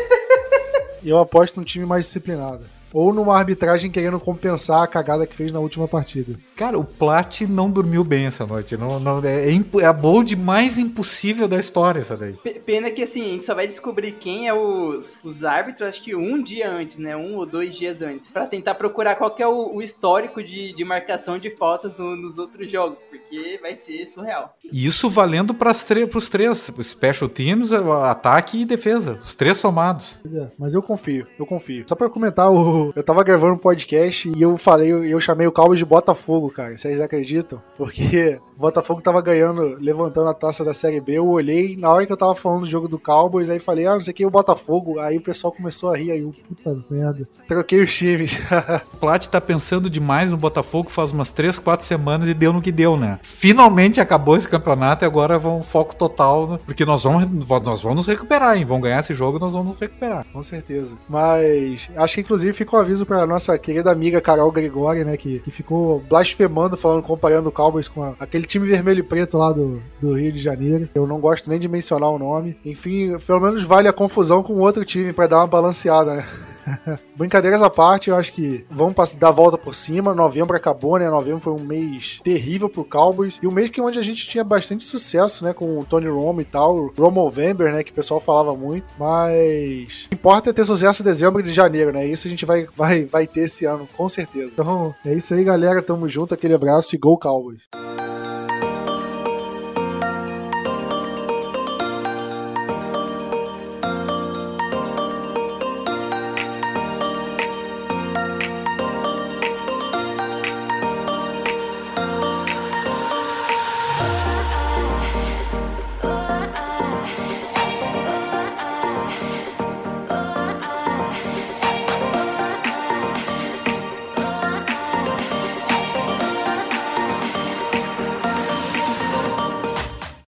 Eu 1.02 1.16
aposto 1.16 1.56
num 1.56 1.64
time 1.64 1.86
mais 1.86 2.04
disciplinado 2.04 2.60
ou 2.92 3.12
numa 3.12 3.36
arbitragem 3.36 3.90
querendo 3.90 4.18
compensar 4.18 4.82
a 4.82 4.86
cagada 4.86 5.26
que 5.26 5.34
fez 5.34 5.52
na 5.52 5.60
última 5.60 5.86
partida. 5.86 6.34
Cara, 6.56 6.78
o 6.78 6.84
Plat 6.84 7.42
não 7.42 7.70
dormiu 7.70 8.02
bem 8.02 8.26
essa 8.26 8.46
noite. 8.46 8.76
Não, 8.76 8.98
não, 8.98 9.22
é, 9.24 9.48
é 9.80 9.84
a 9.84 9.92
bold 9.92 10.34
mais 10.36 10.78
impossível 10.78 11.46
da 11.46 11.58
história, 11.58 12.00
essa 12.00 12.16
daí. 12.16 12.34
Pena 12.64 12.90
que 12.90 13.02
assim, 13.02 13.22
a 13.22 13.32
gente 13.32 13.46
só 13.46 13.54
vai 13.54 13.66
descobrir 13.66 14.12
quem 14.12 14.48
é 14.48 14.54
os, 14.54 15.20
os 15.24 15.44
árbitros, 15.44 15.88
acho 15.88 16.02
que 16.02 16.14
um 16.14 16.42
dia 16.42 16.70
antes, 16.70 16.98
né? 16.98 17.16
Um 17.16 17.36
ou 17.36 17.46
dois 17.46 17.76
dias 17.76 18.02
antes. 18.02 18.30
para 18.30 18.46
tentar 18.46 18.74
procurar 18.74 19.16
qual 19.16 19.30
que 19.30 19.42
é 19.42 19.46
o, 19.46 19.76
o 19.76 19.82
histórico 19.82 20.42
de, 20.42 20.72
de 20.72 20.84
marcação 20.84 21.38
de 21.38 21.50
faltas 21.50 21.96
no, 21.96 22.16
nos 22.16 22.38
outros 22.38 22.70
jogos, 22.70 23.02
porque 23.02 23.58
vai 23.62 23.74
ser 23.74 24.04
surreal. 24.06 24.54
Isso 24.72 25.08
valendo 25.08 25.54
para 25.54 25.70
os 25.70 26.28
três: 26.28 26.70
Special 26.82 27.28
Teams, 27.28 27.72
ataque 27.72 28.62
e 28.62 28.64
defesa. 28.64 29.18
Os 29.22 29.34
três 29.34 29.58
somados. 29.58 30.18
É, 30.32 30.48
mas 30.58 30.74
eu 30.74 30.82
confio, 30.82 31.26
eu 31.38 31.46
confio. 31.46 31.84
Só 31.88 31.94
para 31.94 32.10
comentar 32.10 32.50
o 32.50 32.77
eu 32.94 33.02
tava 33.02 33.22
gravando 33.22 33.54
um 33.54 33.58
podcast 33.58 34.30
e 34.34 34.42
eu 34.42 34.56
falei, 34.56 34.90
eu 34.90 35.20
chamei 35.20 35.46
o 35.46 35.52
Cowboys 35.52 35.78
de 35.78 35.84
Botafogo, 35.84 36.50
cara. 36.50 36.76
Vocês 36.76 37.00
acreditam? 37.00 37.60
Porque 37.76 38.38
o 38.56 38.60
Botafogo 38.60 39.00
tava 39.00 39.20
ganhando, 39.20 39.76
levantando 39.80 40.28
a 40.28 40.34
taça 40.34 40.64
da 40.64 40.72
Série 40.72 41.00
B. 41.00 41.14
Eu 41.14 41.28
olhei, 41.28 41.76
na 41.76 41.90
hora 41.90 42.06
que 42.06 42.12
eu 42.12 42.16
tava 42.16 42.34
falando 42.34 42.60
do 42.60 42.70
jogo 42.70 42.88
do 42.88 42.98
Cowboys, 42.98 43.50
aí 43.50 43.58
falei, 43.58 43.86
ah, 43.86 43.94
não 43.94 44.00
sei 44.00 44.12
o 44.12 44.14
que, 44.14 44.26
o 44.26 44.30
Botafogo. 44.30 44.98
Aí 44.98 45.16
o 45.16 45.22
pessoal 45.22 45.52
começou 45.52 45.90
a 45.90 45.96
rir, 45.96 46.10
aí 46.10 46.20
eu, 46.20 46.34
puta 46.48 46.76
merda. 46.90 47.28
Troquei 47.46 47.82
os 47.82 47.94
times. 47.94 48.38
o 48.92 48.96
Plat 48.96 49.26
tá 49.26 49.40
pensando 49.40 49.88
demais 49.88 50.30
no 50.30 50.36
Botafogo 50.36 50.90
faz 50.90 51.12
umas 51.12 51.30
3, 51.30 51.58
4 51.58 51.86
semanas 51.86 52.28
e 52.28 52.34
deu 52.34 52.52
no 52.52 52.62
que 52.62 52.72
deu, 52.72 52.96
né? 52.96 53.18
Finalmente 53.22 54.00
acabou 54.00 54.36
esse 54.36 54.48
campeonato 54.48 55.04
e 55.04 55.06
agora 55.06 55.38
vão 55.38 55.62
foco 55.62 55.94
total, 55.94 56.48
né? 56.48 56.58
porque 56.64 56.84
nós 56.84 57.04
vamos, 57.04 57.28
nós 57.64 57.82
vamos 57.82 57.96
nos 57.96 58.06
recuperar, 58.06 58.56
hein? 58.56 58.64
Vão 58.64 58.80
ganhar 58.80 59.00
esse 59.00 59.14
jogo 59.14 59.38
nós 59.38 59.52
vamos 59.52 59.70
nos 59.70 59.78
recuperar. 59.78 60.26
Com 60.32 60.42
certeza. 60.42 60.94
Mas 61.08 61.90
acho 61.96 62.14
que 62.14 62.20
inclusive 62.20 62.52
fica 62.52 62.67
um 62.76 62.80
aviso 62.80 63.06
pra 63.06 63.26
nossa 63.26 63.58
querida 63.58 63.90
amiga 63.90 64.20
Carol 64.20 64.50
Gregori, 64.50 65.04
né? 65.04 65.16
Que, 65.16 65.38
que 65.40 65.50
ficou 65.50 66.00
blasfemando, 66.00 66.76
falando, 66.76 67.02
comparando 67.02 67.48
o 67.48 67.52
Cowboys 67.52 67.88
com 67.88 68.02
a, 68.02 68.14
aquele 68.18 68.46
time 68.46 68.68
vermelho 68.68 69.00
e 69.00 69.02
preto 69.02 69.38
lá 69.38 69.52
do, 69.52 69.82
do 70.00 70.14
Rio 70.14 70.32
de 70.32 70.38
Janeiro. 70.38 70.88
Eu 70.94 71.06
não 71.06 71.20
gosto 71.20 71.48
nem 71.48 71.58
de 71.58 71.68
mencionar 71.68 72.10
o 72.10 72.18
nome. 72.18 72.56
Enfim, 72.64 73.16
pelo 73.18 73.40
menos 73.40 73.64
vale 73.64 73.88
a 73.88 73.92
confusão 73.92 74.42
com 74.42 74.54
outro 74.54 74.84
time 74.84 75.12
para 75.12 75.28
dar 75.28 75.38
uma 75.38 75.46
balanceada, 75.46 76.14
né? 76.16 76.26
Brincadeiras 77.16 77.62
à 77.62 77.70
parte, 77.70 78.10
eu 78.10 78.16
acho 78.16 78.32
que 78.32 78.64
vamos 78.70 78.94
dar 79.14 79.28
a 79.28 79.32
volta 79.32 79.56
por 79.58 79.74
cima. 79.74 80.14
Novembro 80.14 80.56
acabou, 80.56 80.98
né? 80.98 81.08
Novembro 81.08 81.40
foi 81.40 81.52
um 81.52 81.64
mês 81.64 82.20
terrível 82.22 82.68
pro 82.68 82.84
Cowboys. 82.84 83.38
E 83.42 83.46
um 83.46 83.50
mês 83.50 83.70
que 83.70 83.80
onde 83.80 83.98
a 83.98 84.02
gente 84.02 84.26
tinha 84.26 84.44
bastante 84.44 84.84
sucesso, 84.84 85.44
né? 85.44 85.52
Com 85.52 85.78
o 85.78 85.84
Tony 85.84 86.08
Romo 86.08 86.40
e 86.40 86.44
tal. 86.44 86.92
Romo 86.96 87.22
November, 87.22 87.72
né? 87.72 87.82
Que 87.82 87.90
o 87.90 87.94
pessoal 87.94 88.20
falava 88.20 88.54
muito. 88.54 88.86
Mas 88.98 90.06
o 90.06 90.08
que 90.08 90.14
importa 90.14 90.50
é 90.50 90.52
ter 90.52 90.64
sucesso 90.64 91.02
em 91.02 91.04
dezembro 91.04 91.40
e 91.40 91.44
de 91.44 91.52
janeiro, 91.52 91.92
né? 91.92 92.06
Isso 92.06 92.26
a 92.26 92.30
gente 92.30 92.44
vai, 92.44 92.66
vai, 92.76 93.04
vai 93.04 93.26
ter 93.26 93.42
esse 93.42 93.64
ano, 93.64 93.88
com 93.96 94.08
certeza. 94.08 94.50
Então 94.52 94.94
é 95.04 95.14
isso 95.14 95.34
aí, 95.34 95.44
galera. 95.44 95.82
Tamo 95.82 96.08
junto. 96.08 96.34
Aquele 96.34 96.54
abraço 96.54 96.94
e 96.94 96.98
Go 96.98 97.18
Cowboys. 97.18 97.68